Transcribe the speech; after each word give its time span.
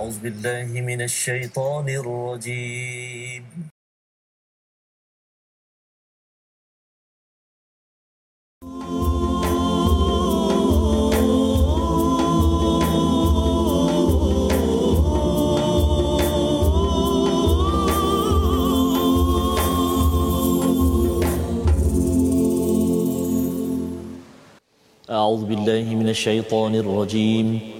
أعوذ 0.00 0.20
بالله 0.20 0.80
من 0.80 1.00
الشيطان 1.02 1.88
الرجيم. 1.88 3.44
أعوذ 25.10 25.44
بالله 25.44 25.94
من 25.94 26.08
الشيطان 26.08 26.74
الرجيم. 26.74 27.79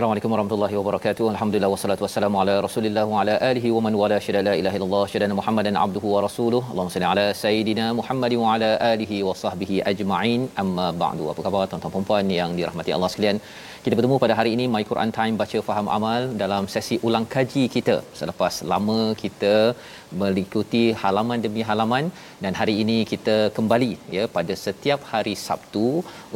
Assalamualaikum 0.00 0.32
warahmatullahi 0.34 0.76
wabarakatuh. 0.78 1.24
Alhamdulillah 1.32 1.68
wassalatu 1.72 2.02
wassalamu 2.04 2.36
ala 2.42 2.52
Rasulillah 2.66 3.02
wa 3.10 3.16
ala 3.22 3.34
alihi 3.48 3.72
wa 3.74 3.80
man 3.86 3.94
wala 4.02 4.18
syada 4.26 4.40
la 4.46 4.54
ilaha 4.60 4.76
illallah 4.78 5.02
syada 5.12 5.26
Muhammadan 5.40 5.74
abduhu 5.82 6.12
wa 6.12 6.20
rasuluh. 6.26 6.60
Allahumma 6.70 6.94
salli 6.94 7.08
ala 7.10 7.24
sayidina 7.40 7.86
Muhammad 7.98 8.34
wa 8.42 8.54
ala 8.54 8.70
alihi 8.92 9.18
wa 9.26 9.34
sahbihi 9.42 9.76
ajma'in. 9.90 10.48
Amma 10.62 10.86
ba'du. 11.02 11.26
Apa 11.32 11.44
khabar 11.46 11.64
tuan-tuan 11.72 11.92
dan 11.96 12.06
puan 12.12 12.32
yang 12.38 12.56
dirahmati 12.60 12.94
Allah 12.96 13.10
sekalian? 13.14 13.40
Kita 13.84 13.94
bertemu 13.98 14.16
pada 14.24 14.34
hari 14.40 14.52
ini 14.56 14.64
My 14.76 14.82
Quran 14.92 15.12
Time 15.18 15.36
baca 15.42 15.60
faham 15.68 15.92
amal 15.98 16.32
dalam 16.44 16.64
sesi 16.76 16.98
ulang 17.10 17.28
kaji 17.36 17.66
kita. 17.76 17.98
Selepas 18.22 18.64
lama 18.72 19.00
kita 19.24 19.54
mengikuti 20.22 20.84
halaman 21.04 21.44
demi 21.46 21.64
halaman 21.72 22.04
dan 22.46 22.54
hari 22.62 22.76
ini 22.86 22.98
kita 23.12 23.38
kembali 23.58 23.92
ya 24.16 24.26
pada 24.38 24.56
setiap 24.64 25.02
hari 25.12 25.36
Sabtu 25.46 25.88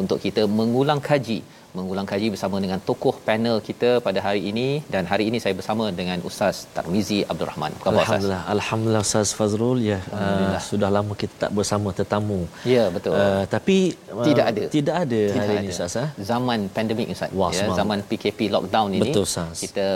untuk 0.03 0.21
kita 0.29 0.45
mengulang 0.61 1.03
kaji 1.11 1.41
mengulang 1.79 2.07
kaji 2.11 2.27
bersama 2.35 2.57
dengan 2.65 2.79
tokoh 2.89 3.15
panel 3.29 3.57
kita 3.69 3.89
pada 4.07 4.19
hari 4.27 4.43
ini 4.51 4.67
dan 4.95 5.03
hari 5.13 5.25
ini 5.29 5.39
saya 5.45 5.55
bersama 5.61 5.85
dengan 6.01 6.19
Ustaz 6.29 6.57
Tarmizi 6.75 7.19
Abdul 7.31 7.49
Rahman. 7.51 7.73
Apa 7.75 7.83
khabar 7.85 8.03
Alhamdulillah. 8.03 8.43
Ustaz? 8.43 8.55
Alhamdulillah 8.55 9.03
Ustaz 9.07 9.29
Fazrul 9.39 9.79
ya. 9.93 9.99
Uh, 10.19 10.55
sudah 10.71 10.91
lama 10.97 11.13
kita 11.23 11.35
tak 11.43 11.51
bersama 11.59 11.91
tetamu. 11.99 12.41
Ya 12.75 12.85
betul. 12.97 13.19
Uh, 13.19 13.45
tapi 13.55 13.79
uh, 14.15 14.27
tidak 14.29 14.45
ada. 14.53 14.65
Tidak 14.77 14.97
ada 15.05 15.23
tidak 15.27 15.43
hari 15.43 15.57
ada. 15.57 15.63
ini 15.67 15.75
Ustaz. 15.75 15.97
Ha? 15.99 16.07
Zaman 16.31 16.59
pandemik 16.77 17.09
Ustaz. 17.17 17.35
Wah, 17.41 17.51
ya, 17.59 17.67
zaman 17.81 17.99
PKP 18.11 18.39
lockdown 18.55 18.89
ini. 18.97 19.03
Betul 19.03 19.27
Ustaz. 19.31 19.59
Kita 19.67 19.89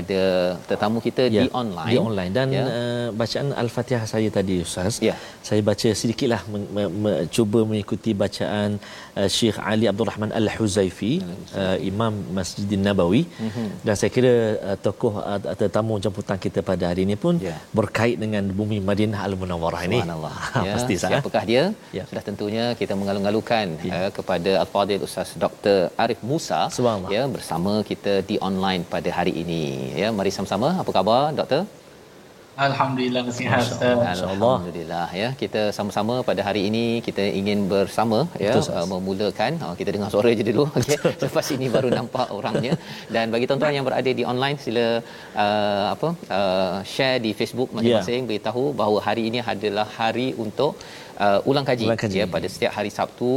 ada 0.00 0.22
tetamu 0.70 1.02
kita 1.08 1.26
ya, 1.26 1.42
di 1.42 1.50
online. 1.62 1.90
Di 1.90 1.98
online 1.98 2.30
dan 2.38 2.48
ya. 2.58 2.62
uh, 2.62 3.08
bacaan 3.22 3.50
Al-Fatihah 3.64 4.06
saya 4.14 4.30
tadi 4.38 4.62
Ustaz. 4.68 5.02
Ya. 5.08 5.18
Saya 5.42 5.60
baca 5.66 5.88
sedikitlah 6.02 6.40
cuba 7.34 7.66
mengikuti 7.66 8.14
bacaan 8.24 8.78
uh, 9.18 9.28
Syekh 9.36 9.58
Ali 9.58 9.90
Abdul 9.90 10.08
Rahman 10.14 10.30
Al-Huzaifi 10.30 11.23
uh, 11.62 11.78
Imam 11.90 12.12
Masjidin 12.36 12.82
Nabawi 12.86 13.22
mm-hmm. 13.46 13.68
dan 13.86 13.94
saya 14.00 14.10
kira 14.16 14.32
uh, 14.68 14.76
tokoh 14.86 15.12
uh, 15.30 15.40
tetamu 15.60 15.94
jemputan 16.04 16.38
kita 16.44 16.60
pada 16.70 16.84
hari 16.90 17.02
ini 17.06 17.16
pun 17.24 17.34
yeah. 17.48 17.58
berkait 17.78 18.16
dengan 18.24 18.44
bumi 18.58 18.78
Madinah 18.88 19.20
Al-Munawwarah 19.26 19.82
ini. 19.88 20.00
ya. 20.66 20.72
Pasti 20.76 20.94
sah. 21.02 21.10
Siapakah 21.12 21.44
dia? 21.52 21.62
Ya. 21.98 22.04
Sudah 22.10 22.24
tentunya 22.28 22.64
kita 22.80 22.94
mengalung-alungkan 23.00 23.66
ya. 23.88 23.92
uh, 23.96 24.10
kepada 24.18 24.50
Al-Fadhil 24.64 25.04
Ustaz 25.08 25.30
Dr. 25.44 25.78
Arif 26.04 26.20
Musa 26.32 26.60
ya 27.16 27.22
bersama 27.36 27.72
kita 27.90 28.12
di 28.28 28.36
online 28.48 28.82
pada 28.94 29.10
hari 29.18 29.32
ini. 29.42 29.62
Ya, 30.02 30.08
mari 30.18 30.30
sama-sama. 30.36 30.68
Apa 30.82 30.90
khabar 30.96 31.22
doktor? 31.40 31.62
Alhamdulillah 32.54 33.22
sihat 33.34 33.66
Alhamdulillah. 33.82 35.06
Ya. 35.20 35.28
Kita 35.42 35.74
sama-sama 35.76 36.22
pada 36.28 36.42
hari 36.46 36.70
ini 36.70 37.02
kita 37.06 37.24
ingin 37.40 37.66
bersama 37.72 38.18
ya 38.38 38.54
uh, 38.54 38.86
memulakan. 38.92 39.58
Uh, 39.58 39.74
kita 39.80 39.90
dengar 39.94 40.08
suara 40.14 40.30
je 40.38 40.44
dulu. 40.50 40.64
Okey. 40.78 40.98
Lepas 41.24 41.46
ini 41.56 41.66
baru 41.76 41.90
nampak 41.98 42.30
orangnya. 42.38 42.78
Dan 43.14 43.34
bagi 43.34 43.48
tuan-tuan 43.50 43.74
yang 43.78 43.86
berada 43.88 44.10
di 44.20 44.24
online 44.32 44.58
sila 44.64 44.86
uh, 45.44 45.86
apa 45.94 46.08
uh, 46.38 46.76
share 46.94 47.18
di 47.26 47.32
Facebook 47.40 47.74
masing-masing. 47.74 48.22
Yeah. 48.22 48.28
beritahu 48.30 48.64
bahawa 48.80 48.98
hari 49.08 49.24
ini 49.30 49.42
adalah 49.54 49.86
hari 49.98 50.28
untuk 50.38 50.78
uh, 51.26 51.50
ulang 51.50 51.66
kaji, 51.70 51.86
ulang 51.88 52.00
kaji. 52.04 52.18
ya 52.20 52.26
pada 52.34 52.48
setiap 52.54 52.72
hari 52.78 52.90
Sabtu. 52.98 53.32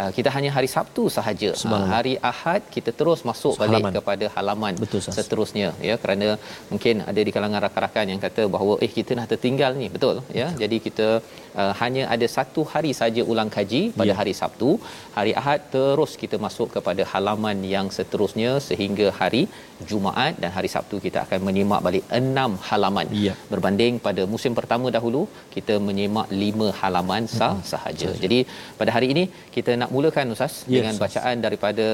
Uh, 0.00 0.10
kita 0.16 0.30
hanya 0.36 0.50
hari 0.56 0.68
Sabtu 0.74 1.02
sahaja. 1.16 1.50
Uh, 1.72 1.84
hari 1.94 2.14
Ahad 2.30 2.62
kita 2.74 2.90
terus 3.00 3.22
masuk 3.30 3.54
so, 3.56 3.60
balik 3.62 3.76
halaman. 3.78 3.94
kepada 3.98 4.26
halaman 4.36 4.74
Betul, 4.84 5.00
seterusnya 5.18 5.68
ya. 5.88 5.96
Kerana 6.02 6.28
mungkin 6.72 7.04
ada 7.10 7.20
di 7.28 7.32
kalangan 7.36 7.62
rakan-rakan 7.66 8.06
yang 8.12 8.20
kata 8.26 8.44
bahawa 8.54 8.76
eh 8.86 8.90
kita 8.98 9.18
dah 9.20 9.26
tertinggal 9.32 9.72
ni. 9.82 9.88
Betul 9.96 10.16
ya. 10.40 10.48
Betul. 10.48 10.60
jadi 10.62 10.76
kita 10.86 11.08
uh, 11.60 11.72
hanya 11.82 12.04
ada 12.14 12.26
satu 12.36 12.62
hari 12.72 12.92
saja 13.00 13.24
ulang 13.32 13.52
kaji 13.56 13.82
pada 14.00 14.12
ya. 14.12 14.18
hari 14.20 14.34
Sabtu. 14.40 14.70
Hari 15.18 15.34
Ahad 15.40 15.60
terus 15.74 16.12
kita 16.22 16.36
masuk 16.46 16.68
kepada 16.76 17.02
halaman 17.12 17.58
yang 17.74 17.88
seterusnya 17.98 18.52
sehingga 18.68 19.08
hari 19.20 19.42
Jumaat 19.88 20.34
dan 20.42 20.50
hari 20.56 20.68
Sabtu 20.74 20.96
kita 21.06 21.18
akan 21.24 21.40
menyimak 21.48 21.80
balik 21.86 22.04
enam 22.20 22.52
halaman. 22.68 23.06
Ya. 23.26 23.34
berbanding 23.52 23.94
pada 24.06 24.22
musim 24.32 24.52
pertama 24.58 24.86
dahulu 24.96 25.20
kita 25.54 25.74
menyimak 25.86 26.26
lima 26.42 26.68
halaman 26.80 27.17
sah 27.36 27.52
hmm. 27.54 27.66
sahaja. 27.72 28.08
Jadi 28.24 28.38
pada 28.80 28.90
hari 28.96 29.08
ini 29.14 29.24
kita 29.56 29.74
nak 29.80 29.90
mulakan 29.94 30.34
ustaz 30.34 30.54
yes, 30.62 30.74
dengan 30.76 30.94
bacaan 31.02 31.36
daripada 31.46 31.86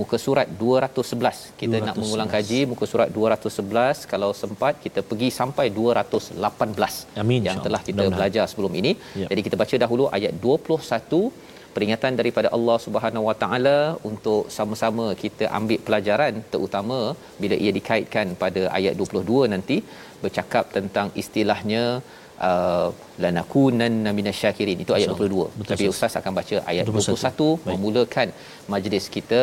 muka 0.00 0.16
surat 0.24 0.48
211. 0.62 1.58
Kita 1.60 1.76
211. 1.78 1.88
nak 1.88 1.96
mengulang 2.02 2.30
kaji 2.36 2.60
muka 2.72 2.86
surat 2.92 3.10
211 3.18 4.10
kalau 4.12 4.30
sempat 4.42 4.74
kita 4.84 5.02
pergi 5.10 5.28
sampai 5.40 5.66
218 5.80 7.20
Amin, 7.22 7.42
yang 7.48 7.60
telah 7.66 7.82
kita 7.88 7.96
Benar-benar. 7.96 8.18
belajar 8.18 8.44
sebelum 8.52 8.74
ini. 8.80 8.94
Ya. 9.22 9.28
Jadi 9.32 9.40
kita 9.48 9.58
baca 9.62 9.76
dahulu 9.84 10.06
ayat 10.18 10.34
21 10.48 11.22
peringatan 11.78 12.12
daripada 12.20 12.48
Allah 12.56 12.76
Subhanahu 12.84 13.24
Wa 13.28 13.36
Taala 13.42 13.78
untuk 14.10 14.42
sama-sama 14.56 15.06
kita 15.22 15.44
ambil 15.58 15.80
pelajaran 15.86 16.34
terutama 16.52 16.98
bila 17.42 17.56
ia 17.64 17.72
dikaitkan 17.78 18.28
pada 18.42 18.62
ayat 18.78 18.94
22 19.02 19.52
nanti 19.54 19.76
bercakap 20.22 20.64
tentang 20.76 21.08
istilahnya 21.22 21.84
uh, 22.48 22.88
lanakunanna 23.24 24.10
minasyakirin 24.18 24.78
itu 24.84 24.94
ayat 24.98 25.10
22 25.12 25.58
Betul, 25.60 25.70
tapi 25.72 25.84
ustaz. 25.94 26.14
Akan 26.20 26.32
baca 26.38 26.56
ayat 26.72 26.84
21, 26.86 27.18
21 27.18 27.68
memulakan 27.70 28.28
majlis 28.74 29.06
kita 29.16 29.42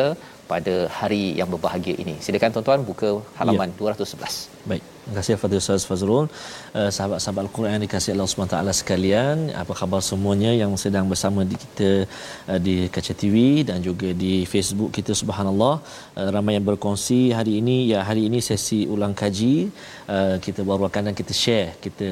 pada 0.52 0.74
hari 0.98 1.24
yang 1.40 1.48
berbahagia 1.54 1.96
ini. 2.04 2.16
Silakan 2.26 2.52
tuan-tuan 2.56 2.82
buka 2.90 3.10
halaman 3.40 3.70
ya. 3.74 3.96
211 3.96 4.70
baik 4.72 4.95
Terima 5.06 5.22
kasih 5.22 5.38
Fadil 5.38 5.60
Ustaz 5.62 5.86
Fazrul 5.88 6.26
uh, 6.26 6.90
Sahabat-sahabat 6.96 7.42
Al-Quran 7.46 7.70
yang 7.78 7.82
dikasih 7.86 8.10
Allah 8.14 8.26
SWT 8.26 8.58
sekalian 8.82 9.36
Apa 9.62 9.72
khabar 9.80 10.00
semuanya 10.02 10.50
yang 10.50 10.72
sedang 10.84 11.06
bersama 11.12 11.46
di 11.50 11.54
kita 11.54 11.90
uh, 12.50 12.58
Di 12.66 12.90
Kaca 12.94 13.14
TV 13.14 13.62
dan 13.68 13.78
juga 13.86 14.10
di 14.22 14.42
Facebook 14.52 14.90
kita 14.98 15.14
Subhanallah 15.20 15.74
uh, 16.18 16.28
Ramai 16.34 16.58
yang 16.58 16.66
berkongsi 16.66 17.20
hari 17.38 17.62
ini 17.62 17.76
Ya 17.92 18.02
hari 18.08 18.26
ini 18.26 18.42
sesi 18.48 18.80
ulang 18.94 19.14
kaji 19.14 19.70
uh, 20.10 20.42
Kita 20.42 20.66
barukan 20.66 21.06
dan 21.06 21.14
kita 21.14 21.30
share 21.42 21.78
Kita 21.78 22.08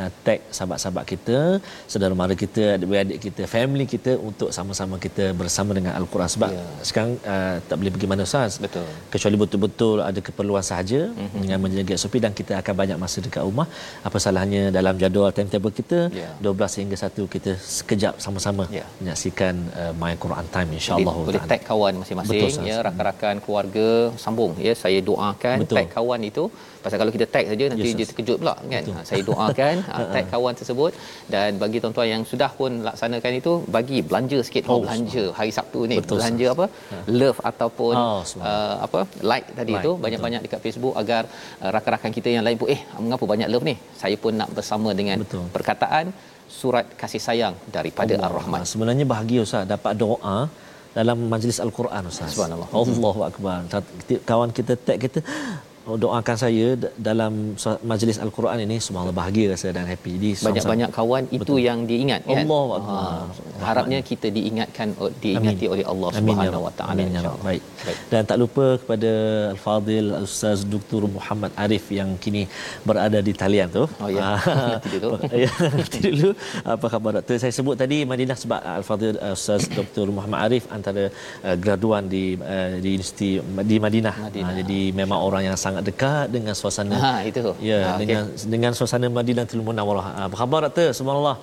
uh, 0.00 0.10
tag 0.24 0.40
sahabat-sahabat 0.48 1.04
kita 1.04 1.60
Saudara 1.84 2.16
mara 2.16 2.32
kita, 2.32 2.80
adik-adik 2.80 3.20
kita, 3.28 3.44
family 3.44 3.84
kita 3.84 4.16
Untuk 4.16 4.56
sama-sama 4.56 4.96
kita 4.96 5.36
bersama 5.36 5.76
dengan 5.76 5.92
Al-Quran 6.00 6.32
Sebab 6.32 6.50
yeah. 6.56 6.80
sekarang 6.80 7.12
uh, 7.28 7.76
boleh 7.76 7.92
pergi 7.92 8.08
mana 8.08 8.24
Ustaz. 8.24 8.56
Betul. 8.56 8.88
Kecuali 9.12 9.36
betul-betul 9.36 9.96
ada 10.00 10.20
keperluan 10.24 10.64
sahaja 10.64 11.12
mm-hmm. 11.12 11.40
dengan 11.44 11.58
menjaga 11.60 11.94
SOP 12.00 12.16
dan 12.24 12.32
kita 12.40 12.52
akan 12.62 12.74
banyak 12.80 12.98
masa 13.04 13.18
dekat 13.26 13.42
rumah. 13.48 13.66
Apa 14.08 14.18
salahnya 14.24 14.62
dalam 14.78 14.94
jadual 15.02 15.30
timetable 15.36 15.72
kita 15.80 16.00
yeah. 16.20 16.32
12 16.44 16.80
hingga 16.80 16.96
1 17.06 17.34
kita 17.34 17.52
sekejap 17.78 18.14
sama-sama 18.24 18.64
yeah. 18.78 18.88
menyaksikan 19.00 19.54
uh, 19.80 19.92
My 20.00 20.14
Quran 20.24 20.46
Time 20.54 20.70
insya-Allah. 20.78 21.14
Boleh, 21.18 21.28
boleh 21.28 21.50
tag 21.52 21.62
kawan 21.70 21.94
masing-masing 22.02 22.40
betul, 22.46 22.70
ya 22.70 22.76
rakan-rakan 22.86 23.36
keluarga 23.44 23.88
sambung 24.24 24.52
ya 24.66 24.72
saya 24.82 24.98
doakan 25.10 25.56
betul. 25.64 25.76
tag 25.78 25.88
kawan 25.96 26.22
itu 26.30 26.44
pasal 26.88 27.00
kalau 27.02 27.12
kita 27.16 27.26
tag 27.34 27.44
saja 27.52 27.64
nanti 27.72 27.88
yes, 27.90 27.96
dia 27.98 28.06
terkejut 28.10 28.38
pula 28.42 28.54
kan. 28.72 28.84
Ha, 28.96 29.00
saya 29.08 29.22
doakan 29.28 29.76
ha, 29.90 30.00
tag 30.14 30.26
kawan 30.32 30.54
tersebut. 30.60 30.92
Dan 31.34 31.50
bagi 31.62 31.78
tuan-tuan 31.82 32.08
yang 32.14 32.22
sudah 32.32 32.50
pun 32.60 32.80
laksanakan 32.88 33.32
itu 33.40 33.52
bagi 33.76 33.98
belanja 34.10 34.38
sikit. 34.48 34.62
Oh, 34.72 34.80
belanja. 34.84 35.24
hari 35.38 35.52
Sabtu 35.58 35.80
ni 35.90 35.96
betul, 36.00 36.18
belanja 36.18 36.46
apa? 36.54 36.66
Ha. 36.92 36.98
love 37.20 37.40
ataupun 37.50 37.94
oh, 38.04 38.20
uh, 38.50 38.76
apa? 38.86 39.00
Like 39.32 39.46
tadi 39.58 39.74
like, 39.76 39.86
tu 39.86 39.92
banyak-banyak 40.04 40.40
dekat 40.46 40.60
Facebook 40.66 40.94
agar 41.02 41.22
uh, 41.62 41.70
rakan-rakan 41.76 42.12
kita 42.18 42.28
yang 42.36 42.44
lain 42.48 42.58
pun 42.62 42.70
eh 42.76 42.80
mengapa 43.04 43.24
banyak 43.34 43.50
love 43.54 43.66
ni? 43.70 43.76
Saya 44.02 44.16
pun 44.24 44.34
nak 44.40 44.50
bersama 44.58 44.90
dengan 45.00 45.18
betul. 45.24 45.44
perkataan 45.56 46.06
surat 46.60 46.86
kasih 47.00 47.22
sayang 47.26 47.54
daripada 47.76 48.14
Allah. 48.16 48.28
Ar-Rahman. 48.28 48.62
Sebenarnya 48.72 49.04
bahagia 49.12 49.40
ustaz 49.46 49.68
dapat 49.74 49.92
doa 50.02 50.38
dalam 50.98 51.18
majlis 51.32 51.58
al-Quran 51.64 52.02
ustaz. 52.10 52.30
Subhanallah. 52.34 52.68
Allahu 52.72 53.20
akbar. 53.30 53.58
Kawan 54.30 54.50
kita 54.58 54.74
tag 54.86 54.98
kita 55.04 55.20
Oh, 55.67 55.67
doakan 55.96 56.36
saya 56.36 56.66
dalam 57.08 57.32
majlis 57.90 58.18
al-Quran 58.24 58.58
ini 58.66 58.76
subhanallah 58.86 59.16
bahagia 59.16 59.54
rasa 59.54 59.72
dan 59.76 59.86
happy. 59.88 60.12
Jadi 60.18 60.30
banyak-banyak 60.46 60.90
kawan 60.98 61.24
itu 61.32 61.42
Betul. 61.44 61.66
yang 61.68 61.78
diingat 61.90 62.20
kan. 62.28 62.44
Allah 62.44 62.66
ha, 62.88 62.96
harapnya 63.68 63.98
kita 64.10 64.28
diingatkan 64.36 64.88
diingati 65.24 65.64
Amin. 65.64 65.72
oleh 65.74 65.84
Allah 65.92 66.08
ya 66.12 66.18
Subhanahu 66.20 66.66
wa 66.66 66.72
taala 66.78 67.00
ya 67.16 67.22
Baik. 67.48 67.62
Baik. 67.86 67.98
Dan 68.12 68.22
tak 68.30 68.38
lupa 68.42 68.66
kepada 68.82 69.12
al-Fadil 69.54 70.08
Ustaz 70.26 70.58
Dr. 70.74 71.02
Muhammad 71.16 71.52
Arif 71.64 71.84
yang 71.98 72.10
kini 72.24 72.42
berada 72.88 73.18
di 73.28 73.32
talian 73.42 73.68
tu. 73.78 73.84
Oh 74.02 74.10
ya. 74.10 74.36
Nanti 74.74 74.88
dulu. 74.96 75.10
nanti 75.78 75.98
dulu. 76.08 76.30
Apa 76.74 76.86
khabar 76.92 77.10
doktor? 77.18 77.36
Saya 77.42 77.52
sebut 77.58 77.76
tadi 77.82 77.98
Madinah 78.12 78.36
sebab 78.42 78.60
al-Fadil 78.78 79.18
Ustaz 79.36 79.64
Dr. 79.78 80.06
Muhammad 80.16 80.40
Arif 80.46 80.64
antara 80.76 81.04
uh, 81.46 81.56
graduan 81.56 82.04
di 82.14 82.24
uh, 82.36 82.76
di 82.82 82.88
universiti 82.98 83.30
di 83.70 83.76
Madinah. 83.86 84.14
Madinah. 84.28 84.52
Ha, 84.52 84.58
jadi 84.60 84.80
memang 85.00 85.18
orang 85.28 85.42
yang 85.48 85.56
sangat 85.64 85.77
sangat 85.78 85.94
dekat 85.94 86.26
dengan 86.34 86.54
suasana 86.60 86.96
ha 87.04 87.14
itu 87.30 87.54
ya 87.70 87.78
ha, 87.86 87.90
dengan 88.00 88.22
okay. 88.26 88.50
dengan 88.52 88.72
suasana 88.78 89.06
Madinatul 89.18 89.62
Munawwarah 89.68 90.06
apa 90.26 90.34
khabar 90.40 90.60
doktor 90.66 90.90
subhanallah 90.98 91.36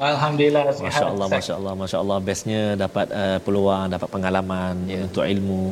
Alhamdulillah 0.00 0.62
Masya-Allah 0.84 1.26
masya-Allah 1.28 1.72
masya-Allah 1.80 2.18
bestnya 2.28 2.62
dapat 2.82 3.06
uh, 3.12 3.38
peluang 3.44 3.84
dapat 3.94 4.08
pengalaman 4.14 4.74
yeah. 4.88 5.04
untuk 5.06 5.24
ilmu 5.32 5.62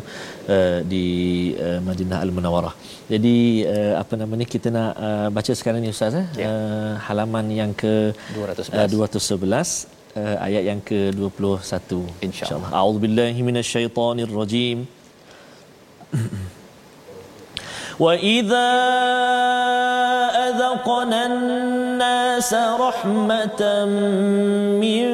uh, 0.54 0.78
di 0.92 1.06
uh, 1.66 1.80
Madinah 1.86 2.18
Al 2.24 2.28
Munawwarah. 2.36 2.74
Jadi 3.12 3.64
uh, 3.74 3.94
apa 4.02 4.20
nama 4.20 4.36
ni 4.40 4.44
kita 4.54 4.68
nak 4.68 4.92
uh, 5.06 5.28
baca 5.36 5.52
sekarang 5.60 5.80
ni 5.80 5.88
ustaz 5.96 6.12
eh 6.12 6.26
yeah. 6.36 6.44
Ya. 6.44 6.50
uh, 6.52 6.92
halaman 7.08 7.48
yang 7.60 7.72
ke 7.72 8.12
211 8.36 8.76
uh, 8.76 8.84
211 8.84 9.88
uh, 10.20 10.36
ayat 10.44 10.62
yang 10.70 10.80
ke 10.90 11.00
21 11.16 12.28
insya-Allah. 12.28 12.68
A'udzubillahi 12.68 13.40
minasyaitonirrajim. 13.48 14.78
وإذا 18.00 18.70
أذقنا 20.48 21.26
الناس 21.26 22.54
رحمة 22.54 23.84
من 24.78 25.06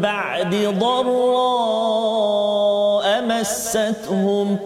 بعد 0.00 0.54
ضراء 0.80 1.84
مستهم 3.22 4.58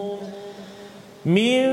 من 1.25 1.65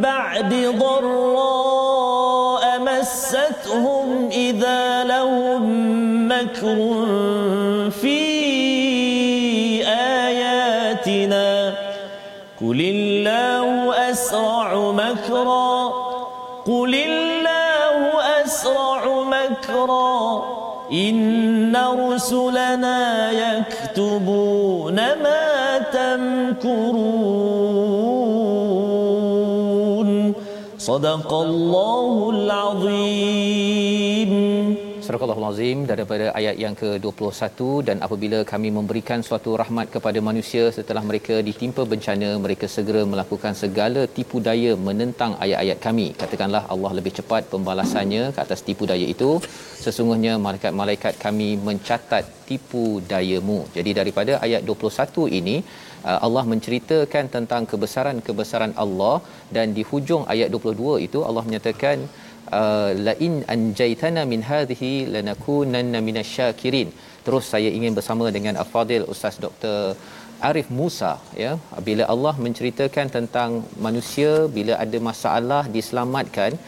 بعد 0.00 0.54
ضراء 0.78 2.64
مستهم 2.80 4.28
إذا 4.32 5.04
لهم 5.04 5.62
مكر 6.32 6.78
مكرا. 14.92 15.92
قل 16.66 16.94
الله 16.94 18.20
أسرع 18.44 19.22
مكرا. 19.22 20.42
إن 20.92 21.76
رسلنا 21.76 23.30
يكتبون 23.30 24.94
ما 24.96 25.78
تمكرون. 25.78 27.10
صدق 30.78 31.34
الله 31.34 32.30
العظيم. 32.30 33.30
Surah 35.10 35.34
Al-Azim 35.34 35.78
daripada 35.90 36.26
ayat 36.38 36.56
yang 36.62 36.74
ke-21 36.80 37.58
dan 37.86 37.96
apabila 38.06 38.38
kami 38.50 38.68
memberikan 38.76 39.20
suatu 39.28 39.50
rahmat 39.60 39.86
kepada 39.94 40.18
manusia 40.28 40.64
setelah 40.76 41.02
mereka 41.08 41.36
ditimpa 41.48 41.82
bencana 41.92 42.28
mereka 42.44 42.66
segera 42.74 43.02
melakukan 43.12 43.54
segala 43.62 44.02
tipu 44.16 44.38
daya 44.48 44.72
menentang 44.88 45.34
ayat-ayat 45.44 45.78
kami. 45.86 46.06
Katakanlah 46.20 46.62
Allah 46.74 46.92
lebih 46.98 47.12
cepat 47.18 47.50
pembalasannya 47.54 48.22
ke 48.36 48.38
atas 48.46 48.62
tipu 48.68 48.86
daya 48.92 49.08
itu. 49.14 49.30
Sesungguhnya 49.84 50.34
malaikat-malaikat 50.46 51.16
kami 51.26 51.50
mencatat 51.68 52.24
tipu 52.50 52.86
dayamu. 53.10 53.60
Jadi 53.76 53.90
daripada 54.00 54.32
ayat 54.46 54.62
21 54.70 55.26
ini 55.40 55.56
uh, 56.06 56.18
Allah 56.26 56.44
menceritakan 56.52 57.26
tentang 57.36 57.64
kebesaran-kebesaran 57.72 58.74
Allah 58.84 59.16
dan 59.56 59.74
di 59.78 59.82
hujung 59.92 60.24
ayat 60.34 60.50
22 60.54 61.06
itu 61.08 61.20
Allah 61.30 61.44
menyatakan 61.48 61.98
Uh, 62.58 62.90
la 63.06 63.12
in 63.26 63.34
anjaytana 63.54 64.22
min 64.30 64.40
hadhihi 64.50 64.92
lanakunanna 65.14 65.98
minasyakirin. 66.06 66.88
Terus 67.26 67.44
saya 67.52 67.70
ingin 67.76 67.94
bersama 67.98 68.26
dengan 68.36 68.54
afadil 68.62 69.04
ustaz 69.12 69.36
Dr 69.44 69.94
Arif 70.48 70.68
Musa 70.78 71.12
ya. 71.42 71.52
Bila 71.88 72.04
Allah 72.14 72.34
menceritakan 72.46 73.06
tentang 73.16 73.50
manusia 73.86 74.32
bila 74.56 74.74
ada 74.84 74.98
masalah 75.08 75.62
diselamatkan 75.76 76.58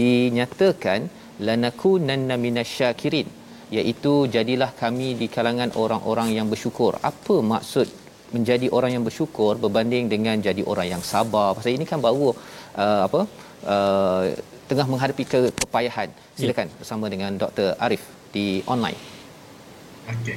dinyatakan 0.00 1.10
lanakunanna 1.48 2.36
minasyakirin. 2.46 3.28
Iaitu 3.76 4.14
jadilah 4.36 4.70
kami 4.82 5.08
di 5.20 5.26
kalangan 5.34 5.72
orang-orang 5.82 6.30
yang 6.38 6.46
bersyukur. 6.52 6.92
Apa 7.10 7.36
maksud 7.52 7.88
menjadi 8.36 8.66
orang 8.76 8.90
yang 8.94 9.04
bersyukur 9.08 9.52
berbanding 9.64 10.06
dengan 10.14 10.36
jadi 10.48 10.62
orang 10.72 10.88
yang 10.94 11.02
sabar? 11.12 11.48
Pasal 11.56 11.74
ini 11.78 11.88
kan 11.92 12.00
baru 12.08 12.30
uh, 12.84 13.00
apa 13.08 13.20
uh, 13.74 14.24
tengah 14.72 14.90
menghadapi 14.90 15.24
kepayahan. 15.28 16.08
Silakan 16.34 16.66
ya. 16.68 16.74
bersama 16.80 17.04
dengan 17.12 17.30
Dr. 17.36 17.76
Arif 17.76 18.02
di 18.32 18.64
online. 18.64 18.96
Okey. 20.08 20.36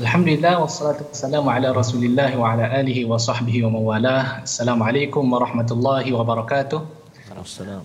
Alhamdulillah 0.00 0.56
wassalatu 0.56 1.04
wassalamu 1.12 1.52
ala 1.52 1.68
Rasulillah 1.76 2.32
wa 2.32 2.56
ala 2.56 2.64
alihi 2.72 3.04
wa 3.04 3.20
sahbihi 3.20 3.68
wa 3.68 3.76
mawalah. 3.76 4.40
Assalamualaikum 4.46 5.20
warahmatullahi 5.28 6.08
wabarakatuh. 6.16 6.80
Assalamualaikum. 7.28 7.84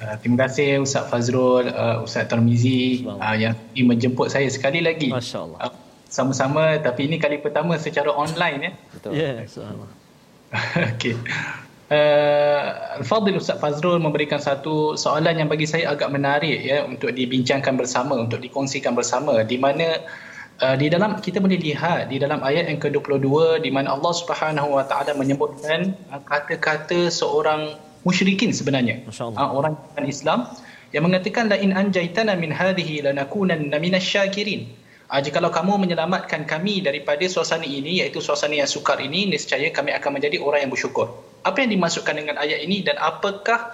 Uh, 0.00 0.16
terima 0.24 0.48
kasih 0.48 0.80
Ustaz 0.80 1.12
Fazrul, 1.12 1.68
uh, 1.68 2.00
Ustaz 2.00 2.24
Tarmizi 2.30 3.04
uh, 3.04 3.36
yang 3.36 3.52
menjemput 3.76 4.32
saya 4.32 4.48
sekali 4.48 4.80
lagi. 4.80 5.12
Masya-Allah. 5.12 5.58
Uh, 5.68 5.74
sama-sama 6.08 6.80
tapi 6.80 7.10
ini 7.10 7.20
kali 7.20 7.36
pertama 7.36 7.76
secara 7.76 8.08
online 8.14 8.58
ya. 8.62 8.72
Betul. 8.96 9.10
Ya, 9.12 9.44
yeah, 9.44 9.76
Okey 10.96 11.14
uh, 11.90 12.98
Al-Fadhil 13.02 13.36
Ustaz 13.36 13.58
Fazrul 13.58 13.98
memberikan 13.98 14.38
satu 14.38 14.94
soalan 14.94 15.36
yang 15.42 15.48
bagi 15.50 15.66
saya 15.66 15.92
agak 15.92 16.08
menarik 16.14 16.62
ya 16.62 16.86
untuk 16.86 17.12
dibincangkan 17.12 17.74
bersama, 17.76 18.16
untuk 18.16 18.40
dikongsikan 18.40 18.94
bersama 18.94 19.42
di 19.42 19.58
mana 19.58 20.00
uh, 20.62 20.76
di 20.78 20.86
dalam 20.88 21.18
kita 21.18 21.42
boleh 21.42 21.58
lihat 21.58 22.08
di 22.08 22.22
dalam 22.22 22.40
ayat 22.40 22.70
yang 22.70 22.78
ke-22 22.80 23.60
di 23.66 23.70
mana 23.74 23.92
Allah 23.98 24.14
Subhanahu 24.14 24.78
Wa 24.78 24.86
Taala 24.86 25.12
menyebutkan 25.18 25.92
uh, 26.14 26.22
kata-kata 26.22 27.10
seorang 27.10 27.76
musyrikin 28.06 28.54
sebenarnya. 28.54 29.02
Uh, 29.10 29.50
orang 29.50 29.76
Islam 30.06 30.48
yang 30.90 31.06
mengatakan 31.06 31.46
la 31.46 31.58
in 31.58 31.70
anjaitana 31.74 32.34
min 32.34 32.50
hadhihi 32.50 33.06
lanakunanna 33.06 33.76
minasyakirin. 33.78 34.70
Uh, 35.10 35.18
jikalau 35.18 35.50
kamu 35.50 35.74
menyelamatkan 35.90 36.46
kami 36.46 36.86
daripada 36.86 37.26
suasana 37.26 37.66
ini 37.66 37.98
iaitu 37.98 38.22
suasana 38.22 38.62
yang 38.62 38.70
sukar 38.70 39.02
ini 39.02 39.26
niscaya 39.26 39.66
kami 39.74 39.90
akan 39.90 40.22
menjadi 40.22 40.38
orang 40.38 40.70
yang 40.70 40.70
bersyukur 40.70 41.10
apa 41.44 41.56
yang 41.64 41.70
dimasukkan 41.72 42.14
dengan 42.14 42.36
ayat 42.36 42.60
ini 42.64 42.84
dan 42.84 43.00
apakah 43.00 43.72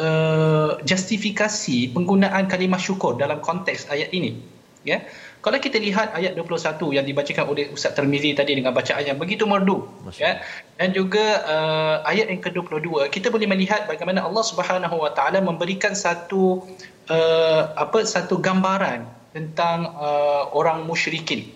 uh, 0.00 0.80
justifikasi 0.84 1.92
penggunaan 1.92 2.48
kalimah 2.48 2.80
syukur 2.80 3.20
dalam 3.20 3.44
konteks 3.44 3.88
ayat 3.92 4.12
ini? 4.16 4.40
Ya. 4.82 5.06
Kalau 5.42 5.58
kita 5.58 5.78
lihat 5.78 6.14
ayat 6.14 6.38
21 6.38 6.78
yang 6.94 7.06
dibacakan 7.06 7.50
oleh 7.50 7.70
Ustaz 7.74 7.98
Termizi 7.98 8.30
tadi 8.34 8.54
dengan 8.54 8.70
bacaan 8.70 9.02
yang 9.02 9.18
begitu 9.18 9.42
merdu 9.46 9.86
ya. 10.14 10.42
Dan 10.78 10.94
juga 10.94 11.42
uh, 11.42 11.96
ayat 12.06 12.30
yang 12.30 12.38
ke-22 12.38 13.10
kita 13.10 13.30
boleh 13.30 13.50
melihat 13.50 13.90
bagaimana 13.90 14.22
Allah 14.22 14.42
Subhanahu 14.46 15.02
Wa 15.02 15.10
Taala 15.14 15.42
memberikan 15.42 15.98
satu 15.98 16.62
uh, 17.10 17.62
apa 17.74 18.06
satu 18.06 18.38
gambaran 18.38 19.06
tentang 19.34 19.90
uh, 19.98 20.50
orang 20.54 20.86
musyrikin 20.86 21.50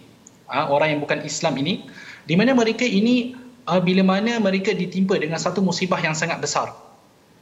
uh, 0.51 0.67
orang 0.71 0.99
yang 0.99 1.01
bukan 1.03 1.23
Islam 1.23 1.55
ini 1.63 1.87
di 2.27 2.35
mana 2.35 2.59
mereka 2.59 2.83
ini 2.83 3.46
uh, 3.67 3.81
bila 3.83 4.03
mana 4.07 4.39
mereka 4.39 4.73
ditimpa 4.73 5.19
dengan 5.19 5.37
satu 5.43 5.61
musibah 5.61 5.99
yang 5.99 6.15
sangat 6.15 6.39
besar. 6.39 6.73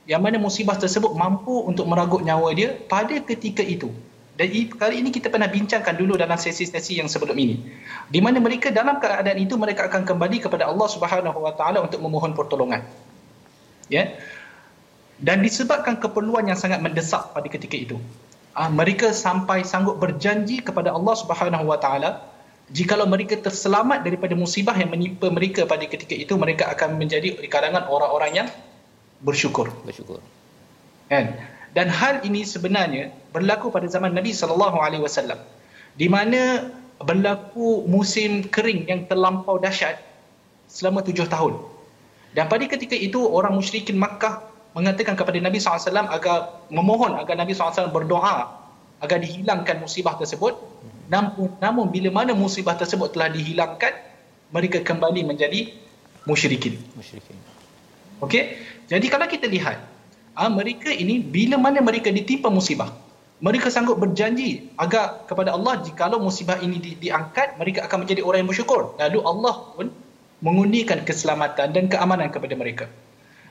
Yang 0.04 0.20
mana 0.20 0.36
musibah 0.36 0.76
tersebut 0.76 1.16
mampu 1.16 1.64
untuk 1.64 1.88
meragut 1.88 2.20
nyawa 2.20 2.52
dia 2.52 2.76
pada 2.76 3.16
ketika 3.24 3.64
itu. 3.64 3.88
Dan 4.34 4.50
kali 4.50 4.98
ini 4.98 5.14
kita 5.14 5.30
pernah 5.30 5.46
bincangkan 5.46 5.94
dulu 5.94 6.18
dalam 6.18 6.34
sesi-sesi 6.34 6.98
yang 6.98 7.06
sebelum 7.06 7.38
ini. 7.38 7.62
Di 8.10 8.18
mana 8.18 8.42
mereka 8.42 8.74
dalam 8.74 8.98
keadaan 8.98 9.38
itu 9.38 9.54
mereka 9.54 9.86
akan 9.86 10.02
kembali 10.02 10.42
kepada 10.42 10.66
Allah 10.66 10.88
Subhanahu 10.90 11.38
Wa 11.38 11.54
Taala 11.54 11.86
untuk 11.86 12.02
memohon 12.02 12.34
pertolongan. 12.34 12.82
Ya? 13.86 14.18
Dan 15.22 15.46
disebabkan 15.46 16.02
keperluan 16.02 16.50
yang 16.50 16.58
sangat 16.58 16.82
mendesak 16.82 17.30
pada 17.30 17.46
ketika 17.46 17.78
itu. 17.78 17.96
Uh, 18.58 18.70
mereka 18.74 19.14
sampai 19.14 19.62
sanggup 19.62 20.02
berjanji 20.02 20.58
kepada 20.58 20.90
Allah 20.90 21.14
Subhanahu 21.14 21.70
Wa 21.70 21.78
Taala 21.78 22.33
jikalau 22.72 23.04
mereka 23.04 23.36
terselamat 23.36 24.06
daripada 24.06 24.32
musibah 24.32 24.72
yang 24.78 24.88
menimpa 24.88 25.28
mereka 25.28 25.68
pada 25.68 25.84
ketika 25.84 26.16
itu 26.16 26.32
mereka 26.40 26.70
akan 26.72 26.96
menjadi 26.96 27.36
di 27.36 27.48
kalangan 27.50 27.84
orang-orang 27.90 28.44
yang 28.44 28.48
bersyukur. 29.20 29.68
Bersyukur. 29.84 30.20
Kan? 31.12 31.36
Dan 31.74 31.90
hal 31.90 32.22
ini 32.22 32.46
sebenarnya 32.46 33.10
berlaku 33.34 33.68
pada 33.68 33.84
zaman 33.90 34.14
Nabi 34.14 34.30
sallallahu 34.30 34.78
alaihi 34.78 35.02
wasallam. 35.02 35.36
Di 35.98 36.06
mana 36.06 36.70
berlaku 37.02 37.84
musim 37.90 38.46
kering 38.46 38.86
yang 38.86 39.04
terlampau 39.10 39.58
dahsyat 39.58 39.98
selama 40.70 41.02
tujuh 41.02 41.26
tahun. 41.26 41.58
Dan 42.34 42.50
pada 42.50 42.64
ketika 42.66 42.94
itu 42.94 43.22
orang 43.26 43.54
musyrikin 43.54 43.98
Makkah 43.98 44.42
mengatakan 44.74 45.14
kepada 45.14 45.38
Nabi 45.38 45.62
SAW 45.62 46.10
agar 46.10 46.66
memohon 46.66 47.14
agar 47.14 47.38
Nabi 47.38 47.54
SAW 47.54 47.94
berdoa 47.94 48.58
agar 48.98 49.18
dihilangkan 49.22 49.78
musibah 49.78 50.18
tersebut. 50.18 50.58
Namun, 51.08 51.56
namun 51.60 51.86
bila 51.92 52.08
mana 52.10 52.32
musibah 52.32 52.74
tersebut 52.74 53.12
telah 53.12 53.28
dihilangkan, 53.28 53.92
mereka 54.54 54.80
kembali 54.80 55.26
menjadi 55.26 55.74
musyrikin. 56.24 56.80
Musyrikin. 56.96 57.36
Okey. 58.22 58.56
Jadi 58.88 59.06
kalau 59.10 59.26
kita 59.28 59.48
lihat, 59.48 59.80
ah, 60.36 60.50
mereka 60.50 60.88
ini 60.88 61.20
bila 61.20 61.60
mana 61.60 61.80
mereka 61.84 62.08
ditimpa 62.08 62.48
musibah, 62.48 62.92
mereka 63.42 63.68
sanggup 63.68 64.00
berjanji 64.00 64.72
agar 64.80 65.26
kepada 65.28 65.52
Allah 65.52 65.82
jikalau 65.84 66.22
musibah 66.22 66.56
ini 66.62 66.80
di, 66.80 66.90
diangkat, 66.96 67.60
mereka 67.60 67.84
akan 67.84 68.06
menjadi 68.06 68.24
orang 68.24 68.46
yang 68.46 68.50
bersyukur. 68.50 68.96
Lalu 68.96 69.18
Allah 69.20 69.54
pun 69.74 69.86
mengundikan 70.40 71.02
keselamatan 71.02 71.72
dan 71.72 71.84
keamanan 71.88 72.28
kepada 72.32 72.54
mereka. 72.56 72.86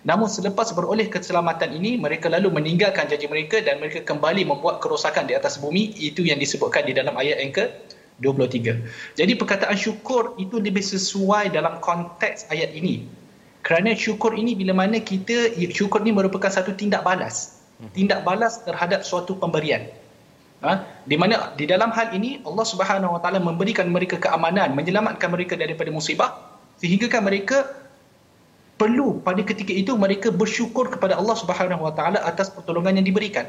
Namun 0.03 0.27
selepas 0.27 0.75
beroleh 0.75 1.07
keselamatan 1.07 1.79
ini, 1.79 1.95
mereka 1.95 2.27
lalu 2.27 2.51
meninggalkan 2.51 3.07
janji 3.07 3.27
mereka 3.31 3.63
dan 3.63 3.79
mereka 3.79 4.03
kembali 4.03 4.43
membuat 4.43 4.83
kerosakan 4.83 5.31
di 5.31 5.33
atas 5.35 5.59
bumi. 5.63 5.95
Itu 5.95 6.27
yang 6.27 6.43
disebutkan 6.43 6.83
di 6.83 6.91
dalam 6.91 7.15
ayat 7.15 7.39
yang 7.39 7.55
ke 7.55 7.71
23. 8.19 9.15
Jadi 9.15 9.31
perkataan 9.39 9.79
syukur 9.79 10.35
itu 10.35 10.59
lebih 10.59 10.83
sesuai 10.83 11.55
dalam 11.55 11.79
konteks 11.79 12.51
ayat 12.51 12.75
ini 12.75 13.23
kerana 13.63 13.95
syukur 13.95 14.35
ini 14.35 14.53
bila 14.53 14.75
mana 14.75 14.99
kita 14.99 15.55
syukur 15.71 16.03
ini 16.03 16.11
merupakan 16.11 16.51
satu 16.51 16.75
tindak 16.75 17.01
balas 17.07 17.63
tindak 17.95 18.27
balas 18.27 18.59
terhadap 18.67 19.07
suatu 19.07 19.39
pemberian 19.39 19.87
ha? 20.59 20.83
di 21.07 21.15
mana 21.15 21.55
di 21.55 21.63
dalam 21.63 21.89
hal 21.95 22.11
ini 22.11 22.43
Allah 22.43 22.67
Subhanahu 22.67 23.15
Wa 23.17 23.19
Taala 23.23 23.39
memberikan 23.39 23.87
mereka 23.87 24.19
keamanan 24.19 24.75
menyelamatkan 24.75 25.31
mereka 25.31 25.55
daripada 25.55 25.89
musibah 25.95 26.59
sehingga 26.75 27.07
kan 27.07 27.23
mereka 27.23 27.82
perlu 28.83 29.23
pada 29.23 29.39
ketika 29.39 29.71
itu 29.71 29.95
mereka 29.95 30.27
bersyukur 30.27 30.91
kepada 30.91 31.15
Allah 31.15 31.39
Subhanahu 31.39 31.87
Wa 31.87 31.93
Taala 31.95 32.19
atas 32.27 32.51
pertolongan 32.51 32.99
yang 32.99 33.07
diberikan. 33.07 33.47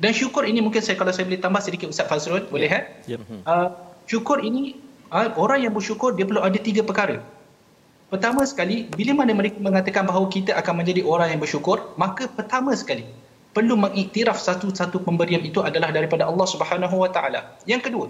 Dan 0.00 0.16
syukur 0.16 0.48
ini 0.48 0.64
mungkin 0.64 0.80
saya 0.80 0.96
kalau 0.96 1.12
saya 1.12 1.28
boleh 1.28 1.44
tambah 1.44 1.60
sedikit 1.60 1.92
Ustaz 1.92 2.08
Fazrul 2.08 2.48
boleh 2.48 2.72
ya. 2.72 2.80
yep. 3.04 3.20
uh, 3.44 3.68
syukur 4.08 4.40
ini 4.40 4.80
uh, 5.12 5.28
orang 5.36 5.68
yang 5.68 5.76
bersyukur 5.76 6.16
dia 6.16 6.24
perlu 6.24 6.40
ada 6.40 6.56
tiga 6.56 6.80
perkara. 6.80 7.20
Pertama 8.10 8.42
sekali, 8.48 8.90
bila 8.96 9.12
mana 9.22 9.36
mereka 9.36 9.58
mengatakan 9.60 10.08
bahawa 10.08 10.26
kita 10.32 10.56
akan 10.56 10.82
menjadi 10.82 11.02
orang 11.04 11.34
yang 11.34 11.40
bersyukur, 11.42 11.94
maka 12.00 12.26
pertama 12.26 12.74
sekali 12.74 13.06
perlu 13.54 13.78
mengiktiraf 13.78 14.34
satu-satu 14.34 15.02
pemberian 15.06 15.42
itu 15.46 15.62
adalah 15.62 15.94
daripada 15.94 16.26
Allah 16.26 16.46
Subhanahu 16.48 17.06
Wa 17.06 17.10
Taala. 17.14 17.40
Yang 17.70 17.90
kedua, 17.90 18.06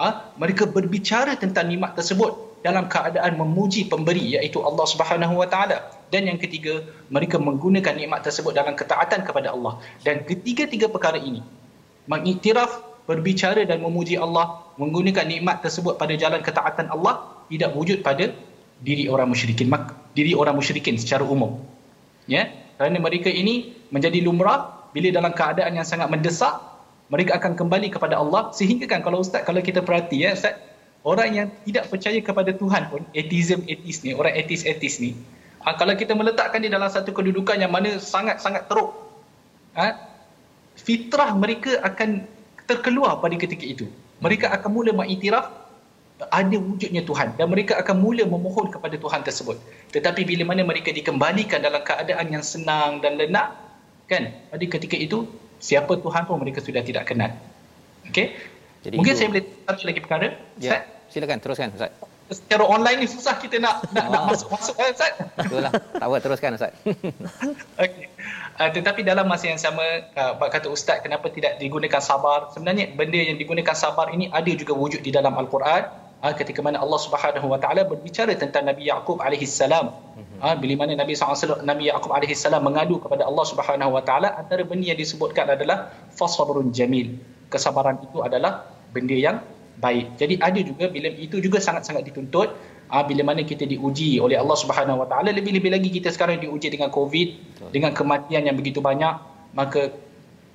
ah, 0.00 0.32
mereka 0.40 0.64
berbicara 0.64 1.36
tentang 1.36 1.68
nikmat 1.68 1.92
tersebut 1.92 2.47
dalam 2.66 2.90
keadaan 2.90 3.38
memuji 3.38 3.86
pemberi 3.86 4.38
iaitu 4.38 4.58
Allah 4.62 4.86
Subhanahu 4.86 5.38
Wa 5.40 5.48
Taala. 5.50 5.78
Dan 6.08 6.26
yang 6.26 6.40
ketiga, 6.40 6.82
mereka 7.12 7.36
menggunakan 7.36 7.94
nikmat 7.94 8.24
tersebut 8.24 8.56
dalam 8.56 8.72
ketaatan 8.74 9.22
kepada 9.28 9.52
Allah. 9.52 9.76
Dan 10.02 10.24
ketiga-tiga 10.24 10.88
perkara 10.88 11.20
ini, 11.20 11.44
mengiktiraf, 12.08 13.04
berbicara 13.04 13.68
dan 13.68 13.84
memuji 13.84 14.16
Allah, 14.16 14.64
menggunakan 14.80 15.28
nikmat 15.28 15.60
tersebut 15.60 16.00
pada 16.00 16.16
jalan 16.16 16.40
ketaatan 16.40 16.88
Allah, 16.88 17.44
tidak 17.52 17.70
wujud 17.76 18.00
pada 18.04 18.32
diri 18.78 19.10
orang 19.10 19.28
musyrikin 19.30 19.66
mak 19.66 19.94
diri 20.14 20.34
orang 20.38 20.54
musyrikin 20.54 20.94
secara 20.94 21.26
umum 21.26 21.58
ya 22.30 22.46
kerana 22.78 22.98
mereka 23.02 23.26
ini 23.26 23.74
menjadi 23.90 24.22
lumrah 24.22 24.90
bila 24.94 25.10
dalam 25.10 25.34
keadaan 25.34 25.74
yang 25.74 25.86
sangat 25.86 26.06
mendesak 26.06 26.62
mereka 27.10 27.40
akan 27.40 27.58
kembali 27.58 27.90
kepada 27.90 28.20
Allah 28.20 28.54
sehingga 28.54 28.86
kan 28.86 29.02
kalau 29.02 29.24
ustaz 29.24 29.42
kalau 29.42 29.58
kita 29.58 29.82
perhati 29.82 30.22
ya 30.22 30.36
ustaz 30.36 30.54
orang 31.08 31.30
yang 31.32 31.48
tidak 31.64 31.88
percaya 31.88 32.20
kepada 32.20 32.52
Tuhan 32.52 32.92
pun 32.92 33.00
atheism 33.16 33.64
atheist 33.64 34.04
ni 34.04 34.12
orang 34.12 34.36
atheist 34.36 34.68
atheist 34.68 35.00
ni 35.00 35.16
ha, 35.64 35.72
kalau 35.80 35.96
kita 35.96 36.12
meletakkan 36.12 36.60
dia 36.60 36.68
dalam 36.68 36.92
satu 36.92 37.16
kedudukan 37.16 37.56
yang 37.56 37.72
mana 37.72 37.96
sangat-sangat 37.96 38.68
teruk 38.68 38.92
ha, 39.72 39.96
fitrah 40.76 41.32
mereka 41.32 41.80
akan 41.80 42.28
terkeluar 42.68 43.16
pada 43.24 43.40
ketika 43.40 43.64
itu 43.64 43.88
mereka 44.20 44.52
akan 44.52 44.70
mula 44.76 44.92
mengiktiraf 44.92 45.48
ada 46.34 46.56
wujudnya 46.58 47.06
Tuhan 47.06 47.38
dan 47.38 47.46
mereka 47.46 47.78
akan 47.78 48.02
mula 48.02 48.26
memohon 48.26 48.74
kepada 48.74 48.98
Tuhan 48.98 49.22
tersebut. 49.22 49.54
Tetapi 49.94 50.26
bila 50.26 50.50
mana 50.50 50.66
mereka 50.66 50.90
dikembalikan 50.90 51.62
dalam 51.62 51.78
keadaan 51.86 52.26
yang 52.34 52.42
senang 52.42 52.98
dan 52.98 53.14
lenak, 53.22 53.54
kan? 54.10 54.34
Pada 54.50 54.64
ketika 54.66 54.98
itu 54.98 55.30
siapa 55.62 55.94
Tuhan 55.94 56.26
pun 56.26 56.42
mereka 56.42 56.58
sudah 56.58 56.82
tidak 56.82 57.06
kenal. 57.06 57.30
Okey. 58.10 58.34
Jadi 58.82 58.94
Mungkin 58.98 59.14
itu... 59.14 59.18
saya 59.22 59.28
boleh 59.30 59.44
satu 59.62 59.82
lagi 59.86 60.00
perkara. 60.02 60.26
Ya. 60.58 60.82
Silakan 61.08 61.40
teruskan 61.40 61.72
Ustaz. 61.72 61.92
Secara 62.28 62.60
online 62.68 63.04
ni 63.04 63.08
susah 63.08 63.40
kita 63.40 63.56
nak 63.56 63.88
nak, 63.96 64.12
nak 64.12 64.22
masuk 64.28 64.48
masuk 64.52 64.74
kan 64.76 64.92
Ustaz. 64.92 65.12
Itulah. 65.40 65.72
Tak 65.72 66.04
apa 66.04 66.16
teruskan 66.20 66.50
Ustaz. 66.60 66.72
Okey. 67.82 68.06
Uh, 68.58 68.70
tetapi 68.74 69.06
dalam 69.06 69.30
masa 69.30 69.48
yang 69.48 69.60
sama 69.60 69.84
uh, 70.18 70.34
kata 70.34 70.66
ustaz 70.66 70.98
kenapa 70.98 71.30
tidak 71.30 71.62
digunakan 71.62 72.02
sabar 72.02 72.50
sebenarnya 72.50 72.90
benda 72.90 73.14
yang 73.14 73.38
digunakan 73.38 73.70
sabar 73.70 74.10
ini 74.10 74.26
ada 74.34 74.50
juga 74.50 74.74
wujud 74.74 74.98
di 74.98 75.14
dalam 75.14 75.38
al-Quran 75.38 75.86
ha, 76.22 76.34
ketika 76.34 76.58
mana 76.58 76.82
Allah 76.82 76.98
Subhanahu 76.98 77.46
Wa 77.54 77.58
Taala 77.62 77.86
berbicara 77.86 78.34
tentang 78.34 78.66
Nabi 78.66 78.90
Yaqub 78.90 79.22
alaihi 79.22 79.46
salam 79.46 79.94
ha, 80.42 80.58
bila 80.58 80.74
mana 80.84 80.98
Nabi 80.98 81.14
SAW, 81.14 81.62
Nabi 81.62 81.86
Yaqub 81.90 82.10
alaihi 82.10 82.34
salam 82.34 82.66
mengadu 82.66 82.98
kepada 82.98 83.22
Allah 83.30 83.46
Subhanahu 83.46 83.94
Wa 83.94 84.02
Taala 84.02 84.34
antara 84.34 84.66
benda 84.66 84.90
yang 84.90 84.98
disebutkan 84.98 85.46
adalah 85.54 85.94
fasabrun 86.18 86.74
jamil 86.74 87.14
kesabaran 87.54 88.02
itu 88.02 88.20
adalah 88.26 88.66
benda 88.90 89.14
yang 89.14 89.38
baik. 89.78 90.18
Jadi 90.18 90.34
ada 90.42 90.60
juga 90.60 90.90
bila 90.90 91.08
itu 91.14 91.38
juga 91.38 91.62
sangat-sangat 91.62 92.02
dituntut 92.10 92.52
ha, 92.90 93.06
bila 93.06 93.22
mana 93.32 93.46
kita 93.46 93.64
diuji 93.64 94.18
oleh 94.18 94.34
Allah 94.34 94.58
Subhanahu 94.58 95.02
Wa 95.02 95.08
Taala 95.10 95.30
lebih-lebih 95.30 95.70
lagi 95.70 95.88
kita 95.94 96.10
sekarang 96.10 96.42
diuji 96.42 96.68
dengan 96.74 96.90
covid 96.90 97.38
dengan 97.70 97.94
kematian 97.94 98.50
yang 98.50 98.56
begitu 98.58 98.82
banyak 98.82 99.14
maka 99.54 99.94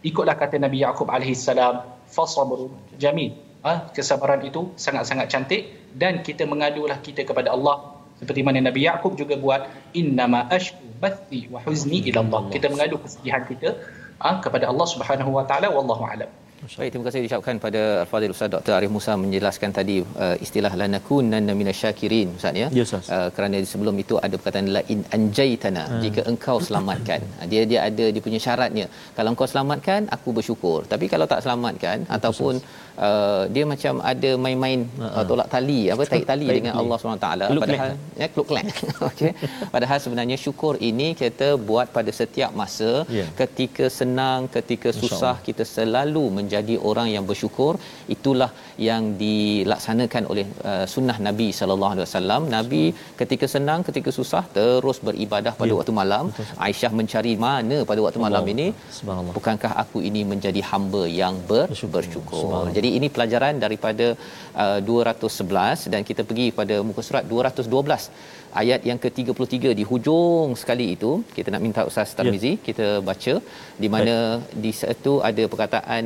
ikutlah 0.03 0.35
kata 0.35 0.59
Nabi 0.59 0.83
Yaqub 0.83 1.07
alaihi 1.07 1.35
salam 1.37 1.87
fasabrun 2.11 2.75
jamil. 2.99 3.33
Ha, 3.63 3.95
kesabaran 3.95 4.43
itu 4.43 4.75
sangat-sangat 4.75 5.31
cantik 5.31 5.71
dan 5.95 6.19
kita 6.19 6.43
mengadulah 6.43 6.99
kita 6.99 7.23
kepada 7.23 7.55
Allah. 7.55 7.95
Seperti 8.19 8.43
mana 8.43 8.59
Nabi 8.59 8.83
Yaqub 8.83 9.15
juga 9.15 9.39
buat 9.39 9.71
innama 9.95 10.51
ashku 10.51 10.83
bathi 11.03 11.51
wa 11.51 11.59
huzni 11.67 11.99
ila 12.07 12.23
Allah 12.23 12.41
kita 12.55 12.71
mengadu 12.71 12.95
kesedihan 13.03 13.43
kita 13.43 13.75
ha, 14.23 14.39
kepada 14.39 14.71
Allah 14.71 14.87
Subhanahu 14.87 15.35
wa 15.35 15.43
taala 15.43 15.67
wallahu 15.75 16.07
alam 16.07 16.31
Baik, 16.63 16.89
terima 16.91 17.05
kasih 17.07 17.19
diucapkan 17.23 17.55
pada 17.63 17.81
Al-Fadhil 18.03 18.33
Ustaz 18.35 18.49
Dr. 18.53 18.73
Arif 18.75 18.91
Musa 18.95 19.13
menjelaskan 19.23 19.71
tadi 19.77 19.95
uh, 20.25 20.35
istilah 20.45 20.71
lanakunanna 20.81 21.53
minasyakirin 21.61 22.29
Ustaz 22.39 22.55
ya. 22.61 22.67
Yes, 22.77 22.93
uh, 22.95 23.27
kerana 23.35 23.59
sebelum 23.71 23.95
itu 24.03 24.15
ada 24.25 24.35
perkataan 24.39 24.69
la 24.75 24.81
in 24.93 25.01
anjaitana 25.17 25.83
hmm. 25.89 26.01
jika 26.03 26.21
engkau 26.31 26.57
selamatkan. 26.67 27.19
dia 27.51 27.63
dia 27.71 27.79
ada 27.87 28.05
dia 28.15 28.23
punya 28.27 28.39
syaratnya. 28.45 28.85
Kalau 29.17 29.29
engkau 29.35 29.47
selamatkan 29.53 30.07
aku 30.17 30.31
bersyukur. 30.37 30.79
Tapi 30.93 31.11
kalau 31.13 31.27
tak 31.33 31.43
selamatkan 31.45 31.97
yes, 32.07 32.13
ataupun 32.17 32.53
uh, 33.07 33.43
dia 33.55 33.63
macam 33.73 33.93
ada 34.11 34.31
main-main 34.45 34.79
uh-huh. 34.85 35.25
tolak 35.29 35.47
tali 35.53 35.81
apa 35.93 36.03
tarik 36.11 36.27
tali 36.31 36.47
dengan 36.57 36.73
Allah 36.81 36.97
SWT 36.97 37.29
padahal 37.63 37.91
ya 38.21 38.27
kluk 38.33 38.47
klek 38.51 38.67
okey. 39.09 39.31
Padahal 39.73 39.99
sebenarnya 40.03 40.37
syukur 40.45 40.73
ini 40.89 41.07
kita 41.21 41.47
buat 41.69 41.87
pada 41.97 42.11
setiap 42.19 42.51
masa 42.61 42.91
yeah. 43.17 43.29
ketika 43.41 43.85
senang 43.99 44.47
ketika 44.55 44.89
susah 45.01 45.35
kita 45.47 45.63
selalu 45.75 46.25
menjadi 46.39 46.75
orang 46.89 47.09
yang 47.15 47.25
bersyukur. 47.31 47.73
Itulah 48.15 48.51
yang 48.87 49.03
dilaksanakan 49.23 50.23
oleh 50.31 50.45
uh, 50.69 50.85
sunnah 50.93 51.17
Nabi 51.27 51.49
sallallahu 51.59 51.93
alaihi 51.95 52.07
wasallam. 52.07 52.41
Nabi 52.57 52.83
ketika 53.21 53.47
senang 53.55 53.81
ketika 53.87 54.09
susah 54.19 54.43
terus 54.57 54.99
beribadah 55.07 55.53
pada 55.61 55.71
yeah. 55.71 55.79
waktu 55.79 55.95
malam. 56.01 56.25
Aisyah 56.67 56.91
mencari 56.99 57.33
mana 57.47 57.77
pada 57.89 57.99
waktu 58.05 58.19
malam 58.27 58.45
ini? 58.53 58.67
Bukankah 59.37 59.71
aku 59.83 59.99
ini 60.09 60.21
menjadi 60.33 60.61
hamba 60.71 61.03
yang 61.21 61.35
ber, 61.49 61.67
bersyukur 61.95 62.47
jadi 62.83 62.97
ini 62.99 63.07
pelajaran 63.15 63.55
daripada 63.63 64.07
uh, 64.61 64.79
211 64.83 65.91
dan 65.91 66.01
kita 66.09 66.21
pergi 66.29 66.47
pada 66.57 66.75
muka 66.87 67.01
surat 67.07 67.23
212 67.33 68.09
ayat 68.61 68.81
yang 68.89 68.99
ke-33 69.03 69.71
di 69.79 69.83
hujung 69.91 70.49
sekali 70.61 70.85
itu 70.95 71.11
kita 71.35 71.47
nak 71.53 71.61
minta 71.65 71.81
Ustaz 71.89 72.09
Tarmizi 72.17 72.51
ya. 72.55 72.61
kita 72.67 72.87
baca 73.09 73.33
di 73.83 73.87
mana 73.93 74.15
Baik. 74.15 74.59
di 74.63 74.71
situ 74.79 75.13
ada 75.29 75.43
perkataan 75.53 76.03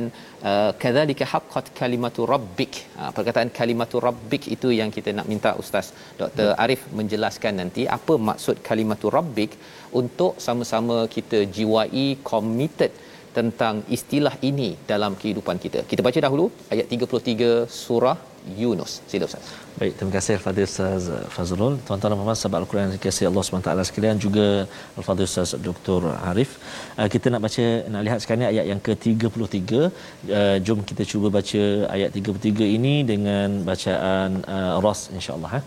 uh, 0.50 0.70
kadzalika 0.82 1.26
haqqat 1.32 1.66
kalimatu 1.80 2.22
rabbik 2.32 2.72
uh, 3.00 3.10
perkataan 3.16 3.50
kalimatu 3.58 3.98
rabbik 4.06 4.46
itu 4.56 4.70
yang 4.80 4.92
kita 4.98 5.12
nak 5.18 5.28
minta 5.32 5.52
Ustaz 5.64 5.88
Dr. 6.22 6.48
Ya. 6.50 6.56
Arif 6.66 6.84
menjelaskan 7.00 7.56
nanti 7.62 7.84
apa 7.98 8.16
maksud 8.30 8.58
kalimatu 8.70 9.08
rabbik 9.18 9.54
untuk 10.02 10.34
sama-sama 10.46 10.98
kita 11.16 11.40
jiwai 11.58 12.06
committed 12.32 12.94
tentang 13.38 13.74
istilah 13.96 14.34
ini 14.50 14.70
dalam 14.92 15.12
kehidupan 15.20 15.56
kita. 15.64 15.80
Kita 15.90 16.00
baca 16.06 16.18
dahulu 16.26 16.46
ayat 16.74 16.86
33 16.94 17.50
surah 17.82 18.16
Yunus. 18.62 18.92
Sila 19.10 19.24
Ustaz. 19.28 19.46
Baik, 19.80 19.92
terima 19.98 20.12
kasih 20.16 20.32
Al-Fadhil 20.38 20.66
Ustaz 20.70 21.04
Fazrul. 21.34 21.74
Tuan-tuan 21.86 22.10
dan 22.10 22.18
puan-puan 22.18 22.38
sahabat 22.40 22.58
Al-Quran 22.62 22.84
yang 22.86 22.94
dikasihi 22.96 23.26
Allah 23.30 23.42
SWT 23.44 23.70
sekalian 23.90 24.16
juga 24.24 24.46
Al-Fadhil 24.98 25.28
Ustaz 25.30 25.52
Dr. 25.68 26.00
Arif. 26.30 26.50
Uh, 26.98 27.08
kita 27.14 27.26
nak 27.34 27.42
baca 27.46 27.64
nak 27.94 28.02
lihat 28.08 28.18
sekarang 28.24 28.48
ayat 28.54 28.66
yang 28.72 28.80
ke-33. 28.86 29.70
Uh, 30.38 30.56
jom 30.66 30.80
kita 30.90 31.04
cuba 31.12 31.28
baca 31.38 31.62
ayat 31.96 32.10
33 32.20 32.76
ini 32.76 32.94
dengan 33.12 33.48
bacaan 33.70 34.30
Ras 34.84 35.02
insya-Allah 35.18 35.52
ha. 35.56 35.60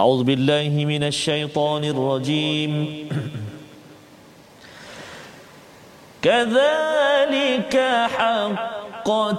A'udzu 0.00 0.24
billahi 0.30 0.80
minasyaitonir 0.92 1.98
rajim. 2.10 2.74
كذلك 6.22 7.76
حقت 8.18 9.38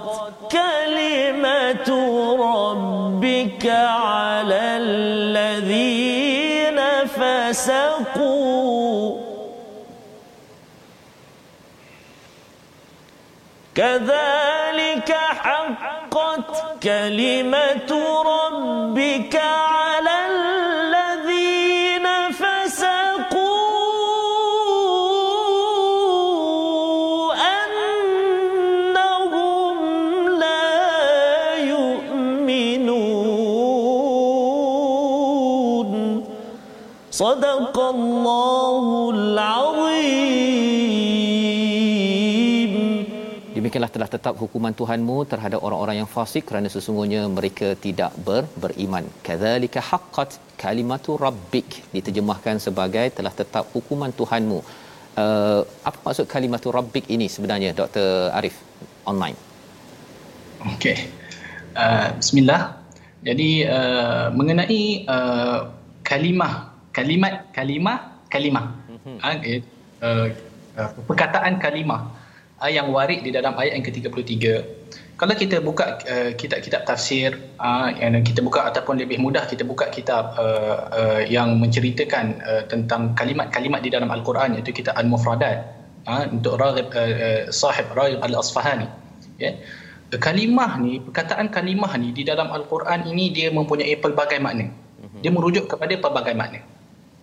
كلمة 0.51 1.89
ربك 2.39 3.65
على 3.67 4.61
الذين 4.77 6.79
فسقوا. 7.07 9.21
كذلك 13.75 15.11
حقت 15.13 16.83
كلمة 16.83 17.91
ربك 18.25 19.35
على 19.35 19.70
Demikianlah 43.51 43.91
telah 43.95 44.07
tetap 44.07 44.33
hukuman 44.41 44.71
Tuhanmu 44.79 45.15
terhadap 45.31 45.59
orang-orang 45.67 45.95
yang 46.01 46.09
fasik 46.15 46.43
kerana 46.49 46.67
sesungguhnya 46.71 47.21
mereka 47.37 47.75
tidak 47.85 48.11
ber, 48.27 48.43
beriman. 48.63 49.03
Kadzalika 49.27 49.83
haqqat 49.83 50.39
kalimatu 50.63 51.19
rabbik 51.19 51.67
diterjemahkan 51.95 52.63
sebagai 52.65 53.11
telah 53.17 53.33
tetap 53.41 53.67
hukuman 53.75 54.11
Tuhanmu. 54.19 54.59
Uh, 55.21 55.61
apa 55.83 55.99
maksud 56.05 56.25
kalimatu 56.31 56.71
rabbik 56.71 57.11
ini 57.11 57.27
sebenarnya 57.27 57.75
Dr. 57.75 58.31
Arif 58.39 58.55
online? 59.03 59.35
Okey. 60.71 60.97
Uh, 61.75 62.07
bismillah. 62.15 62.79
Jadi 63.27 63.67
uh, 63.67 64.31
mengenai 64.31 64.83
uh, 65.11 65.59
kalimah 66.07 66.71
kalimat 66.95 67.51
kalimah 67.51 67.97
kalimah 68.31 68.65
mm-hmm. 68.87 69.15
uh, 69.19 70.27
uh, 70.79 70.89
perkataan 71.07 71.59
kalimah 71.59 72.20
yang 72.69 72.93
warid 72.93 73.25
di 73.25 73.33
dalam 73.33 73.57
ayat 73.57 73.81
yang 73.81 73.85
ke-33 73.87 74.45
kalau 75.21 75.37
kita 75.37 75.61
buka 75.61 76.01
uh, 76.09 76.31
kitab-kitab 76.33 76.81
tafsir 76.85 77.37
uh, 77.61 77.93
yang 77.93 78.25
kita 78.25 78.41
buka 78.41 78.65
ataupun 78.69 78.97
lebih 78.97 79.21
mudah 79.21 79.45
kita 79.45 79.61
buka 79.61 79.89
kitab 79.93 80.33
uh, 80.37 80.89
uh, 80.89 81.21
yang 81.25 81.61
menceritakan 81.61 82.41
uh, 82.41 82.63
tentang 82.65 83.13
kalimat-kalimat 83.13 83.85
di 83.85 83.93
dalam 83.93 84.09
al-Quran 84.09 84.57
iaitu 84.57 84.73
kitab 84.73 84.97
al-mufradat 84.97 85.61
uh, 86.09 86.25
untuk 86.29 86.57
Raghib 86.57 86.89
uh, 86.93 86.97
uh, 86.97 87.41
sahib 87.53 87.89
Raghib 87.93 88.17
al-Asfahani 88.25 88.89
ya 89.37 89.53
yeah. 89.53 89.53
kalimah 90.17 90.81
ni 90.81 90.97
perkataan 91.01 91.53
kalimah 91.53 91.93
ni 92.01 92.13
di 92.17 92.25
dalam 92.25 92.49
al-Quran 92.49 93.05
ini 93.09 93.29
dia 93.29 93.53
mempunyai 93.53 93.97
pelbagai 94.01 94.41
makna 94.41 94.73
mhm. 94.73 95.21
dia 95.21 95.31
merujuk 95.33 95.69
kepada 95.69 95.93
pelbagai 96.01 96.33
makna 96.33 96.65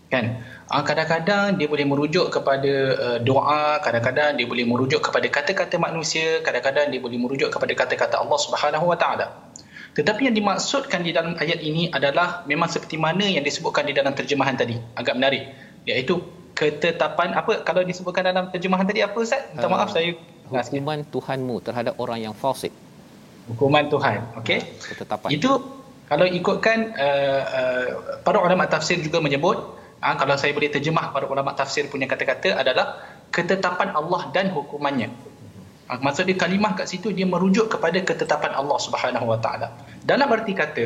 kan 0.09 0.41
uh, 0.69 0.85
kadang-kadang 0.85 1.57
dia 1.57 1.67
boleh 1.69 1.87
merujuk 1.89 2.29
kepada 2.29 2.73
uh, 2.97 3.19
doa 3.21 3.81
kadang-kadang 3.81 4.37
dia 4.37 4.47
boleh 4.47 4.65
merujuk 4.69 5.01
kepada 5.01 5.27
kata-kata 5.29 5.77
manusia 5.81 6.45
kadang-kadang 6.45 6.93
dia 6.93 7.01
boleh 7.01 7.19
merujuk 7.19 7.49
kepada 7.49 7.73
kata-kata 7.73 8.21
Allah 8.21 8.39
Subhanahu 8.39 8.87
Wa 8.93 8.99
Taala. 9.01 9.27
Tetapi 9.97 10.31
yang 10.31 10.37
dimaksudkan 10.37 11.03
di 11.03 11.11
dalam 11.11 11.35
ayat 11.43 11.59
ini 11.59 11.91
adalah 11.91 12.47
memang 12.47 12.71
seperti 12.71 12.95
mana 12.95 13.27
yang 13.27 13.43
disebutkan 13.43 13.83
di 13.83 13.97
dalam 13.97 14.15
terjemahan 14.15 14.55
tadi. 14.55 14.79
Agak 14.95 15.19
menarik. 15.19 15.51
Iaitu 15.91 16.23
ketetapan 16.55 17.35
apa 17.35 17.67
kalau 17.67 17.83
disebutkan 17.83 18.31
dalam 18.31 18.47
terjemahan 18.55 18.87
tadi 18.87 19.03
apa 19.03 19.17
Ustaz? 19.19 19.43
Minta 19.51 19.67
uh, 19.67 19.73
maaf 19.75 19.91
saya 19.91 20.15
hukuman 20.49 21.05
Tuhanmu 21.07 21.57
terhadap 21.63 21.95
orang 22.03 22.19
yang 22.31 22.35
fasik. 22.35 22.71
Hukuman 23.49 23.89
Tuhan 23.89 24.43
okey? 24.43 24.61
Ketetapan. 24.93 25.29
Itu 25.33 25.51
kalau 26.09 26.27
ikutkan 26.29 26.95
uh, 26.97 27.43
uh, 27.47 27.87
para 28.25 28.39
ulama 28.41 28.67
tafsir 28.67 28.99
juga 29.01 29.21
menyebut 29.21 29.78
ha, 30.03 30.15
kalau 30.19 30.35
saya 30.39 30.55
boleh 30.55 30.71
terjemah 30.71 31.11
para 31.11 31.27
ulama 31.27 31.55
tafsir 31.55 31.87
punya 31.91 32.07
kata-kata 32.07 32.59
adalah 32.59 33.03
ketetapan 33.35 33.93
Allah 33.95 34.31
dan 34.35 34.51
hukumannya. 34.55 35.11
Ha, 35.89 35.99
maksud 35.99 36.29
dia 36.29 36.37
kalimah 36.37 36.77
kat 36.77 36.87
situ 36.91 37.11
dia 37.11 37.25
merujuk 37.25 37.73
kepada 37.73 37.99
ketetapan 38.03 38.53
Allah 38.55 38.79
Subhanahu 38.79 39.27
Wa 39.35 39.39
Taala. 39.41 39.69
Dalam 40.05 40.29
arti 40.31 40.53
kata, 40.53 40.85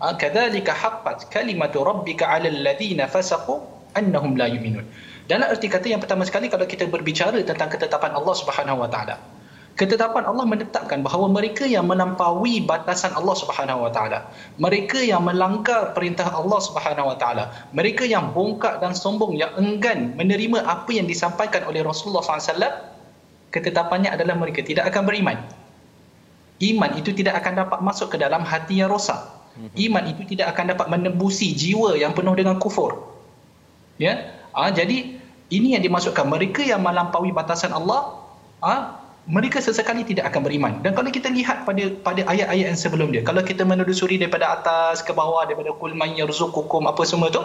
ha, 0.00 0.14
kadzalika 0.14 0.72
haqqat 0.72 1.28
kalimatu 1.28 1.82
rabbika 1.82 2.30
'alal 2.30 2.58
ladzina 2.62 3.10
fasaqu 3.10 3.60
annahum 3.94 4.38
la 4.38 4.46
yu'minun. 4.46 4.86
Dalam 5.26 5.50
arti 5.50 5.66
kata 5.66 5.90
yang 5.90 5.98
pertama 5.98 6.22
sekali 6.22 6.46
kalau 6.46 6.64
kita 6.70 6.86
berbicara 6.86 7.42
tentang 7.42 7.66
ketetapan 7.66 8.14
Allah 8.14 8.34
Subhanahu 8.38 8.86
Wa 8.86 8.88
Taala, 8.88 9.16
ketetapan 9.76 10.24
Allah 10.24 10.48
menetapkan 10.48 11.04
bahawa 11.04 11.28
mereka 11.28 11.68
yang 11.68 11.84
melampaui 11.84 12.64
batasan 12.64 13.12
Allah 13.12 13.36
Subhanahu 13.36 13.84
Wa 13.86 13.90
Taala, 13.92 14.18
mereka 14.56 14.96
yang 15.04 15.28
melanggar 15.28 15.92
perintah 15.92 16.32
Allah 16.32 16.60
Subhanahu 16.64 17.12
Wa 17.12 17.16
Taala, 17.20 17.44
mereka 17.76 18.08
yang 18.08 18.32
bongkak 18.32 18.80
dan 18.80 18.96
sombong 18.96 19.36
yang 19.36 19.52
enggan 19.60 20.16
menerima 20.16 20.64
apa 20.64 20.88
yang 20.96 21.04
disampaikan 21.04 21.68
oleh 21.68 21.84
Rasulullah 21.84 22.24
SAW, 22.24 22.56
ketetapannya 23.52 24.08
adalah 24.16 24.34
mereka 24.40 24.64
tidak 24.64 24.88
akan 24.88 25.04
beriman. 25.04 25.38
Iman 26.56 26.96
itu 26.96 27.12
tidak 27.12 27.44
akan 27.44 27.68
dapat 27.68 27.78
masuk 27.84 28.16
ke 28.16 28.16
dalam 28.16 28.40
hati 28.40 28.80
yang 28.80 28.88
rosak. 28.88 29.20
Iman 29.76 30.04
itu 30.08 30.24
tidak 30.36 30.56
akan 30.56 30.72
dapat 30.72 30.88
menembusi 30.88 31.52
jiwa 31.52 31.96
yang 31.96 32.16
penuh 32.16 32.32
dengan 32.32 32.56
kufur. 32.56 33.12
Ya, 33.96 34.36
ha, 34.52 34.68
jadi 34.68 35.16
ini 35.48 35.76
yang 35.76 35.84
dimasukkan 35.84 36.28
mereka 36.28 36.60
yang 36.60 36.84
melampaui 36.84 37.32
batasan 37.32 37.72
Allah. 37.72 38.20
Ha, 38.60 39.04
mereka 39.26 39.58
sesekali 39.58 40.06
tidak 40.06 40.30
akan 40.30 40.40
beriman. 40.46 40.72
Dan 40.86 40.94
kalau 40.94 41.10
kita 41.10 41.26
lihat 41.34 41.66
pada 41.66 41.82
pada 41.98 42.22
ayat-ayat 42.30 42.66
yang 42.70 42.78
sebelum 42.78 43.10
dia, 43.10 43.26
kalau 43.26 43.42
kita 43.42 43.66
menelusuri 43.66 44.22
daripada 44.22 44.54
atas 44.54 45.02
ke 45.02 45.10
bawah 45.10 45.42
daripada 45.42 45.74
kul 45.74 45.98
man 45.98 46.14
yarzuqukum 46.14 46.86
apa 46.86 47.02
semua 47.02 47.34
tu, 47.34 47.42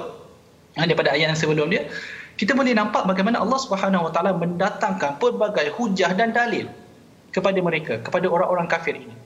ha, 0.77 0.85
daripada 0.85 1.09
ayat 1.09 1.33
yang 1.33 1.39
sebelum 1.41 1.73
dia, 1.73 1.89
kita 2.37 2.53
boleh 2.53 2.77
nampak 2.77 3.09
bagaimana 3.09 3.41
Allah 3.41 3.57
Subhanahu 3.57 4.09
Wa 4.09 4.11
Taala 4.13 4.37
mendatangkan 4.37 5.17
pelbagai 5.17 5.73
hujah 5.73 6.13
dan 6.13 6.37
dalil 6.37 6.69
kepada 7.33 7.57
mereka, 7.57 7.97
kepada 7.97 8.29
orang-orang 8.29 8.69
kafir 8.69 9.01
ini. 9.01 9.17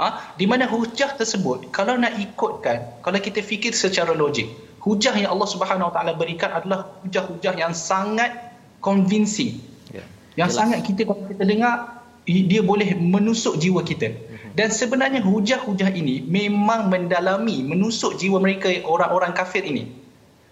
Ha? 0.00 0.32
di 0.40 0.48
mana 0.48 0.64
hujah 0.64 1.12
tersebut 1.12 1.68
kalau 1.76 1.92
nak 2.00 2.16
ikutkan, 2.16 3.04
kalau 3.04 3.20
kita 3.20 3.44
fikir 3.44 3.76
secara 3.76 4.16
logik, 4.16 4.48
hujah 4.80 5.12
yang 5.12 5.36
Allah 5.36 5.44
Subhanahu 5.44 5.92
Wa 5.92 5.94
Taala 5.94 6.16
berikan 6.16 6.50
adalah 6.56 6.88
hujah-hujah 7.04 7.54
yang 7.54 7.76
sangat 7.76 8.32
convincing. 8.80 9.60
Yeah. 9.92 10.08
Yang 10.40 10.56
Jelas. 10.56 10.58
sangat 10.58 10.78
kita 10.88 11.04
kalau 11.04 11.28
kita 11.28 11.44
dengar 11.44 11.99
dia 12.28 12.60
boleh 12.60 12.94
menusuk 12.96 13.56
jiwa 13.56 13.80
kita. 13.84 14.12
Dan 14.50 14.68
sebenarnya 14.74 15.22
hujah-hujah 15.22 15.94
ini 15.94 16.26
memang 16.26 16.90
mendalami, 16.90 17.62
menusuk 17.62 18.18
jiwa 18.18 18.42
mereka 18.42 18.68
orang-orang 18.82 19.30
kafir 19.32 19.62
ini. 19.62 19.88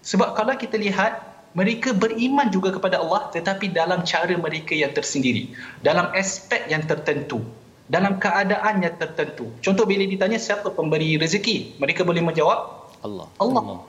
Sebab 0.01 0.33
kalau 0.33 0.55
kita 0.55 0.79
lihat, 0.79 1.19
mereka 1.57 1.91
beriman 1.97 2.47
juga 2.53 2.69
kepada 2.69 3.01
Allah 3.01 3.27
tetapi 3.33 3.73
dalam 3.73 4.05
cara 4.05 4.37
mereka 4.37 4.77
yang 4.77 4.93
tersendiri. 4.93 5.51
Dalam 5.81 6.13
aspek 6.15 6.69
yang 6.69 6.85
tertentu. 6.85 7.43
Dalam 7.89 8.21
keadaan 8.21 8.85
yang 8.85 8.95
tertentu. 9.01 9.49
Contoh 9.65 9.83
bila 9.89 10.05
ditanya 10.05 10.37
siapa 10.37 10.69
pemberi 10.69 11.17
rezeki, 11.17 11.81
mereka 11.81 12.05
boleh 12.05 12.21
menjawab, 12.21 12.89
Allah. 13.01 13.27
Allah. 13.41 13.63
Allah. 13.65 13.79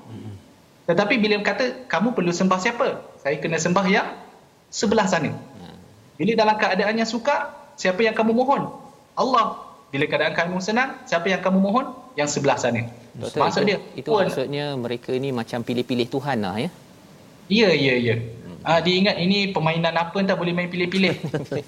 Tetapi 0.88 1.14
bila 1.21 1.38
kata, 1.45 1.87
kamu 1.87 2.16
perlu 2.16 2.33
sembah 2.33 2.59
siapa? 2.59 2.88
Saya 3.21 3.37
kena 3.38 3.61
sembah 3.61 3.87
yang 3.87 4.09
sebelah 4.73 5.05
sana. 5.05 5.37
Hmm. 5.37 5.77
Bila 6.16 6.33
dalam 6.35 6.57
keadaan 6.57 6.97
yang 6.97 7.07
suka, 7.07 7.60
Siapa 7.81 8.01
yang 8.05 8.12
kamu 8.12 8.37
mohon? 8.37 8.69
Allah. 9.16 9.73
Bila 9.90 10.05
keadaan 10.07 10.37
kamu 10.37 10.61
senang, 10.61 11.01
siapa 11.09 11.27
yang 11.33 11.40
kamu 11.40 11.59
mohon? 11.59 11.97
Yang 12.14 12.38
sebelah 12.38 12.61
sana. 12.61 12.85
Doktor, 13.16 13.40
maksud 13.43 13.62
itu, 13.64 13.69
dia 13.73 13.79
itu 13.99 14.09
puan. 14.12 14.29
maksudnya 14.29 14.64
mereka 14.79 15.11
ini 15.11 15.35
macam 15.35 15.66
pilih-pilih 15.66 16.07
Tuhan 16.14 16.47
lah 16.47 16.62
ya 16.62 16.71
ya 17.51 17.71
ya 17.75 17.95
ya 17.99 18.16
Ah, 18.61 18.77
dia 18.77 18.93
ingat 18.93 19.16
ini 19.16 19.57
permainan 19.57 19.97
apa 19.97 20.21
entah 20.21 20.37
boleh 20.37 20.53
main 20.53 20.69
pilih-pilih. 20.69 21.16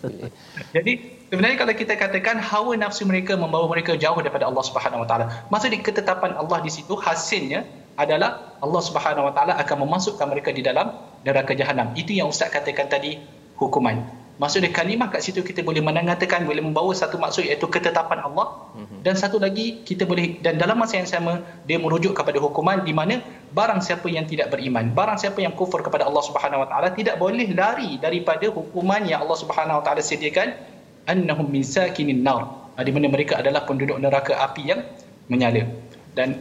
Jadi 0.77 0.93
sebenarnya 1.33 1.57
kalau 1.57 1.73
kita 1.73 1.97
katakan 1.97 2.37
hawa 2.37 2.77
nafsu 2.77 3.09
mereka 3.09 3.33
membawa 3.33 3.65
mereka 3.65 3.97
jauh 3.97 4.21
daripada 4.21 4.45
Allah 4.45 4.61
Subhanahu 4.61 5.01
Wa 5.01 5.09
Taala. 5.09 5.25
Maksud 5.49 5.73
ketetapan 5.81 6.37
Allah 6.37 6.61
di 6.61 6.69
situ 6.69 6.93
hasilnya 6.93 7.65
adalah 7.97 8.61
Allah 8.61 8.83
Subhanahu 8.85 9.25
Wa 9.25 9.33
Taala 9.33 9.53
akan 9.57 9.89
memasukkan 9.89 10.27
mereka 10.29 10.53
di 10.53 10.61
dalam 10.61 10.93
neraka 11.25 11.57
jahanam. 11.57 11.97
Itu 11.97 12.13
yang 12.13 12.29
ustaz 12.29 12.53
katakan 12.53 12.93
tadi 12.93 13.17
hukuman. 13.57 14.05
Maksudnya 14.41 14.73
kalimah 14.73 15.13
kat 15.13 15.21
situ 15.21 15.45
kita 15.45 15.61
boleh 15.61 15.85
mengatakan 15.85 16.49
boleh 16.49 16.65
membawa 16.65 16.93
satu 16.97 17.21
maksud 17.21 17.45
iaitu 17.45 17.69
ketetapan 17.69 18.25
Allah. 18.25 18.47
Mhm. 18.73 19.05
dan 19.05 19.15
satu 19.19 19.37
lagi 19.37 19.85
kita 19.85 20.09
boleh 20.09 20.41
dan 20.41 20.57
dalam 20.57 20.81
masa 20.81 20.97
yang 20.97 21.05
sama 21.05 21.45
dia 21.69 21.77
merujuk 21.77 22.17
kepada 22.17 22.41
hukuman 22.41 22.81
di 22.81 22.97
mana 22.97 23.21
barang 23.53 23.85
siapa 23.85 24.09
yang 24.09 24.25
tidak 24.25 24.49
beriman 24.49 24.89
barang 24.97 25.21
siapa 25.21 25.45
yang 25.45 25.53
kufur 25.53 25.85
kepada 25.85 26.09
Allah 26.09 26.25
Subhanahu 26.25 26.65
Wa 26.65 26.69
Taala 26.73 26.89
tidak 26.97 27.21
boleh 27.21 27.53
lari 27.53 28.01
daripada 28.01 28.49
hukuman 28.49 29.05
yang 29.05 29.21
Allah 29.29 29.39
Subhanahu 29.39 29.81
Wa 29.81 29.85
Taala 29.85 30.01
sediakan. 30.01 30.73
Annahum 31.03 31.51
min 31.51 31.67
sakinin 31.67 32.23
nar 32.23 32.63
di 32.79 32.95
mana 32.95 33.11
mereka 33.11 33.43
adalah 33.43 33.67
penduduk 33.67 33.99
neraka 33.99 34.39
api 34.39 34.63
yang 34.71 34.81
menyala. 35.27 35.67
Dan 36.15 36.41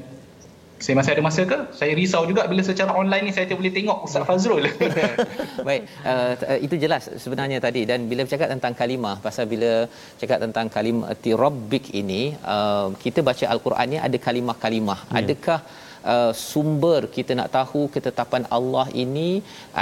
saya 0.85 0.95
masih 0.99 1.11
ada 1.15 1.23
masa 1.27 1.41
ke? 1.51 1.57
Saya 1.79 1.91
risau 1.99 2.21
juga 2.29 2.41
bila 2.51 2.61
secara 2.69 2.91
online 3.01 3.23
ni 3.27 3.33
saya 3.35 3.45
tak 3.49 3.57
boleh 3.59 3.73
tengok 3.77 3.97
Ustaz 4.07 4.23
Fazrul. 4.29 4.65
Baik, 5.67 5.83
uh, 6.11 6.33
itu 6.65 6.75
jelas 6.83 7.03
sebenarnya 7.23 7.57
tadi 7.65 7.81
dan 7.91 8.09
bila 8.11 8.25
bercakap 8.25 8.49
tentang 8.53 8.73
kalimah 8.81 9.15
pasal 9.25 9.45
bila 9.53 9.71
cakap 10.21 10.39
tentang 10.45 10.67
kalimah 10.75 11.13
rabbik 11.43 11.85
ini 12.01 12.21
uh, 12.55 12.87
kita 13.03 13.21
baca 13.29 13.45
al-Quran 13.53 13.87
ni 13.93 13.99
ada 14.07 14.17
kalimah-kalimah. 14.27 14.99
Ya. 15.05 15.21
Adakah 15.21 15.59
uh, 16.13 16.31
sumber 16.49 17.01
kita 17.17 17.37
nak 17.39 17.49
tahu 17.57 17.81
ketetapan 17.95 18.45
Allah 18.57 18.87
ini 19.05 19.29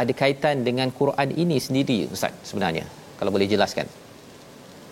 ada 0.02 0.12
kaitan 0.22 0.68
dengan 0.68 0.92
Quran 1.02 1.32
ini 1.44 1.60
sendiri 1.68 2.00
Ustaz 2.16 2.36
sebenarnya? 2.52 2.86
Kalau 3.20 3.32
boleh 3.36 3.48
jelaskan. 3.56 3.88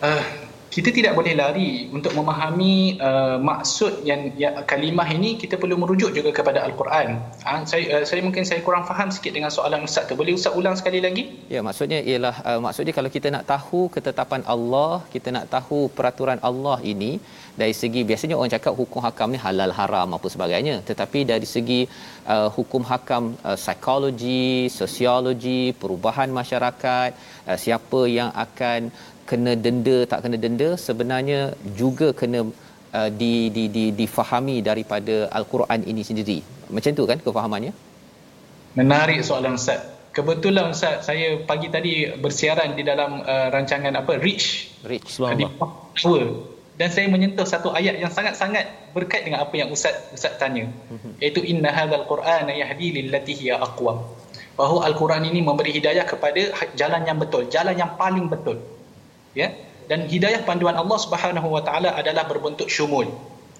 Uh, 0.08 0.47
kita 0.78 0.90
tidak 0.98 1.12
boleh 1.18 1.34
lari 1.42 1.70
untuk 1.96 2.12
memahami 2.18 2.74
uh, 3.08 3.36
maksud 3.50 4.06
yang 4.10 4.20
ya, 4.42 4.50
kalimah 4.72 5.08
ini 5.16 5.30
kita 5.42 5.58
perlu 5.62 5.74
merujuk 5.82 6.10
juga 6.18 6.30
kepada 6.38 6.62
al-Quran. 6.66 7.18
Ha, 7.46 7.52
saya 7.70 7.84
uh, 7.98 8.04
saya 8.08 8.20
mungkin 8.26 8.46
saya 8.50 8.60
kurang 8.66 8.84
faham 8.90 9.10
sikit 9.16 9.34
dengan 9.36 9.50
soalan 9.56 9.82
ustaz 9.88 10.06
tu. 10.10 10.14
Boleh 10.20 10.38
ustaz 10.38 10.54
ulang 10.60 10.78
sekali 10.80 11.00
lagi? 11.06 11.24
Ya, 11.54 11.60
maksudnya 11.68 11.98
ialah 12.10 12.36
uh, 12.48 12.60
maksudnya 12.66 12.94
kalau 12.98 13.10
kita 13.16 13.28
nak 13.34 13.44
tahu 13.50 13.80
ketetapan 13.96 14.46
Allah, 14.54 15.02
kita 15.14 15.34
nak 15.36 15.46
tahu 15.56 15.80
peraturan 15.98 16.38
Allah 16.50 16.78
ini 16.92 17.12
dari 17.60 17.74
segi 17.80 18.00
biasanya 18.08 18.38
orang 18.38 18.52
cakap 18.54 18.72
hukum 18.80 19.02
hakam 19.06 19.28
ni 19.34 19.38
halal 19.44 19.74
haram 19.78 20.08
apa 20.16 20.26
sebagainya 20.34 20.74
tetapi 20.88 21.20
dari 21.32 21.46
segi 21.54 21.80
uh, 22.34 22.48
hukum 22.56 22.82
hakam 22.90 23.24
uh, 23.48 23.58
psikologi 23.62 24.70
sosiologi 24.78 25.62
perubahan 25.80 26.30
masyarakat 26.40 27.10
uh, 27.50 27.58
siapa 27.64 28.00
yang 28.18 28.30
akan 28.44 28.80
kena 29.28 29.52
denda 29.64 29.96
tak 30.10 30.24
kena 30.24 30.36
denda 30.44 30.68
sebenarnya 30.86 31.40
juga 31.80 32.08
kena 32.20 32.40
uh, 32.96 33.10
di 33.20 33.32
di 33.56 33.64
di 33.76 33.84
difahami 34.00 34.56
daripada 34.68 35.28
al-Quran 35.38 35.84
ini 35.90 36.02
sendiri. 36.08 36.38
Macam 36.72 36.92
tu 36.98 37.04
kan 37.10 37.18
kefahamannya? 37.26 37.72
Menarik 38.80 39.20
soalan 39.28 39.60
Ustaz. 39.60 39.80
Kebetulan 40.16 40.72
Ustaz 40.74 41.04
saya 41.08 41.28
pagi 41.50 41.68
tadi 41.76 41.92
bersiaran 42.24 42.72
di 42.78 42.82
dalam 42.90 43.20
uh, 43.34 43.48
rancangan 43.54 43.92
apa 44.00 44.16
Rich. 44.26 44.46
Rich 44.92 45.08
subhanallah. 45.16 45.70
Dan 46.78 46.94
saya 46.94 47.10
menyentuh 47.10 47.42
satu 47.42 47.74
ayat 47.78 47.98
yang 47.98 48.12
sangat-sangat 48.16 48.94
berkait 48.94 49.26
dengan 49.26 49.42
apa 49.44 49.54
yang 49.60 49.68
Ustaz 49.76 49.94
Ustaz 50.16 50.38
tanya. 50.40 50.70
Mm-hmm. 50.70 51.12
Iaitu 51.22 51.40
inna 51.52 51.70
hadzal 51.74 52.06
Qur'ana 52.06 52.54
yahdi 52.54 52.88
lillati 52.96 53.34
hiya 53.34 53.58
aqwam. 53.66 53.98
Bahawa 54.58 54.90
al-Quran 54.90 55.22
ini 55.30 55.40
memberi 55.48 55.70
hidayah 55.74 56.06
kepada 56.06 56.42
jalan 56.80 57.02
yang 57.06 57.18
betul, 57.22 57.46
jalan 57.46 57.74
yang 57.78 57.94
paling 57.94 58.26
betul 58.26 58.58
ya. 59.38 59.54
Dan 59.86 60.10
hidayah 60.10 60.42
panduan 60.42 60.74
Allah 60.74 60.98
Subhanahu 60.98 61.48
wa 61.54 61.62
taala 61.62 61.94
adalah 61.94 62.26
berbentuk 62.26 62.66
syumul. 62.68 63.08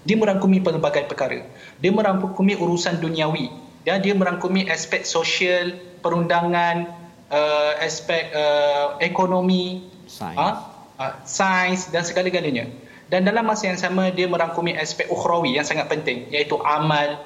Dia 0.04 0.18
merangkumi 0.18 0.60
pelbagai 0.60 1.06
perkara. 1.06 1.46
Dia 1.78 1.90
merangkumi 1.94 2.58
urusan 2.58 2.98
duniawi. 2.98 3.48
Dan 3.86 4.04
dia 4.04 4.12
merangkumi 4.12 4.68
aspek 4.68 5.06
sosial 5.06 5.78
perundangan 6.04 6.90
uh, 7.32 7.72
aspek 7.80 8.28
uh, 8.36 9.00
ekonomi 9.00 9.88
sains. 10.04 10.36
uh, 10.36 10.54
uh, 11.00 11.14
sains 11.24 11.88
dan 11.88 12.04
segala-galanya. 12.04 12.68
Dan 13.08 13.24
dalam 13.24 13.48
masa 13.48 13.72
yang 13.72 13.80
sama 13.80 14.12
dia 14.12 14.28
merangkumi 14.28 14.76
aspek 14.76 15.08
ukhrawi 15.08 15.56
yang 15.56 15.64
sangat 15.64 15.88
penting 15.88 16.28
iaitu 16.28 16.60
amal 16.60 17.16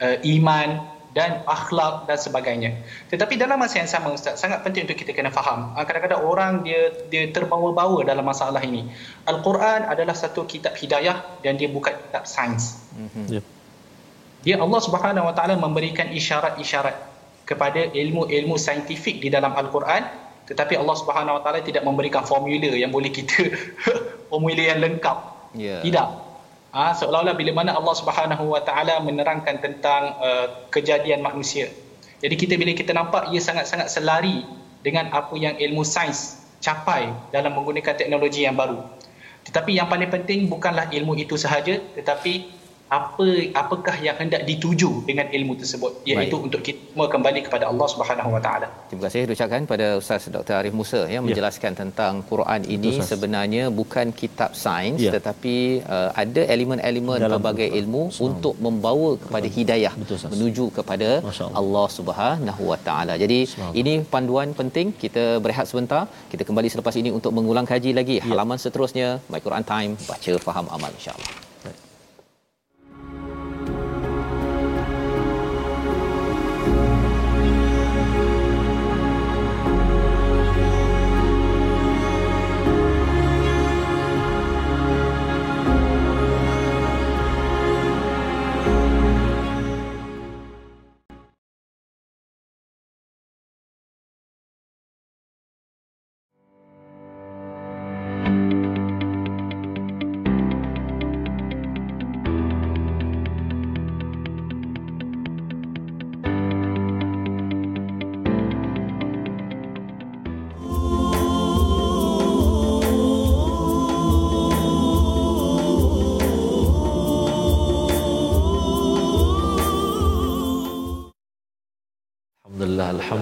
uh, 0.00 0.16
iman 0.24 0.95
dan 1.16 1.40
akhlak 1.48 2.04
dan 2.04 2.20
sebagainya. 2.20 2.76
Tetapi 3.08 3.40
dalam 3.40 3.56
masa 3.56 3.80
yang 3.80 3.88
sama 3.88 4.12
Ustaz, 4.12 4.36
sangat 4.36 4.60
penting 4.60 4.84
untuk 4.84 5.00
kita 5.00 5.16
kena 5.16 5.32
faham. 5.32 5.72
Ah, 5.72 5.88
kadang-kadang 5.88 6.20
orang 6.20 6.60
dia 6.60 6.92
dia 7.08 7.24
terbawa-bawa 7.32 8.04
dalam 8.04 8.20
masalah 8.20 8.60
ini. 8.60 8.84
Al-Quran 9.24 9.88
adalah 9.88 10.12
satu 10.12 10.44
kitab 10.44 10.76
hidayah 10.76 11.40
dan 11.40 11.56
dia 11.56 11.72
bukan 11.72 11.96
kitab 11.96 12.28
sains. 12.28 12.84
Mm-hmm. 12.92 13.24
Yeah. 13.32 13.44
Dia 14.44 14.56
Allah 14.60 14.80
Subhanahu 14.84 15.32
Wa 15.32 15.34
Taala 15.34 15.56
memberikan 15.56 16.12
isyarat-isyarat 16.12 16.94
kepada 17.48 17.88
ilmu-ilmu 17.96 18.60
saintifik 18.60 19.24
di 19.24 19.32
dalam 19.32 19.56
Al-Quran 19.56 20.04
tetapi 20.46 20.76
Allah 20.76 20.96
Subhanahu 21.00 21.40
Wa 21.40 21.42
Taala 21.42 21.64
tidak 21.64 21.80
memberikan 21.80 22.28
formula 22.28 22.76
yang 22.76 22.92
boleh 22.92 23.08
kita 23.08 23.56
formula 24.30 24.60
yang 24.60 24.84
lengkap. 24.84 25.18
Yeah. 25.56 25.80
Tidak 25.80 26.25
ha, 26.76 26.92
seolah-olah 26.92 27.32
bila 27.32 27.56
mana 27.56 27.72
Allah 27.72 27.96
Subhanahu 27.96 28.52
Wa 28.52 28.60
Taala 28.60 29.00
menerangkan 29.00 29.64
tentang 29.64 30.20
uh, 30.20 30.68
kejadian 30.68 31.24
manusia. 31.24 31.72
Jadi 32.20 32.34
kita 32.36 32.60
bila 32.60 32.76
kita 32.76 32.92
nampak 32.92 33.32
ia 33.32 33.40
sangat-sangat 33.40 33.88
selari 33.88 34.44
dengan 34.84 35.08
apa 35.16 35.32
yang 35.40 35.56
ilmu 35.56 35.80
sains 35.88 36.44
capai 36.60 37.08
dalam 37.32 37.56
menggunakan 37.56 37.96
teknologi 37.96 38.44
yang 38.44 38.56
baru. 38.56 38.84
Tetapi 39.48 39.78
yang 39.78 39.88
paling 39.88 40.10
penting 40.12 40.52
bukanlah 40.52 40.90
ilmu 40.92 41.16
itu 41.16 41.38
sahaja 41.40 41.80
tetapi 41.96 42.55
apa 42.86 43.26
apakah 43.60 43.96
yang 43.98 44.14
hendak 44.14 44.42
dituju 44.46 45.02
dengan 45.08 45.26
ilmu 45.36 45.58
tersebut 45.60 45.92
iaitu 46.06 46.36
Baik. 46.38 46.46
untuk 46.46 46.60
kita 46.66 46.78
semua 46.86 47.06
kembali 47.14 47.40
kepada 47.46 47.64
Allah 47.70 47.86
Subhanahu 47.92 48.30
Wa 48.34 48.40
Taala. 48.44 48.68
Terima 48.88 49.02
kasih 49.06 49.20
ucapkan 49.36 49.62
pada 49.72 49.86
Ustaz 50.00 50.30
Dr 50.30 50.54
Arif 50.58 50.74
Musa 50.80 51.00
ya 51.14 51.18
menjelaskan 51.26 51.72
tentang 51.80 52.22
Quran 52.30 52.62
ini 52.76 52.92
Betul, 52.94 53.08
sebenarnya 53.10 53.62
bukan 53.80 54.14
kitab 54.20 54.54
sains 54.54 55.02
ya. 55.06 55.10
tetapi 55.16 55.56
uh, 55.94 56.10
ada 56.22 56.42
elemen-elemen 56.54 57.18
Dalam 57.26 57.42
pelbagai 57.42 57.68
ilmu 57.80 58.02
Betul. 58.10 58.22
untuk 58.28 58.54
membawa 58.66 59.10
kepada 59.24 59.48
hidayah 59.56 59.92
Betul, 60.02 60.18
menuju 60.34 60.66
kepada 60.78 61.08
Allah 61.60 61.86
Subhanahu 61.98 62.62
Wa 62.70 62.78
Taala. 62.86 63.16
Jadi 63.24 63.40
ini 63.80 63.96
panduan 64.14 64.54
penting 64.60 64.94
kita 64.94 65.42
berehat 65.42 65.66
sebentar 65.72 66.06
kita 66.30 66.46
kembali 66.46 66.70
selepas 66.70 66.94
ini 67.02 67.10
untuk 67.18 67.34
mengulang 67.34 67.66
kaji 67.66 67.90
lagi 67.98 68.18
ya. 68.22 68.30
halaman 68.30 68.62
seterusnya 68.62 69.18
My 69.26 69.42
Quran 69.42 69.66
Time 69.66 69.92
baca 70.06 70.32
faham 70.46 70.68
amal 70.78 70.92
insya-Allah. 70.94 71.45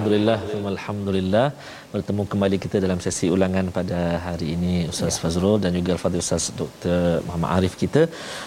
Alhamdulillah, 0.04 0.40
alhamdulillah 0.72 1.46
bertemu 1.92 2.22
kembali 2.32 2.56
kita 2.64 2.76
dalam 2.84 2.98
sesi 3.04 3.26
ulangan 3.34 3.66
pada 3.76 4.00
hari 4.24 4.46
ini 4.54 4.72
Ustaz 4.92 5.14
ya. 5.16 5.20
Fazrul 5.22 5.56
dan 5.64 5.70
juga 5.78 5.92
Fadil 6.02 6.20
Ustaz 6.24 6.44
Dr. 6.60 6.98
Muhammad 7.26 7.50
Arif 7.56 7.74
kita. 7.82 8.02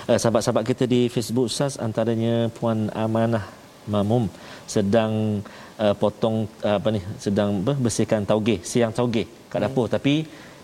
Uh, 0.06 0.18
sahabat-sahabat 0.22 0.64
kita 0.70 0.86
di 0.94 1.00
Facebook 1.16 1.50
Ustaz 1.52 1.74
antaranya 1.86 2.36
Puan 2.58 2.82
Amanah 3.04 3.42
Mamum 3.94 4.26
sedang 4.76 5.14
uh, 5.82 5.96
potong 6.02 6.38
uh, 6.68 6.76
apa 6.78 6.94
ni 6.96 7.02
sedang 7.26 7.50
bersihkan 7.86 8.22
tauge, 8.32 8.58
siang 8.72 8.94
tauge 9.00 9.24
kat 9.50 9.60
dapur 9.66 9.86
hmm. 9.88 9.94
tapi 9.98 10.14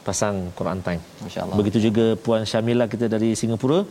pasang 0.05 0.37
Quran 0.59 0.77
time. 0.85 1.01
Masya-Allah. 1.25 1.57
Begitu 1.61 1.81
juga 1.87 2.05
Puan 2.25 2.45
Syamila 2.51 2.85
kita 2.93 3.09
dari 3.15 3.31
Singapura 3.41 3.81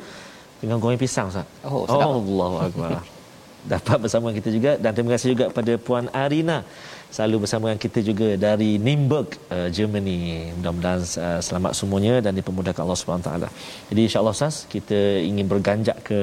dengan 0.63 0.79
goreng 0.79 1.03
pisang 1.03 1.35
Ustaz. 1.35 1.51
Oh, 1.67 1.83
sedap. 1.91 2.07
Oh, 2.07 2.23
Allahu 2.23 2.59
akbar. 2.69 2.91
Dapat 3.63 3.97
bersama 4.03 4.29
kita 4.35 4.51
juga 4.51 4.71
dan 4.83 4.91
terima 4.91 5.11
kasih 5.15 5.29
juga 5.39 5.47
pada 5.57 5.73
puan 5.87 6.07
Arina 6.23 6.67
selalu 7.17 7.37
bersama 7.45 7.65
dengan 7.69 7.81
kita 7.85 8.01
juga 8.09 8.29
dari 8.45 8.71
Nimburg 8.87 9.29
uh, 9.55 9.69
Germany. 9.77 10.19
Mudah-mudahan 10.59 11.03
uh, 11.25 11.41
selamat 11.47 11.73
semuanya 11.81 12.15
dan 12.25 12.33
dipermudahkan 12.39 12.83
Allah 12.85 12.99
Subhanahu 13.01 13.27
taala. 13.29 13.49
Jadi 13.91 14.01
insya-Allah 14.07 14.35
Ustaz 14.37 14.57
kita 14.75 14.99
ingin 15.31 15.47
berganjak 15.53 15.99
ke 16.09 16.21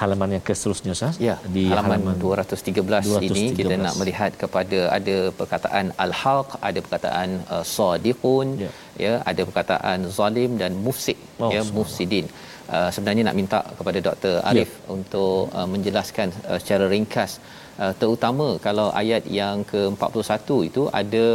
halaman 0.00 0.34
yang 0.34 0.42
seterusnya 0.60 0.92
Ustaz 0.98 1.22
ya, 1.28 1.36
di 1.56 1.64
halaman, 1.70 2.02
halaman 2.02 2.16
213, 2.18 2.82
213 2.82 3.28
ini 3.28 3.44
kita 3.60 3.74
nak 3.86 3.94
melihat 4.00 4.32
kepada 4.42 4.80
ada 4.98 5.16
perkataan 5.40 5.86
al-haq, 6.06 6.48
ada 6.68 6.78
perkataan 6.86 7.28
uh, 7.54 7.64
sadiqun, 7.76 8.48
ya. 8.64 8.70
ya, 9.06 9.14
ada 9.30 9.42
perkataan 9.50 10.10
zalim 10.18 10.58
dan 10.62 10.74
mufsid 10.86 11.18
oh, 11.38 11.52
ya 11.54 11.62
mufsidin. 11.78 12.26
Uh, 12.74 12.88
sebenarnya 12.94 13.22
nak 13.28 13.36
minta 13.38 13.58
kepada 13.78 13.98
Dr. 14.08 14.34
Arif 14.50 14.70
ya. 14.72 14.78
untuk 14.96 15.52
uh, 15.58 15.68
menjelaskan 15.72 16.28
uh, 16.50 16.58
secara 16.62 16.84
ringkas 16.94 17.32
uh, 17.38 17.63
terutama 18.00 18.46
kalau 18.66 18.88
ayat 19.02 19.24
yang 19.40 19.66
ke-41 19.72 20.48
itu 20.68 20.82
ada 21.00 21.26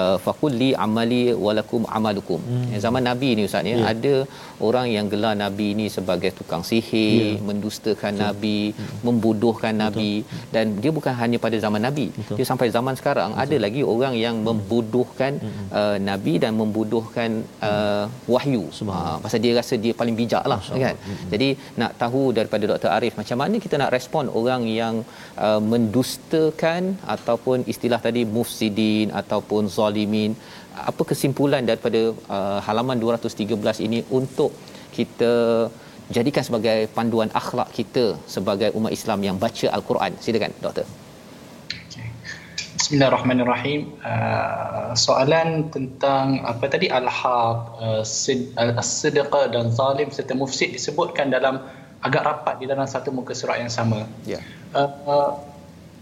uh, 0.00 0.16
faqul 0.24 0.54
li 0.62 0.70
amali 0.84 1.22
walakum 1.44 1.82
amalukum. 1.96 2.40
Hmm. 2.50 2.72
Zaman 2.84 3.02
Nabi 3.10 3.28
ni 3.38 3.42
ustaz 3.48 3.70
ya, 3.70 3.76
yeah. 3.76 3.90
ada 3.92 4.14
orang 4.68 4.86
yang 4.94 5.06
gelar 5.12 5.34
nabi 5.44 5.66
ini 5.74 5.86
sebagai 5.96 6.30
tukang 6.38 6.62
sihir, 6.70 7.22
yeah. 7.22 7.42
mendustakan 7.48 8.12
Betul. 8.14 8.24
nabi, 8.24 8.58
hmm. 8.76 8.98
membodohkan 9.06 9.72
Betul. 9.74 9.82
nabi 9.84 10.12
dan 10.54 10.64
dia 10.82 10.92
bukan 10.98 11.14
hanya 11.22 11.38
pada 11.44 11.56
zaman 11.64 11.82
nabi. 11.88 12.06
Betul. 12.18 12.36
Dia 12.38 12.46
sampai 12.50 12.68
zaman 12.76 12.94
sekarang 13.00 13.30
Betul. 13.32 13.44
ada 13.44 13.56
lagi 13.66 13.82
orang 13.94 14.14
yang 14.24 14.36
hmm. 14.38 14.46
membodohkan 14.48 15.32
hmm. 15.44 15.66
uh, 15.80 15.96
nabi 16.10 16.34
dan 16.44 16.52
membodohkan 16.60 17.30
uh, 17.70 18.04
wahyu. 18.34 18.64
Uh, 18.82 19.16
pasal 19.24 19.40
dia 19.44 19.52
rasa 19.60 19.74
dia 19.84 19.94
paling 20.00 20.16
bijaklah 20.20 20.60
kan. 20.84 20.96
Hmm. 21.08 21.28
Jadi 21.32 21.48
nak 21.80 21.92
tahu 22.02 22.22
daripada 22.38 22.64
Dr 22.72 22.90
Arif 22.96 23.14
macam 23.20 23.38
mana 23.42 23.56
kita 23.64 23.76
nak 23.82 23.92
respon 23.96 24.24
orang 24.40 24.62
yang 24.80 24.94
uh, 25.46 25.60
mendustakan 25.72 26.82
ataupun 27.14 27.58
istilah 27.72 28.00
tadi 28.06 28.22
mufsidin 28.36 29.08
ataupun 29.20 29.62
zalimin 29.82 30.32
apa 30.90 31.02
kesimpulan 31.10 31.62
daripada 31.70 32.02
uh, 32.36 32.58
halaman 32.66 32.98
213 33.04 33.86
ini 33.86 34.00
untuk 34.18 34.50
kita 34.96 35.32
jadikan 36.16 36.44
sebagai 36.48 36.78
panduan 36.96 37.30
akhlak 37.40 37.68
kita 37.78 38.04
sebagai 38.34 38.70
umat 38.78 38.92
Islam 38.98 39.20
yang 39.28 39.36
baca 39.44 39.66
al-Quran 39.76 40.12
silakan 40.24 40.54
doktor 40.66 40.86
Bismillahirrahmanirrahim. 42.82 43.80
Uh, 44.04 44.90
soalan 44.98 45.70
tentang 45.74 46.42
apa 46.42 46.66
tadi 46.72 46.90
al-haq, 46.98 47.56
uh, 47.78 48.80
as-sidqa 48.82 49.42
dan 49.54 49.70
zalim 49.78 50.08
serta 50.16 50.34
mufsid 50.34 50.74
disebutkan 50.76 51.30
dalam 51.36 51.62
agak 52.02 52.22
rapat 52.26 52.54
di 52.60 52.66
dalam 52.66 52.84
satu 52.84 53.14
muka 53.14 53.32
surat 53.38 53.62
yang 53.62 53.70
sama. 53.70 54.02
Ya. 54.26 54.36
Yeah. 54.36 54.42
Uh, 54.74 54.90
uh, 55.06 55.30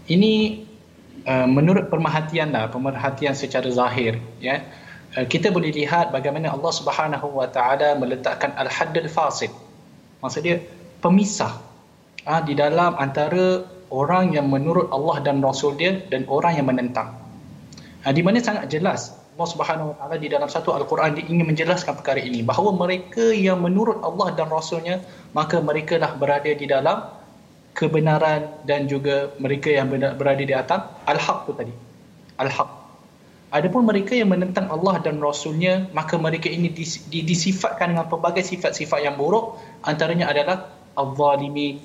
ini 0.09 0.65
Uh, 1.21 1.45
menurut 1.45 1.93
pemerhatian 1.93 2.49
lah, 2.49 2.73
pemerhatian 2.73 3.37
secara 3.37 3.69
zahir, 3.69 4.17
ya, 4.41 4.65
uh, 5.13 5.25
kita 5.29 5.53
boleh 5.53 5.69
lihat 5.69 6.09
bagaimana 6.09 6.49
Allah 6.49 6.73
Subhanahu 6.73 7.37
Wa 7.37 7.45
Taala 7.53 7.93
meletakkan 7.93 8.57
al-haddul 8.57 9.05
fasid. 9.05 9.53
Maksud 10.25 10.41
dia 10.41 10.57
pemisah 10.97 11.61
uh, 12.25 12.41
di 12.41 12.57
dalam 12.57 12.97
antara 12.97 13.61
orang 13.93 14.33
yang 14.33 14.49
menurut 14.49 14.89
Allah 14.89 15.21
dan 15.21 15.45
Rasul 15.45 15.77
dia 15.77 16.01
dan 16.09 16.25
orang 16.25 16.57
yang 16.57 16.65
menentang. 16.65 17.13
Uh, 18.01 18.09
di 18.09 18.25
mana 18.25 18.41
sangat 18.41 18.73
jelas 18.73 19.13
Allah 19.37 19.47
Subhanahu 19.47 19.87
Wa 19.93 19.95
Taala 20.01 20.15
di 20.17 20.25
dalam 20.25 20.49
satu 20.49 20.73
Al-Quran 20.73 21.21
dia 21.21 21.25
ingin 21.29 21.45
menjelaskan 21.45 22.01
perkara 22.01 22.17
ini 22.17 22.41
bahawa 22.41 22.73
mereka 22.73 23.29
yang 23.29 23.61
menurut 23.61 24.01
Allah 24.01 24.33
dan 24.33 24.49
Rasulnya 24.49 25.05
maka 25.37 25.61
mereka 25.61 26.01
lah 26.01 26.17
berada 26.17 26.49
di 26.49 26.65
dalam 26.65 27.20
kebenaran 27.71 28.51
dan 28.67 28.85
juga 28.85 29.31
mereka 29.39 29.71
yang 29.71 29.89
berada 29.91 30.43
di 30.43 30.55
atas 30.55 30.81
al-haq 31.07 31.47
tu 31.47 31.53
tadi. 31.55 31.73
Al-haq. 32.39 32.69
Adapun 33.51 33.83
mereka 33.83 34.15
yang 34.15 34.31
menentang 34.31 34.71
Allah 34.71 35.03
dan 35.03 35.19
rasulnya 35.19 35.91
maka 35.91 36.15
mereka 36.15 36.47
ini 36.47 36.71
disifatkan 37.11 37.91
dengan 37.91 38.07
pelbagai 38.07 38.47
sifat-sifat 38.47 39.03
yang 39.03 39.19
buruk 39.19 39.59
antaranya 39.83 40.31
adalah 40.31 40.71
al-zalimi 40.95 41.83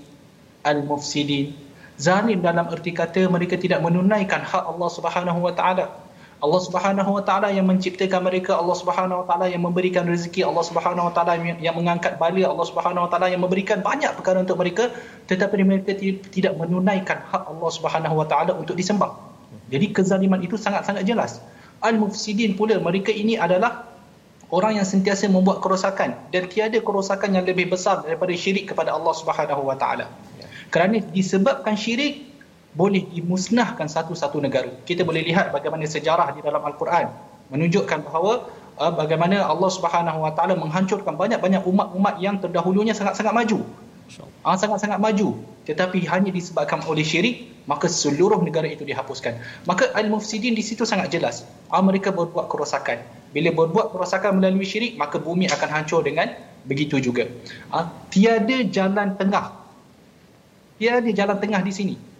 al-mufsidin. 0.62 1.55
Zalim 1.96 2.44
dalam 2.44 2.68
erti 2.70 2.92
kata 2.92 3.27
mereka 3.27 3.57
tidak 3.57 3.81
menunaikan 3.81 4.44
hak 4.44 4.68
Allah 4.68 4.90
Subhanahu 4.92 5.40
wa 5.42 5.53
taala 5.57 6.06
Allah 6.37 6.61
Subhanahu 6.61 7.16
Wa 7.16 7.22
Taala 7.25 7.49
yang 7.49 7.64
menciptakan 7.64 8.20
mereka, 8.20 8.61
Allah 8.61 8.77
Subhanahu 8.77 9.25
Wa 9.25 9.27
Taala 9.27 9.46
yang 9.49 9.64
memberikan 9.64 10.05
rezeki, 10.05 10.44
Allah 10.44 10.64
Subhanahu 10.68 11.09
Wa 11.09 11.12
Taala 11.16 11.40
yang 11.40 11.72
mengangkat 11.72 12.20
bala, 12.20 12.44
Allah 12.44 12.66
Subhanahu 12.68 13.09
Wa 13.09 13.11
Taala 13.11 13.33
yang 13.33 13.40
memberikan 13.40 13.81
banyak 13.81 14.12
perkara 14.20 14.44
untuk 14.44 14.61
mereka, 14.61 14.92
tetapi 15.33 15.64
mereka 15.64 15.96
tidak 15.96 16.53
menunaikan 16.61 17.25
hak 17.25 17.49
Allah 17.49 17.70
Subhanahu 17.72 18.20
Wa 18.20 18.27
Taala 18.29 18.53
untuk 18.53 18.77
disembah. 18.77 19.16
Jadi 19.72 19.96
kezaliman 19.96 20.44
itu 20.44 20.61
sangat-sangat 20.61 21.09
jelas. 21.09 21.40
Al-mufsidin 21.81 22.53
pula 22.53 22.77
mereka 22.85 23.09
ini 23.16 23.40
adalah 23.40 23.88
orang 24.53 24.77
yang 24.77 24.85
sentiasa 24.85 25.33
membuat 25.33 25.64
kerosakan 25.64 26.20
dan 26.37 26.53
tiada 26.53 26.79
kerosakan 26.85 27.33
yang 27.33 27.49
lebih 27.49 27.72
besar 27.72 28.05
daripada 28.05 28.37
syirik 28.37 28.77
kepada 28.77 28.92
Allah 28.92 29.14
Subhanahu 29.16 29.72
Wa 29.72 29.77
Taala. 29.81 30.05
Kerana 30.68 31.01
disebabkan 31.01 31.81
syirik 31.81 32.25
boleh 32.76 33.08
dimusnahkan 33.08 33.88
satu-satu 33.88 34.36
negara. 34.44 34.68
Kita 34.84 35.00
boleh 35.00 35.24
lihat 35.24 35.48
bagaimana 35.48 35.88
sejarah 35.88 36.36
di 36.36 36.44
dalam 36.44 36.60
Al-Quran 36.60 37.08
menunjukkan 37.48 38.04
bahawa 38.04 38.52
uh, 38.76 38.92
bagaimana 38.92 39.48
Allah 39.48 39.70
Subhanahu 39.72 40.28
Wa 40.28 40.32
Taala 40.36 40.54
menghancurkan 40.60 41.16
banyak-banyak 41.16 41.64
umat-umat 41.64 42.20
yang 42.20 42.36
terdahulunya 42.36 42.92
sangat-sangat 42.92 43.32
maju. 43.32 43.64
Uh, 44.46 44.54
sangat-sangat 44.54 45.02
maju 45.02 45.34
tetapi 45.66 46.06
hanya 46.06 46.30
disebabkan 46.30 46.78
oleh 46.86 47.02
syirik 47.02 47.50
maka 47.66 47.90
seluruh 47.90 48.38
negara 48.44 48.68
itu 48.68 48.86
dihapuskan. 48.86 49.40
Maka 49.66 49.90
al-mufsidin 49.98 50.54
di 50.54 50.62
situ 50.62 50.86
sangat 50.86 51.10
jelas. 51.10 51.48
Uh, 51.72 51.80
mereka 51.82 52.12
berbuat 52.12 52.52
kerosakan. 52.52 53.00
Bila 53.32 53.50
berbuat 53.56 53.90
kerosakan 53.90 54.38
melalui 54.38 54.68
syirik 54.68 55.00
maka 55.00 55.16
bumi 55.16 55.48
akan 55.48 55.68
hancur 55.80 56.04
dengan 56.04 56.36
begitu 56.68 57.00
juga. 57.00 57.24
Uh, 57.72 57.88
tiada 58.12 58.62
jalan 58.68 59.16
tengah. 59.16 59.56
Tiada 60.76 61.08
jalan 61.08 61.40
tengah 61.40 61.64
di 61.64 61.72
sini 61.72 61.96
ha, 61.96 62.15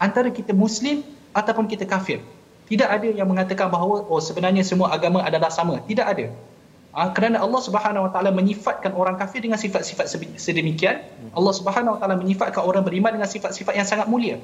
antara 0.00 0.28
kita 0.32 0.52
muslim 0.52 1.04
ataupun 1.32 1.66
kita 1.70 1.86
kafir. 1.86 2.20
Tidak 2.70 2.86
ada 2.86 3.08
yang 3.10 3.26
mengatakan 3.26 3.66
bahawa 3.66 4.06
oh 4.06 4.22
sebenarnya 4.22 4.62
semua 4.62 4.94
agama 4.94 5.26
adalah 5.26 5.50
sama. 5.50 5.82
Tidak 5.84 6.06
ada. 6.06 6.30
Ha, 6.90 7.14
kerana 7.14 7.38
Allah 7.38 7.62
Subhanahu 7.62 8.06
Wa 8.06 8.10
Taala 8.10 8.30
menyifatkan 8.34 8.94
orang 8.98 9.14
kafir 9.14 9.46
dengan 9.46 9.62
sifat-sifat 9.62 10.10
sedemikian 10.34 11.06
Allah 11.38 11.54
Subhanahu 11.54 11.94
Wa 11.94 11.98
Taala 12.02 12.18
menyifatkan 12.18 12.66
orang 12.66 12.82
beriman 12.82 13.14
dengan 13.14 13.30
sifat-sifat 13.30 13.78
yang 13.78 13.86
sangat 13.86 14.10
mulia. 14.10 14.42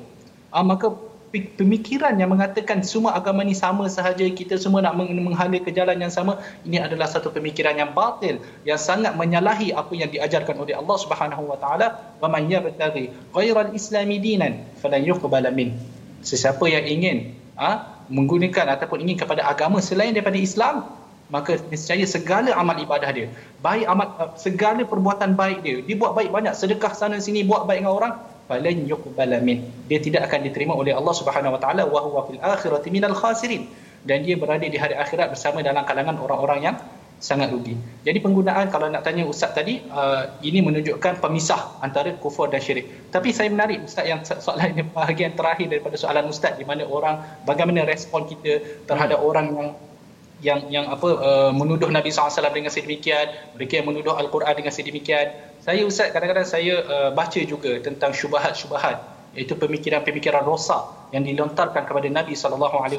Ha, 0.54 0.62
maka 0.62 0.94
pemikiran 1.32 2.14
yang 2.16 2.30
mengatakan 2.30 2.80
semua 2.86 3.18
agama 3.18 3.42
ni 3.42 3.52
sama 3.52 3.90
sahaja 3.90 4.22
kita 4.30 4.56
semua 4.56 4.80
nak 4.80 4.94
menghala 4.96 5.58
ke 5.58 5.74
jalan 5.74 5.98
yang 5.98 6.12
sama 6.12 6.38
ini 6.62 6.78
adalah 6.78 7.10
satu 7.10 7.34
pemikiran 7.34 7.74
yang 7.76 7.90
batil 7.92 8.38
yang 8.62 8.78
sangat 8.78 9.12
menyalahi 9.18 9.74
apa 9.74 9.92
yang 9.92 10.08
diajarkan 10.08 10.56
oleh 10.56 10.74
Allah 10.78 10.96
Subhanahu 10.96 11.50
wa 11.50 11.58
taala. 11.58 11.98
Wa 12.22 12.30
man 12.30 12.46
yabtaghi 12.46 13.10
ghairal 13.34 13.74
islami 13.74 14.22
dinan 14.22 14.64
falan 14.78 15.02
yuqbal 15.02 15.46
min. 15.52 15.74
Sesiapa 16.22 16.64
yang 16.66 16.86
ingin 16.86 17.36
ha, 17.58 18.00
menggunakan 18.08 18.78
ataupun 18.78 19.02
ingin 19.02 19.18
kepada 19.20 19.44
agama 19.46 19.82
selain 19.82 20.14
daripada 20.14 20.38
Islam 20.38 20.86
maka 21.26 21.58
nescaya 21.74 22.06
segala 22.06 22.54
amal 22.54 22.78
ibadah 22.78 23.10
dia 23.10 23.26
baik 23.58 23.82
amal 23.90 24.30
segala 24.38 24.86
perbuatan 24.86 25.34
baik 25.34 25.66
dia 25.66 25.82
dia 25.82 25.98
buat 25.98 26.14
baik 26.14 26.30
banyak 26.30 26.54
sedekah 26.54 26.94
sana 26.94 27.18
sini 27.18 27.42
buat 27.42 27.66
baik 27.66 27.82
dengan 27.82 27.94
orang 27.98 28.14
falan 28.46 28.86
yuqbala 28.86 29.38
min 29.42 29.66
dia 29.90 29.98
tidak 29.98 30.30
akan 30.30 30.46
diterima 30.46 30.72
oleh 30.74 30.94
Allah 30.94 31.14
Subhanahu 31.14 31.54
wa 31.54 31.60
taala 31.60 31.82
wa 31.86 32.00
huwa 32.06 32.26
fil 32.30 32.40
akhirati 32.42 32.88
minal 32.94 33.14
khasirin 33.14 33.66
dan 34.06 34.22
dia 34.22 34.38
berada 34.38 34.62
di 34.62 34.78
hari 34.78 34.94
akhirat 34.94 35.34
bersama 35.34 35.60
dalam 35.66 35.82
kalangan 35.82 36.16
orang-orang 36.22 36.60
yang 36.62 36.76
sangat 37.16 37.48
rugi. 37.48 37.72
Jadi 38.04 38.18
penggunaan 38.20 38.68
kalau 38.68 38.92
nak 38.92 39.00
tanya 39.00 39.24
ustaz 39.24 39.56
tadi 39.56 39.80
uh, 39.88 40.36
ini 40.44 40.60
menunjukkan 40.60 41.24
pemisah 41.24 41.80
antara 41.80 42.12
kufur 42.20 42.52
dan 42.52 42.60
syirik. 42.60 43.08
Tapi 43.08 43.32
saya 43.32 43.48
menarik 43.48 43.88
ustaz 43.88 44.04
yang 44.04 44.20
soalan 44.20 44.76
ini 44.76 44.84
bahagian 44.84 45.32
terakhir 45.32 45.72
daripada 45.72 45.96
soalan 45.96 46.28
ustaz 46.28 46.60
di 46.60 46.68
mana 46.68 46.84
orang 46.84 47.24
bagaimana 47.48 47.88
respon 47.88 48.28
kita 48.28 48.84
terhadap 48.84 49.16
hmm. 49.24 49.28
orang 49.32 49.46
yang 49.56 49.68
yang 50.44 50.68
yang 50.68 50.92
apa 50.92 51.08
uh, 51.16 51.50
menuduh 51.52 51.88
Nabi 51.88 52.12
SAW 52.12 52.52
dengan 52.52 52.68
sedemikian, 52.68 53.32
mereka 53.56 53.80
yang 53.80 53.88
menuduh 53.88 54.12
Al-Quran 54.20 54.52
dengan 54.52 54.72
sedemikian, 54.72 55.32
saya 55.64 55.80
ustaz 55.88 56.12
kadang-kadang 56.12 56.44
saya 56.44 56.84
uh, 56.84 57.10
baca 57.16 57.40
juga 57.40 57.80
tentang 57.80 58.12
syubhat-syubhat 58.12 59.16
iaitu 59.36 59.52
pemikiran-pemikiran 59.56 60.44
rosak 60.48 61.12
yang 61.12 61.24
dilontarkan 61.24 61.84
kepada 61.84 62.08
Nabi 62.08 62.32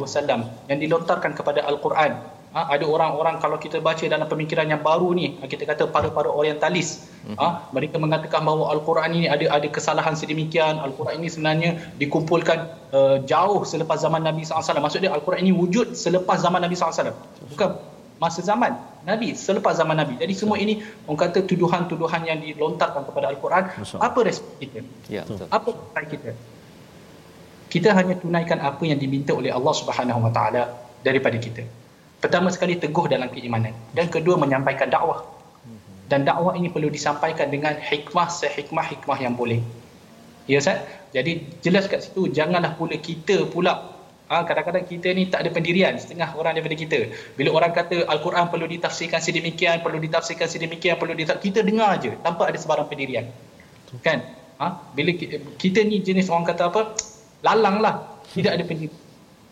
wasallam 0.02 0.46
yang 0.70 0.78
dilontarkan 0.78 1.34
kepada 1.34 1.66
al-Quran. 1.66 2.37
Ha, 2.58 2.74
ada 2.74 2.86
orang-orang 2.90 3.36
kalau 3.38 3.58
kita 3.62 3.78
baca 3.86 4.02
dalam 4.10 4.26
pemikiran 4.26 4.66
yang 4.66 4.82
baru 4.82 5.14
ni 5.14 5.38
kita 5.46 5.64
kata 5.70 5.84
para-para 5.94 6.26
orientalis 6.26 7.06
ha, 7.38 7.70
mereka 7.70 8.02
mengatakan 8.02 8.42
bahawa 8.48 8.74
al-Quran 8.74 9.12
ini 9.18 9.28
ada 9.30 9.46
ada 9.58 9.68
kesalahan 9.76 10.18
sedemikian 10.22 10.82
al-Quran 10.82 11.22
ini 11.22 11.30
sebenarnya 11.34 11.72
dikumpulkan 12.02 12.60
uh, 12.98 13.18
jauh 13.30 13.62
selepas 13.62 14.02
zaman 14.02 14.26
Nabi 14.26 14.42
sallallahu 14.42 14.58
alaihi 14.58 14.70
wasallam 14.74 14.86
maksud 14.90 15.00
dia 15.06 15.12
al-Quran 15.14 15.42
ini 15.46 15.54
wujud 15.54 15.88
selepas 15.94 16.42
zaman 16.46 16.66
Nabi 16.66 16.74
wasallam 16.82 17.18
bukan 17.54 17.70
masa 18.18 18.42
zaman 18.42 18.74
Nabi 19.06 19.38
selepas 19.38 19.78
zaman 19.78 19.96
Nabi. 20.02 20.18
Jadi 20.18 20.34
semua 20.34 20.58
ini 20.58 20.82
orang 21.06 21.30
kata 21.30 21.46
tuduhan-tuduhan 21.46 22.26
yang 22.26 22.42
dilontarkan 22.42 23.06
kepada 23.06 23.30
Al-Quran. 23.32 23.64
Apa 24.02 24.20
respon 24.26 24.54
kita? 24.58 24.80
Ya, 25.08 25.22
betul. 25.30 25.46
Apa 25.48 25.70
respon 25.78 26.06
kita? 26.10 26.32
Kita 27.70 27.90
hanya 27.94 28.18
tunaikan 28.18 28.60
apa 28.66 28.84
yang 28.90 28.98
diminta 28.98 29.38
oleh 29.38 29.54
Allah 29.54 29.74
Subhanahu 29.78 30.26
Wa 30.26 30.32
Taala 30.34 30.64
daripada 31.06 31.38
kita. 31.38 31.64
Pertama 32.18 32.50
sekali 32.50 32.80
teguh 32.82 33.06
dalam 33.06 33.30
keimanan 33.30 33.78
dan 33.94 34.10
kedua 34.10 34.36
menyampaikan 34.42 34.90
dakwah. 34.90 35.22
Dan 36.08 36.24
dakwah 36.24 36.56
ini 36.56 36.72
perlu 36.72 36.88
disampaikan 36.88 37.52
dengan 37.52 37.76
hikmah 37.76 38.32
sehikmah-hikmah 38.32 39.20
yang 39.20 39.36
boleh. 39.36 39.60
Ya 40.48 40.64
Ustaz? 40.64 40.88
Jadi 41.12 41.44
jelas 41.60 41.92
kat 41.92 42.08
situ 42.08 42.32
janganlah 42.32 42.80
pula 42.80 42.96
kita 42.96 43.44
pula 43.52 43.98
Ha, 44.28 44.44
kadang-kadang 44.44 44.84
kita 44.84 45.16
ni 45.16 45.32
tak 45.32 45.48
ada 45.48 45.56
pendirian 45.56 45.96
setengah 45.96 46.36
orang 46.36 46.60
daripada 46.60 46.76
kita. 46.76 47.16
Bila 47.40 47.56
orang 47.56 47.72
kata 47.72 48.12
Al-Quran 48.12 48.52
perlu 48.52 48.68
ditafsirkan 48.68 49.24
sedemikian, 49.24 49.80
perlu 49.80 50.04
ditafsirkan 50.04 50.52
sedemikian, 50.52 51.00
perlu 51.00 51.16
ditafsirkan, 51.16 51.48
kita 51.48 51.60
dengar 51.64 51.96
aja 51.96 52.12
tanpa 52.20 52.52
ada 52.52 52.60
sebarang 52.60 52.92
pendirian. 52.92 53.32
Kan? 54.04 54.28
Ha? 54.60 54.84
Bila 54.92 55.16
kita, 55.16 55.40
kita 55.56 55.80
ni 55.88 56.04
jenis 56.04 56.28
orang 56.28 56.44
kata 56.44 56.68
apa? 56.68 56.92
Lalang 57.40 57.80
lah. 57.80 58.20
Tidak 58.36 58.52
ada 58.52 58.68
pendirian. 58.68 59.07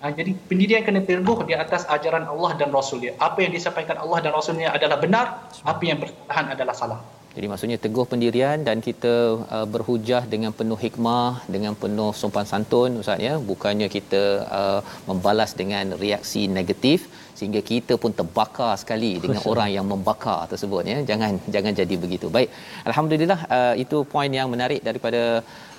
Ha, 0.05 0.13
jadi 0.13 0.31
pendirian 0.49 0.81
kena 0.85 1.01
teguh 1.01 1.39
di 1.49 1.53
atas 1.61 1.81
ajaran 1.93 2.25
Allah 2.31 2.51
dan 2.59 2.69
Rasul 2.77 2.97
dia. 3.03 3.13
Apa 3.27 3.41
yang 3.43 3.53
disampaikan 3.57 3.97
Allah 4.03 4.19
dan 4.23 4.31
Rasulnya 4.37 4.69
adalah 4.77 4.97
benar, 5.03 5.25
apa 5.71 5.81
yang 5.89 5.97
bertahan 6.03 6.45
adalah 6.53 6.75
salah. 6.81 6.99
Jadi 7.35 7.47
maksudnya 7.51 7.77
teguh 7.85 8.05
pendirian 8.11 8.61
dan 8.67 8.85
kita 8.87 9.13
uh, 9.55 9.65
berhujah 9.73 10.21
dengan 10.33 10.53
penuh 10.59 10.77
hikmah, 10.83 11.49
dengan 11.55 11.73
penuh 11.73 12.11
sopan 12.19 12.45
santun 12.51 13.01
ustaz 13.01 13.17
ya, 13.27 13.33
bukannya 13.49 13.87
kita 13.95 14.23
uh, 14.59 14.79
membalas 15.09 15.57
dengan 15.61 15.97
reaksi 16.03 16.45
negatif 16.57 17.09
sehingga 17.39 17.61
kita 17.69 17.93
pun 18.03 18.11
terbakar 18.19 18.71
sekali 18.81 19.11
dengan 19.23 19.41
orang 19.51 19.69
yang 19.75 19.85
membakar 19.91 20.39
tersebut 20.51 20.83
ya. 20.91 20.97
Jangan 21.09 21.31
jangan 21.55 21.73
jadi 21.81 21.95
begitu. 22.03 22.27
Baik. 22.37 22.49
Alhamdulillah 22.89 23.39
uh, 23.57 23.73
itu 23.83 23.97
poin 24.13 24.31
yang 24.39 24.49
menarik 24.53 24.81
daripada 24.87 25.21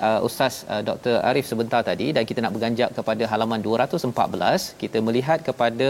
uh, 0.07 0.21
Ustaz 0.29 0.55
uh, 0.73 0.83
Dr. 0.89 1.17
Arif 1.31 1.47
sebentar 1.53 1.81
tadi 1.91 2.09
dan 2.17 2.25
kita 2.31 2.43
nak 2.45 2.55
berganjak 2.57 2.93
kepada 2.99 3.25
halaman 3.33 3.63
214. 3.69 4.77
Kita 4.83 5.01
melihat 5.09 5.41
kepada 5.49 5.89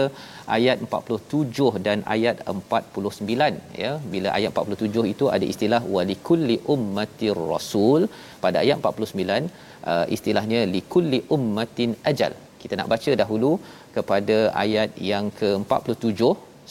ayat 0.57 0.77
47 0.87 1.85
dan 1.87 1.99
ayat 2.15 2.37
49 2.55 3.83
ya. 3.83 3.93
Bila 4.15 4.31
ayat 4.39 4.51
47 4.63 5.13
itu 5.13 5.27
ada 5.35 5.47
istilah 5.53 5.81
walikulli 5.97 6.57
ummatir 6.75 7.39
rasul 7.53 8.03
pada 8.45 8.59
ayat 8.65 8.77
49 8.91 9.67
uh, 9.91 10.05
istilahnya 10.17 10.61
likulli 10.75 11.21
ummatin 11.37 11.93
ajal. 12.11 12.33
Kita 12.61 12.75
nak 12.79 12.89
baca 12.93 13.11
dahulu 13.21 13.51
kepada 13.97 14.37
ayat 14.63 14.89
yang 15.11 15.27
ke-47 15.39 16.21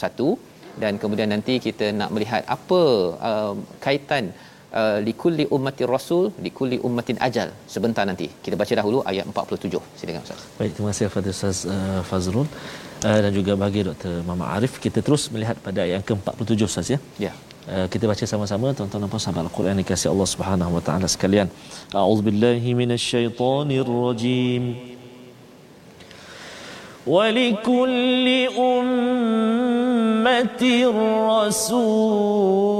satu 0.02 0.28
dan 0.82 0.92
kemudian 1.02 1.30
nanti 1.34 1.54
kita 1.66 1.86
nak 2.00 2.10
melihat 2.14 2.42
apa 2.56 2.80
uh, 3.28 3.54
kaitan 3.84 4.24
uh, 4.80 4.98
likulli 5.08 5.44
ummati 5.56 5.84
rasul 5.94 6.24
likulli 6.46 6.78
ummatin 6.88 7.18
ajal 7.28 7.48
sebentar 7.74 8.04
nanti 8.10 8.28
kita 8.44 8.56
baca 8.62 8.74
dahulu 8.80 9.00
ayat 9.12 9.24
47 9.32 9.82
silakan 10.00 10.22
ustaz 10.26 10.42
baik 10.60 10.72
terima 10.76 10.90
kasih 10.92 11.06
kepada 11.08 11.30
ustaz 11.36 11.58
uh, 11.74 12.00
Fazrul 12.10 12.46
uh, 13.08 13.18
dan 13.24 13.30
juga 13.38 13.54
bagi 13.64 13.82
Dr. 13.88 14.14
Mama 14.30 14.46
Arif 14.56 14.74
kita 14.86 15.00
terus 15.08 15.24
melihat 15.36 15.58
pada 15.68 15.82
ayat 15.88 16.02
ke-47 16.10 16.70
ustaz 16.70 16.88
ya 16.96 17.00
ya 17.26 17.34
Uh, 17.74 17.86
kita 17.92 18.04
baca 18.10 18.24
sama-sama 18.30 18.68
tuan-tuan 18.78 19.02
dan 19.02 19.10
puan 19.12 19.22
sahabat 19.22 19.42
Al-Quran 19.46 19.80
dikasihi 19.82 20.10
Allah 20.12 20.28
Subhanahu 20.32 20.76
wa 20.76 20.82
taala 20.88 21.06
sekalian. 21.14 21.48
A'udzubillahi 22.00 22.78
minasyaitonirrajim. 22.80 24.62
rajim. 24.78 24.95
ولكل 27.06 28.48
أمة 28.58 30.12
رسول. 31.30 32.76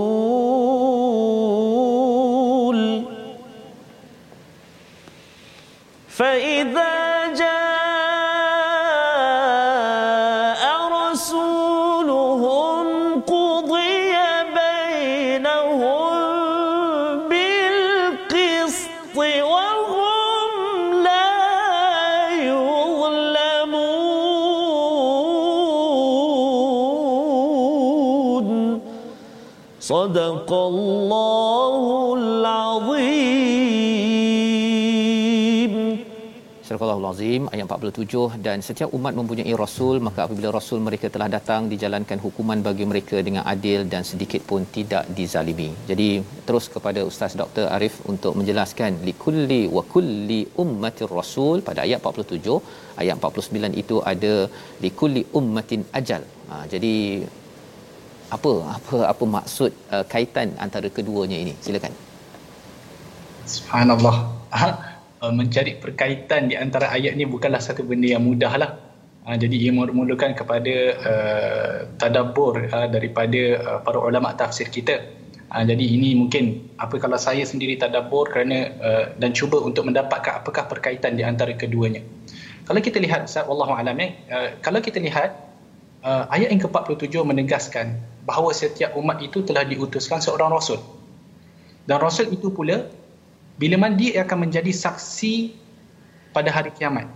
فإذا 6.09 6.95
Al-Azim 37.16 37.44
ayat 37.55 37.66
47 37.74 38.44
dan 38.46 38.59
setiap 38.66 38.90
umat 38.96 39.12
mempunyai 39.18 39.52
rasul 39.62 39.96
maka 40.07 40.20
apabila 40.24 40.48
rasul 40.57 40.79
mereka 40.87 41.07
telah 41.14 41.29
datang 41.35 41.62
dijalankan 41.72 42.18
hukuman 42.24 42.59
bagi 42.66 42.85
mereka 42.90 43.16
dengan 43.26 43.42
adil 43.52 43.81
dan 43.92 44.02
sedikit 44.11 44.42
pun 44.48 44.68
tidak 44.74 45.05
dizalimi. 45.18 45.68
Jadi 45.90 46.09
terus 46.46 46.66
kepada 46.74 47.00
Ustaz 47.11 47.33
Dr 47.40 47.66
Arif 47.76 47.94
untuk 48.12 48.33
menjelaskan 48.40 49.00
likulli 49.09 49.62
wa 49.76 49.83
kulli 49.92 50.40
ummatir 50.64 51.09
rasul 51.20 51.64
pada 51.68 51.81
ayat 51.87 52.05
47 52.05 53.00
ayat 53.02 53.16
49 53.31 53.83
itu 53.83 53.96
ada 54.12 54.35
likulli 54.85 55.22
ummatin 55.40 55.85
ajal. 56.00 56.24
Ha, 56.50 56.68
jadi 56.74 56.94
apa 58.37 58.52
apa 58.76 58.98
apa 59.12 59.24
maksud 59.37 59.72
uh, 59.94 60.05
kaitan 60.12 60.52
antara 60.66 60.90
keduanya 60.98 61.38
ini 61.44 61.55
silakan 61.64 61.94
subhanallah 63.55 64.16
uh, 65.27 65.33
mencari 65.35 65.75
perkaitan 65.83 66.47
di 66.47 66.55
antara 66.55 66.95
ayat 66.95 67.19
ni 67.19 67.27
bukanlah 67.27 67.59
satu 67.59 67.83
benda 67.83 68.15
yang 68.15 68.23
mudah 68.23 68.55
lah. 68.55 68.71
Uh, 69.27 69.35
jadi 69.35 69.59
ia 69.59 69.73
memerlukan 69.75 70.39
kepada 70.39 70.75
uh, 71.03 71.75
tadabbur 71.99 72.71
uh, 72.71 72.87
daripada 72.87 73.43
uh, 73.59 73.79
para 73.83 73.99
ulama 73.99 74.31
tafsir 74.39 74.71
kita. 74.71 75.03
Uh, 75.51 75.67
jadi 75.67 75.83
ini 75.83 76.15
mungkin 76.15 76.71
apa 76.79 77.03
kalau 77.03 77.19
saya 77.19 77.43
sendiri 77.43 77.75
tadabbur 77.75 78.31
kerana 78.31 78.71
uh, 78.79 79.05
dan 79.19 79.35
cuba 79.35 79.59
untuk 79.59 79.91
mendapatkan 79.91 80.47
apakah 80.47 80.71
perkaitan 80.71 81.19
di 81.19 81.27
antara 81.27 81.51
keduanya. 81.59 82.07
Kalau 82.67 82.79
kita 82.79 83.03
lihat 83.03 83.27
wallahu 83.51 83.75
alam 83.75 83.99
eh 83.99 84.15
uh, 84.31 84.49
kalau 84.62 84.79
kita 84.79 85.03
lihat 85.03 85.35
uh, 86.07 86.31
ayat 86.31 86.55
yang 86.55 86.62
ke-47 86.62 87.15
menegaskan 87.27 87.99
bahawa 88.23 88.55
setiap 88.55 88.95
umat 88.99 89.23
itu 89.23 89.43
telah 89.43 89.67
diutuskan 89.67 90.23
seorang 90.23 90.55
rasul. 90.55 90.79
Dan 91.87 92.03
rasul 92.03 92.31
itu 92.35 92.51
pula 92.51 92.87
bila 93.57 93.77
mana 93.81 93.97
dia 93.97 94.21
akan 94.25 94.49
menjadi 94.49 94.69
saksi 94.73 95.57
pada 96.37 96.53
hari 96.53 96.73
kiamat. 96.77 97.09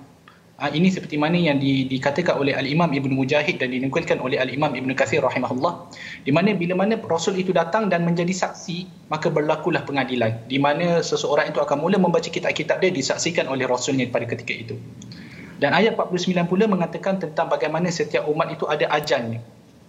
Ha, 0.61 0.69
ini 0.77 0.93
seperti 0.93 1.17
mana 1.17 1.41
yang 1.41 1.57
di, 1.57 1.89
dikatakan 1.89 2.37
oleh 2.37 2.53
Al-Imam 2.53 2.93
Ibn 2.93 3.17
Mujahid 3.17 3.65
dan 3.65 3.73
dinukilkan 3.73 4.21
oleh 4.21 4.37
Al-Imam 4.37 4.77
Ibn 4.77 4.93
Kathir 4.93 5.25
rahimahullah. 5.25 5.89
Di 6.29 6.33
mana 6.37 6.53
bila 6.53 6.77
mana 6.77 7.01
Rasul 7.01 7.41
itu 7.41 7.49
datang 7.49 7.89
dan 7.89 8.05
menjadi 8.05 8.29
saksi, 8.29 9.09
maka 9.09 9.33
berlakulah 9.33 9.89
pengadilan. 9.89 10.37
Di 10.53 10.61
mana 10.61 11.01
seseorang 11.01 11.49
itu 11.49 11.65
akan 11.65 11.81
mula 11.81 11.97
membaca 11.97 12.29
kitab-kitab 12.29 12.85
dia 12.85 12.93
disaksikan 12.93 13.49
oleh 13.49 13.65
Rasulnya 13.65 14.05
pada 14.13 14.29
ketika 14.29 14.53
itu. 14.53 14.77
Dan 15.57 15.73
ayat 15.73 15.97
49 15.97 16.45
pula 16.45 16.69
mengatakan 16.69 17.17
tentang 17.17 17.49
bagaimana 17.49 17.89
setiap 17.89 18.29
umat 18.29 18.53
itu 18.53 18.69
ada 18.69 18.85
ajalnya 18.93 19.41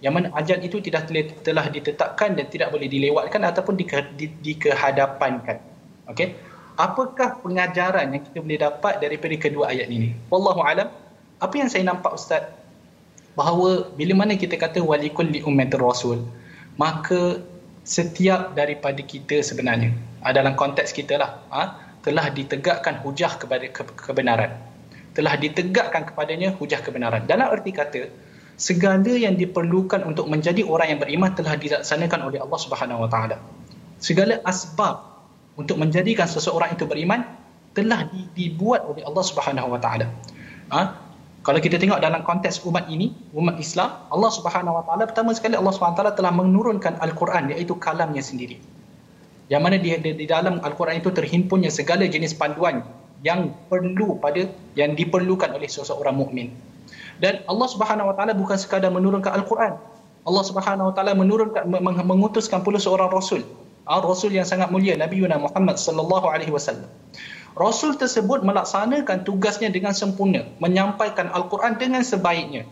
yang 0.02 0.18
mana 0.18 0.34
ajal 0.34 0.58
itu 0.66 0.82
tidak 0.82 1.14
telah 1.46 1.70
ditetapkan 1.70 2.34
dan 2.34 2.50
tidak 2.50 2.74
boleh 2.74 2.90
dilewatkan 2.90 3.46
ataupun 3.46 3.78
di, 3.78 3.86
di, 4.18 4.26
dikehadapankan. 4.34 5.71
Okey. 6.12 6.36
Apakah 6.80 7.40
pengajaran 7.44 8.16
yang 8.16 8.24
kita 8.24 8.40
boleh 8.42 8.60
dapat 8.60 9.00
daripada 9.04 9.36
kedua 9.38 9.70
ayat 9.72 9.92
ini? 9.92 10.16
Wallahu 10.32 10.64
alam. 10.64 10.88
Apa 11.42 11.54
yang 11.58 11.70
saya 11.72 11.84
nampak 11.88 12.16
ustaz 12.16 12.48
bahawa 13.36 13.88
bila 13.96 14.14
mana 14.26 14.36
kita 14.36 14.60
kata 14.60 14.84
walikul 14.84 15.28
li 15.28 15.40
ummatir 15.44 15.80
rasul 15.80 16.20
maka 16.76 17.40
setiap 17.88 18.54
daripada 18.54 19.00
kita 19.00 19.40
sebenarnya 19.42 19.96
dalam 20.36 20.54
konteks 20.54 20.92
kita 20.92 21.18
lah 21.18 21.40
ha, 21.50 21.80
telah 22.04 22.30
ditegakkan 22.30 23.00
hujah 23.02 23.32
kepada 23.40 23.66
ke, 23.72 23.82
kebenaran 23.98 24.52
telah 25.16 25.36
ditegakkan 25.40 26.12
kepadanya 26.12 26.54
hujah 26.60 26.84
kebenaran 26.84 27.24
dalam 27.26 27.50
erti 27.56 27.72
kata 27.72 28.12
segala 28.60 29.10
yang 29.18 29.40
diperlukan 29.40 30.06
untuk 30.06 30.30
menjadi 30.30 30.62
orang 30.68 30.96
yang 30.96 31.00
beriman 31.02 31.34
telah 31.34 31.58
dilaksanakan 31.58 32.30
oleh 32.30 32.40
Allah 32.46 32.60
Subhanahu 32.62 33.04
Wa 33.08 33.10
Taala. 33.10 33.38
Segala 33.98 34.38
asbab 34.46 35.11
untuk 35.60 35.76
menjadikan 35.80 36.28
seseorang 36.28 36.76
itu 36.76 36.88
beriman 36.88 37.28
telah 37.72 38.08
dibuat 38.36 38.84
oleh 38.84 39.04
Allah 39.08 39.24
Subhanahu 39.24 39.76
Wa 39.76 39.80
Taala. 39.80 40.08
Ha? 40.72 40.82
Kalau 41.42 41.58
kita 41.58 41.82
tengok 41.82 41.98
dalam 42.04 42.22
konteks 42.22 42.62
umat 42.70 42.86
ini, 42.92 43.18
umat 43.34 43.58
Islam, 43.58 44.06
Allah 44.14 44.32
Subhanahu 44.32 44.78
Wa 44.78 44.84
Taala 44.86 45.04
pertama 45.10 45.34
sekali 45.34 45.58
Allah 45.58 45.74
Subhanahu 45.74 45.96
Wa 45.98 46.00
Taala 46.04 46.14
telah 46.14 46.34
menurunkan 46.36 47.02
Al-Quran 47.02 47.50
iaitu 47.56 47.74
kalamnya 47.82 48.22
sendiri. 48.22 48.62
Yang 49.50 49.62
mana 49.64 49.76
di, 49.82 49.90
di, 50.00 50.12
di 50.16 50.26
dalam 50.30 50.64
Al-Quran 50.64 51.04
itu 51.04 51.12
terhimpunnya 51.12 51.74
segala 51.74 52.08
jenis 52.08 52.38
panduan 52.38 52.86
yang 53.26 53.52
perlu 53.68 54.16
pada 54.22 54.48
yang 54.78 54.96
diperlukan 54.96 55.52
oleh 55.52 55.68
seseorang 55.68 56.16
mukmin. 56.16 56.54
Dan 57.20 57.42
Allah 57.50 57.68
Subhanahu 57.70 58.12
Wa 58.12 58.16
Taala 58.16 58.34
bukan 58.38 58.58
sekadar 58.58 58.94
menurunkan 58.94 59.32
Al-Quran, 59.32 59.76
Allah 60.22 60.44
Subhanahu 60.46 60.90
Wa 60.90 60.94
Taala 60.94 61.18
menurunkan 61.18 61.66
mengutuskan 62.06 62.62
puluh 62.62 62.78
seorang 62.78 63.10
rasul. 63.10 63.42
Ah, 63.86 64.00
rasul 64.00 64.32
yang 64.34 64.46
sangat 64.46 64.70
mulia 64.70 64.94
Nabi 64.94 65.22
Yuna 65.22 65.42
Muhammad 65.42 65.82
sallallahu 65.82 66.30
alaihi 66.30 66.54
wasallam. 66.54 66.90
Rasul 67.58 68.00
tersebut 68.00 68.46
melaksanakan 68.48 69.28
tugasnya 69.28 69.68
dengan 69.68 69.92
sempurna, 69.92 70.48
menyampaikan 70.64 71.28
Al-Quran 71.34 71.76
dengan 71.76 72.06
sebaiknya. 72.06 72.70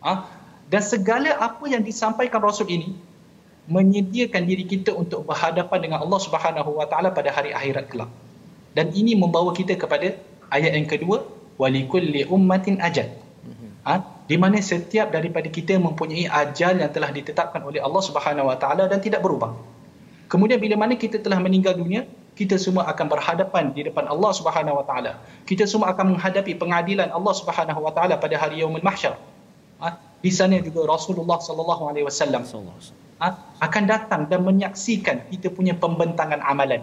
Ah, 0.00 0.30
dan 0.72 0.80
segala 0.80 1.36
apa 1.36 1.68
yang 1.68 1.84
disampaikan 1.84 2.40
rasul 2.40 2.70
ini 2.70 2.96
menyediakan 3.68 4.42
diri 4.48 4.64
kita 4.66 4.90
untuk 4.96 5.28
berhadapan 5.28 5.78
dengan 5.78 5.98
Allah 6.02 6.20
Subhanahu 6.22 6.80
Wa 6.80 6.86
Taala 6.90 7.12
pada 7.12 7.30
hari 7.30 7.52
akhirat 7.52 7.92
kelak. 7.92 8.10
Dan 8.72 8.90
ini 8.96 9.12
membawa 9.14 9.52
kita 9.52 9.76
kepada 9.76 10.16
ayat 10.48 10.72
yang 10.74 10.88
kedua, 10.88 11.28
walikulli 11.60 12.24
ummatin 12.26 12.80
ajal. 12.80 13.10
Ha? 13.82 13.98
di 14.30 14.38
mana 14.38 14.62
setiap 14.62 15.10
daripada 15.10 15.50
kita 15.50 15.74
mempunyai 15.76 16.30
ajal 16.30 16.78
yang 16.78 16.90
telah 16.94 17.10
ditetapkan 17.10 17.60
oleh 17.68 17.82
Allah 17.82 18.02
Subhanahu 18.08 18.48
Wa 18.48 18.56
Taala 18.56 18.86
dan 18.88 19.02
tidak 19.02 19.20
berubah. 19.20 19.52
Kemudian 20.32 20.56
bila 20.56 20.80
mana 20.80 20.96
kita 20.96 21.20
telah 21.20 21.36
meninggal 21.44 21.76
dunia, 21.76 22.08
kita 22.32 22.56
semua 22.56 22.88
akan 22.88 23.06
berhadapan 23.12 23.68
di 23.76 23.84
depan 23.84 24.08
Allah 24.08 24.32
Subhanahu 24.32 24.80
Wa 24.80 24.84
Taala. 24.88 25.12
Kita 25.44 25.68
semua 25.68 25.92
akan 25.92 26.16
menghadapi 26.16 26.56
pengadilan 26.56 27.12
Allah 27.12 27.34
Subhanahu 27.36 27.80
Wa 27.84 27.92
Taala 27.92 28.16
pada 28.16 28.40
hari 28.40 28.64
Yaumul 28.64 28.80
Mahsyar. 28.80 29.20
Ha? 29.84 30.00
Di 30.24 30.32
sana 30.32 30.56
juga 30.64 30.88
Rasulullah 30.88 31.36
Sallallahu 31.36 31.84
Alaihi 31.92 32.08
Wasallam 32.08 32.48
ha? 33.20 33.28
akan 33.60 33.82
datang 33.84 34.24
dan 34.32 34.40
menyaksikan 34.48 35.28
kita 35.28 35.52
punya 35.52 35.76
pembentangan 35.76 36.40
amalan. 36.40 36.80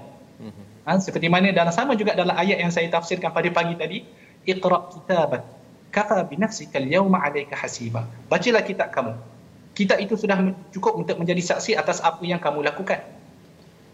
Ha? 0.86 1.02
Seperti 1.02 1.26
mana 1.26 1.50
dalam 1.50 1.74
sama 1.74 1.98
juga 1.98 2.14
dalam 2.14 2.38
ayat 2.38 2.62
yang 2.62 2.70
saya 2.70 2.86
tafsirkan 2.94 3.34
pada 3.34 3.50
pagi 3.50 3.74
tadi, 3.74 4.06
Iqra' 4.46 4.94
kitabak 4.94 5.42
kafa 5.90 6.22
bi 6.30 6.38
nafsika 6.38 6.78
al-yawma 6.78 7.26
'alayka 7.26 7.58
hasiba. 7.58 8.06
Bacalah 8.30 8.62
kitab 8.62 8.94
kamu. 8.94 9.18
Kitab 9.74 9.98
itu 9.98 10.14
sudah 10.14 10.38
cukup 10.70 11.02
untuk 11.02 11.18
menjadi 11.18 11.42
saksi 11.42 11.74
atas 11.74 11.98
apa 12.06 12.22
yang 12.22 12.38
kamu 12.38 12.62
lakukan. 12.62 13.02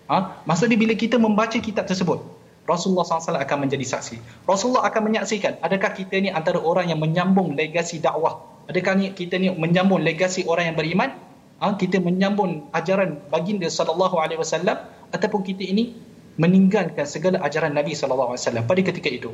Ha? 0.06 0.44
Maksudnya 0.46 0.78
bila 0.78 0.94
kita 0.94 1.18
membaca 1.18 1.58
kitab 1.58 1.90
tersebut, 1.90 2.22
Rasulullah 2.66 3.06
SAW 3.06 3.38
akan 3.38 3.58
menjadi 3.70 3.86
saksi. 3.86 4.46
Rasulullah 4.50 4.90
akan 4.90 5.14
menyaksikan 5.14 5.62
adakah 5.62 5.94
kita 5.94 6.18
ni 6.18 6.34
antara 6.34 6.58
orang 6.58 6.90
yang 6.90 6.98
menyambung 6.98 7.54
legasi 7.54 8.02
dakwah. 8.02 8.42
Adakah 8.66 8.98
ni 8.98 9.14
kita 9.14 9.38
ni 9.38 9.54
menyambung 9.54 10.02
legasi 10.02 10.46
orang 10.50 10.74
yang 10.74 10.78
beriman? 10.78 11.14
Ha? 11.62 11.78
Kita 11.78 12.02
menyambung 12.02 12.74
ajaran 12.74 13.22
baginda 13.30 13.70
wasallam 13.70 14.78
ataupun 15.14 15.42
kita 15.46 15.62
ini 15.62 15.94
meninggalkan 16.36 17.06
segala 17.06 17.40
ajaran 17.46 17.72
Nabi 17.78 17.94
wasallam 17.94 18.66
pada 18.66 18.82
ketika 18.82 19.10
itu. 19.14 19.32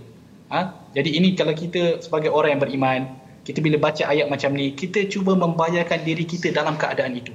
Ha? 0.52 0.92
Jadi 0.92 1.16
ini 1.16 1.32
kalau 1.40 1.56
kita 1.56 2.04
sebagai 2.04 2.36
orang 2.36 2.60
yang 2.60 2.62
beriman, 2.62 3.02
kita 3.48 3.64
bila 3.64 3.80
baca 3.80 4.04
ayat 4.06 4.28
macam 4.28 4.54
ni, 4.54 4.76
kita 4.76 5.08
cuba 5.08 5.34
membayarkan 5.34 6.04
diri 6.04 6.28
kita 6.28 6.52
dalam 6.52 6.76
keadaan 6.76 7.16
itu. 7.16 7.32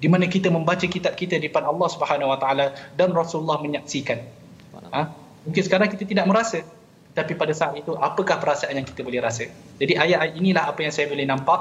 Di 0.00 0.08
mana 0.08 0.24
kita 0.24 0.48
membaca 0.48 0.86
kitab 0.88 1.12
kita 1.12 1.36
di 1.36 1.52
depan 1.52 1.64
Allah 1.68 1.88
Subhanahu 1.92 2.32
Wa 2.32 2.38
Taala 2.42 2.66
dan 2.96 3.12
Rasulullah 3.12 3.60
menyaksikan. 3.60 4.18
Ha? 4.96 5.02
Mungkin 5.44 5.62
sekarang 5.66 5.88
kita 5.92 6.04
tidak 6.08 6.26
merasa, 6.30 6.64
tapi 7.18 7.32
pada 7.42 7.52
saat 7.60 7.74
itu 7.80 7.92
apakah 8.08 8.36
perasaan 8.42 8.74
yang 8.80 8.86
kita 8.90 9.00
boleh 9.06 9.20
rasa? 9.28 9.44
Jadi 9.80 9.92
ayat-ayat 10.04 10.34
inilah 10.40 10.64
apa 10.70 10.80
yang 10.84 10.92
saya 10.96 11.06
boleh 11.12 11.26
nampak 11.32 11.60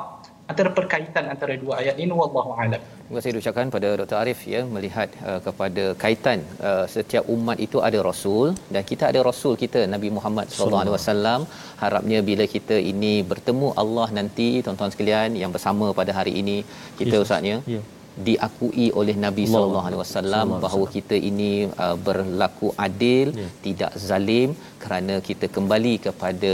antara 0.52 0.70
perkaitan 0.78 1.26
antara 1.34 1.54
dua 1.64 1.74
ayat 1.82 1.96
ini 2.04 2.14
wallahu 2.20 2.52
alam. 2.64 2.82
Terima 3.06 3.18
kasih 3.18 3.42
ucapkan 3.42 3.68
pada 3.76 3.90
Dr 4.00 4.18
Arif 4.22 4.40
ya 4.54 4.62
melihat 4.76 5.10
uh, 5.30 5.40
kepada 5.48 5.84
kaitan 6.04 6.40
uh, 6.70 6.86
setiap 6.96 7.24
umat 7.36 7.58
itu 7.66 7.78
ada 7.88 8.00
rasul 8.10 8.58
dan 8.74 8.82
kita 8.92 9.04
ada 9.12 9.22
rasul 9.30 9.54
kita 9.64 9.80
Nabi 9.94 10.10
Muhammad 10.18 10.48
sallallahu 10.56 10.84
alaihi 10.86 10.96
wasallam. 10.98 11.40
Harapnya 11.84 12.20
bila 12.30 12.46
kita 12.56 12.78
ini 12.92 13.14
bertemu 13.32 13.70
Allah 13.84 14.08
nanti 14.20 14.50
tuan-tuan 14.66 14.94
sekalian 14.96 15.38
yang 15.44 15.54
bersama 15.56 15.88
pada 16.02 16.14
hari 16.20 16.36
ini 16.42 16.58
kita 17.02 17.16
yes. 17.18 17.24
ustaznya 17.26 17.58
yeah. 17.76 17.86
Diakui 18.28 18.88
oleh 19.02 19.16
Nabi 19.26 19.44
sallallahu 19.52 19.88
alaihi 19.88 20.02
wasallam 20.04 20.48
bahawa 20.66 20.86
kita 20.98 21.18
ini 21.30 21.52
uh, 21.86 21.98
berlaku 22.08 22.70
adil, 22.88 23.28
yeah. 23.42 23.52
tidak 23.66 23.94
zalim 24.10 24.52
kerana 24.84 25.18
kita 25.30 25.48
kembali 25.58 25.94
kepada 26.08 26.54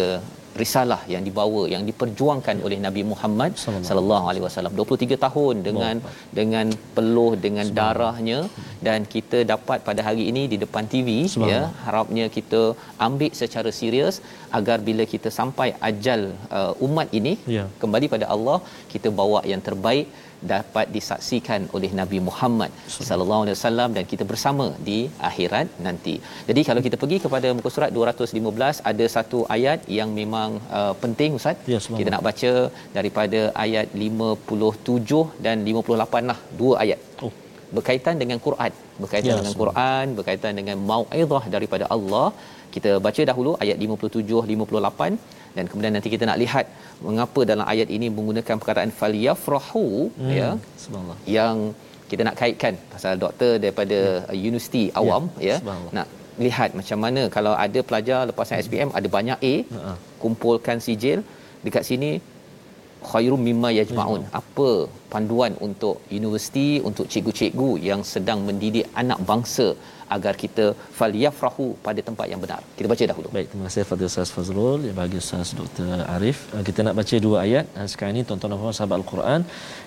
risalah 0.61 0.99
yang 1.13 1.23
dibawa 1.27 1.61
yang 1.73 1.83
diperjuangkan 1.89 2.57
oleh 2.65 2.77
Nabi 2.85 3.01
Muhammad 3.11 3.51
sallallahu 3.89 4.25
alaihi 4.31 4.45
wasallam. 4.47 4.73
23 4.79 5.17
tahun 5.25 5.55
dengan 5.67 5.95
Allah. 6.01 6.13
dengan 6.39 6.67
peluh 6.95 7.31
dengan 7.45 7.67
darahnya. 7.79 8.39
Dan 8.87 9.01
kita 9.15 9.39
dapat 9.53 9.79
pada 9.87 10.01
hari 10.07 10.23
ini 10.31 10.43
di 10.53 10.59
depan 10.63 10.85
TV 10.93 11.09
ya. 11.51 11.61
Harapnya 11.85 12.25
kita 12.37 12.61
ambil 13.07 13.31
secara 13.41 13.71
serius 13.79 14.17
agar 14.59 14.77
bila 14.89 15.05
kita 15.13 15.31
sampai 15.39 15.69
ajal 15.89 16.21
uh, 16.57 16.73
umat 16.87 17.09
ini 17.19 17.33
ya. 17.57 17.65
kembali 17.81 18.07
pada 18.15 18.27
Allah 18.35 18.57
kita 18.93 19.09
bawa 19.21 19.41
yang 19.51 19.63
terbaik 19.67 20.07
dapat 20.53 20.85
disaksikan 20.97 21.61
oleh 21.77 21.91
Nabi 22.01 22.19
Muhammad 22.27 22.71
sallallahu 22.95 23.43
alaihi 23.45 23.57
wasallam 23.57 23.89
dan 23.97 24.03
kita 24.11 24.23
bersama 24.31 24.67
di 24.89 24.99
akhirat 25.29 25.67
nanti. 25.87 26.15
Jadi 26.49 26.63
kalau 26.69 26.83
kita 26.87 26.99
pergi 27.03 27.19
kepada 27.25 27.47
muka 27.57 27.71
surat 27.75 27.91
215 27.99 28.83
ada 28.91 29.07
satu 29.15 29.41
ayat 29.57 29.81
yang 29.99 30.11
memang 30.19 30.51
uh, 30.79 30.93
penting 31.05 31.39
ustaz. 31.39 31.57
Ya, 31.73 31.79
kita 31.99 32.09
nak 32.15 32.25
baca 32.29 32.53
daripada 32.97 33.41
ayat 33.65 33.87
57 34.09 35.43
dan 35.47 35.57
58 35.71 36.31
lah 36.31 36.39
dua 36.61 36.75
ayat. 36.85 37.01
Oh 37.25 37.33
berkaitan 37.77 38.15
dengan 38.21 38.37
Quran, 38.47 38.71
berkaitan 39.03 39.31
ya, 39.31 39.39
dengan 39.39 39.55
Quran, 39.61 40.05
berkaitan 40.17 40.53
dengan 40.59 40.77
mau'izah 40.91 41.43
daripada 41.55 41.87
Allah. 41.95 42.27
Kita 42.75 42.91
baca 43.05 43.21
dahulu 43.31 43.51
ayat 43.63 43.77
57 43.79 44.43
58 44.53 45.35
dan 45.55 45.65
kemudian 45.71 45.93
nanti 45.95 46.09
kita 46.13 46.23
nak 46.29 46.39
lihat 46.43 46.65
mengapa 47.07 47.41
dalam 47.51 47.65
ayat 47.73 47.89
ini 47.97 48.07
menggunakan 48.17 48.55
perkataan 48.61 48.91
falyafrahu 48.99 49.85
hmm. 50.19 50.31
ya 50.39 50.49
subhanallah 50.83 51.17
yang 51.37 51.55
kita 52.11 52.21
nak 52.27 52.35
kaitkan 52.41 52.73
pasal 52.93 53.13
doktor 53.23 53.51
daripada 53.63 53.99
ya. 53.99 54.35
universiti 54.49 54.83
awam 55.01 55.23
ya, 55.49 55.57
ya. 55.67 55.77
nak 55.97 56.07
lihat 56.45 56.69
macam 56.79 56.99
mana 57.05 57.21
kalau 57.35 57.53
ada 57.65 57.79
pelajar 57.89 58.19
lepasan 58.29 58.61
SPM 58.65 58.89
ada 58.99 59.07
banyak 59.17 59.39
A 59.51 59.55
uh-huh. 59.77 59.97
kumpulkan 60.23 60.79
sijil 60.85 61.19
dekat 61.65 61.83
sini 61.89 62.11
khairum 63.11 63.41
mimma 63.47 63.69
yajmaun 63.79 64.21
ya. 64.25 64.29
apa 64.41 64.69
panduan 65.13 65.53
untuk 65.67 65.95
universiti 66.19 66.67
untuk 66.89 67.05
cikgu-cikgu 67.13 67.69
yang 67.89 68.01
sedang 68.13 68.39
mendidik 68.47 68.87
anak 69.01 69.19
bangsa 69.29 69.67
agar 70.15 70.33
kita 70.43 70.65
falyafrahu 70.97 71.65
pada 71.85 72.01
tempat 72.07 72.27
yang 72.31 72.41
benar. 72.43 72.61
Kita 72.77 72.87
baca 72.91 73.03
dahulu. 73.11 73.27
Baik, 73.37 73.47
terima 73.51 73.63
kasih 73.67 73.85
Fadil 73.89 74.07
Ustaz 74.11 74.29
Fazrul 74.35 74.79
yang 74.87 74.97
bagi 75.01 75.17
Ustaz 75.23 75.53
Dr. 75.59 75.87
Arif. 76.15 76.37
Uh, 76.53 76.63
kita 76.67 76.79
nak 76.87 76.95
baca 76.99 77.15
dua 77.25 77.37
ayat 77.45 77.65
uh, 77.77 77.87
sekarang 77.91 78.13
ini 78.15 78.23
tuan-tuan 78.27 78.53
dan 78.53 78.59
puan 78.61 78.75
sahabat 78.79 78.97
Al-Quran 79.01 79.39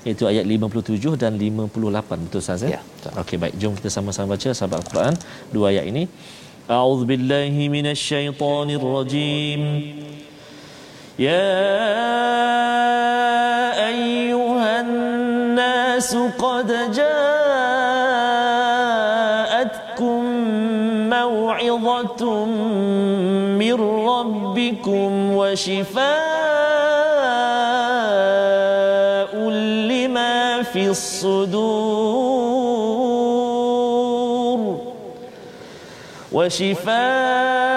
iaitu 0.07 0.25
ayat 0.33 0.45
57 0.47 1.23
dan 1.23 1.33
58. 1.39 2.27
Betul 2.27 2.41
Ustaz 2.45 2.67
ya? 2.67 2.71
Ya. 2.77 2.81
Okey, 3.23 3.37
baik. 3.43 3.55
Jom 3.63 3.73
kita 3.79 3.91
sama-sama 3.97 4.35
baca 4.35 4.49
sahabat 4.61 4.79
Al-Quran 4.83 5.15
dua 5.55 5.67
ayat 5.73 5.87
ini. 5.93 6.05
A'udzu 6.69 7.05
billahi 7.09 7.65
يا 11.19 11.59
أيها 13.89 14.81
الناس 14.81 16.17
قد 16.39 16.71
جاءتكم 16.95 17.19
موعظة 21.11 22.45
من 23.59 23.75
ربكم 24.07 25.35
وشفاء 25.35 26.09
لما 29.91 30.63
في 30.63 30.89
الصدور. 30.89 32.19
وشفاء 36.33 37.68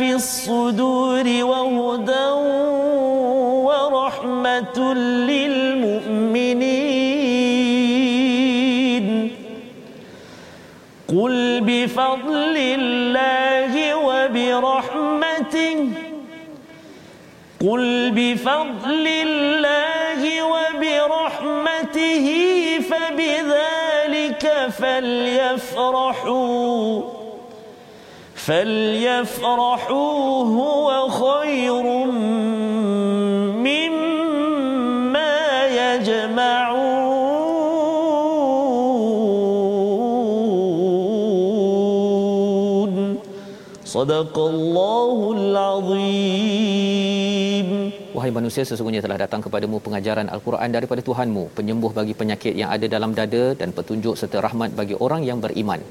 في 0.00 0.14
الصدور 0.14 1.26
وهدى 1.44 2.28
ورحمة 3.68 4.78
قل 11.08 11.60
بفضل 11.60 12.56
الله 12.56 13.94
وبرحمته. 13.94 15.76
قل 17.60 18.10
بفضل 18.10 19.06
الله 19.06 20.22
وبرحمته 20.42 22.26
فبذلك 22.90 24.44
فليفرحوا. 24.80 26.30
فليفرحوا 28.49 30.23
هو 30.43 31.09
خير 31.09 31.85
صدق 43.95 44.35
الله 44.53 45.17
العظيم 45.39 46.47
Wahai 48.15 48.31
manusia 48.31 48.63
sesungguhnya 48.67 49.01
telah 49.03 49.17
datang 49.23 49.41
kepadamu 49.45 49.77
pengajaran 49.85 50.27
Al-Quran 50.35 50.69
daripada 50.75 51.01
Tuhanmu, 51.07 51.43
penyembuh 51.57 51.91
bagi 51.97 52.13
penyakit 52.19 52.53
yang 52.61 52.69
ada 52.75 52.87
dalam 52.95 53.11
dada 53.19 53.43
dan 53.59 53.69
petunjuk 53.77 54.15
serta 54.19 54.37
rahmat 54.45 54.69
bagi 54.79 54.95
orang 55.05 55.21
yang 55.29 55.39
beriman. 55.43 55.83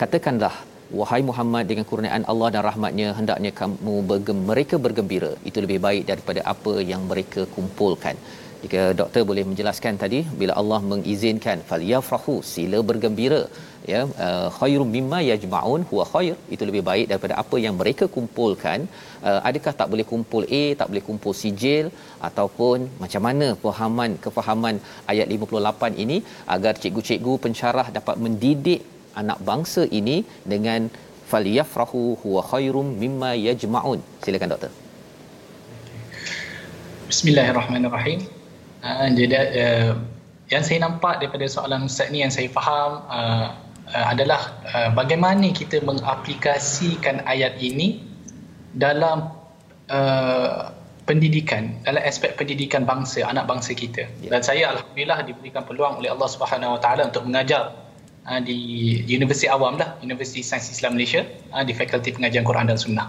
Katakanlah, 0.00 0.54
wahai 0.99 1.21
Muhammad 1.29 1.65
dengan 1.71 1.85
kurniaan 1.91 2.25
Allah 2.31 2.49
dan 2.55 2.63
rahmatnya 2.69 3.07
hendaknya 3.19 3.51
kamu 3.59 3.95
bergem- 4.09 4.47
mereka 4.51 4.77
bergembira. 4.85 5.31
Itu 5.49 5.59
lebih 5.65 5.79
baik 5.87 6.03
daripada 6.11 6.43
apa 6.53 6.73
yang 6.91 7.03
mereka 7.11 7.43
kumpulkan. 7.55 8.17
Jika 8.63 8.81
doktor 8.99 9.21
boleh 9.29 9.43
menjelaskan 9.49 9.95
tadi 10.03 10.19
bila 10.39 10.53
Allah 10.61 10.79
mengizinkan 10.91 11.57
falyafrahu 11.69 12.35
sila 12.51 12.79
bergembira 12.89 13.41
ya 13.91 13.99
uh, 14.25 14.47
khairum 14.57 14.89
mimma 14.95 15.19
yajmaun 15.29 15.81
huwa 15.89 16.05
khair 16.13 16.35
itu 16.55 16.63
lebih 16.69 16.83
baik 16.89 17.05
daripada 17.11 17.35
apa 17.41 17.57
yang 17.65 17.75
mereka 17.81 18.05
kumpulkan 18.15 18.79
uh, 19.27 19.39
adakah 19.49 19.73
tak 19.81 19.89
boleh 19.91 20.05
kumpul 20.11 20.43
A 20.61 20.63
tak 20.79 20.89
boleh 20.91 21.03
kumpul 21.09 21.35
sijil 21.41 21.87
ataupun 22.29 22.89
macam 23.03 23.23
mana 23.27 23.49
pemahaman 23.61 24.17
kefahaman 24.25 24.77
ayat 25.13 25.29
58 25.37 26.03
ini 26.05 26.17
agar 26.57 26.73
cikgu-cikgu 26.81 27.35
pensyarah 27.45 27.87
dapat 27.99 28.17
mendidik 28.25 28.81
anak 29.21 29.39
bangsa 29.49 29.83
ini 29.99 30.17
dengan 30.53 30.91
falyafrahu 31.31 32.21
huwa 32.21 32.41
khairum 32.51 32.87
mimma 33.03 33.33
yajmaun 33.47 33.99
silakan 34.25 34.55
doktor 34.55 34.71
Bismillahirrahmanirrahim. 37.05 38.25
Uh, 38.81 39.07
jadi 39.13 39.37
uh, 39.37 39.91
yang 40.49 40.63
saya 40.65 40.81
nampak 40.81 41.21
daripada 41.21 41.45
soalan 41.45 41.85
ustaz 41.85 42.09
ni 42.09 42.25
yang 42.25 42.33
saya 42.33 42.49
faham 42.49 43.05
uh, 43.09 43.53
uh, 43.93 44.05
adalah 44.09 44.41
uh, 44.73 44.89
bagaimana 44.93 45.53
kita 45.53 45.81
mengaplikasikan 45.85 47.21
ayat 47.29 47.57
ini 47.61 48.01
dalam 48.73 49.29
uh, 49.89 50.73
pendidikan 51.05 51.77
dalam 51.85 52.01
aspek 52.01 52.33
pendidikan 52.33 52.89
bangsa 52.89 53.21
anak 53.25 53.45
bangsa 53.45 53.77
kita 53.77 54.09
ya. 54.25 54.29
dan 54.33 54.41
saya 54.41 54.73
alhamdulillah 54.73 55.21
diberikan 55.29 55.61
peluang 55.61 56.01
oleh 56.01 56.09
Allah 56.09 56.29
Subhanahu 56.29 56.77
Wa 56.77 56.79
Taala 56.81 57.01
untuk 57.13 57.29
mengajar 57.29 57.69
uh, 58.29 58.41
di 58.41 59.01
Universiti 59.07 59.47
Awam 59.49 59.77
lah 59.77 59.97
Universiti 60.01 60.41
Sains 60.41 60.67
Islam 60.69 60.97
Malaysia 60.97 61.25
uh, 61.53 61.63
di 61.63 61.71
Fakulti 61.71 62.13
Pengajian 62.13 62.45
Quran 62.45 62.69
dan 62.69 62.77
Sunnah. 62.77 63.07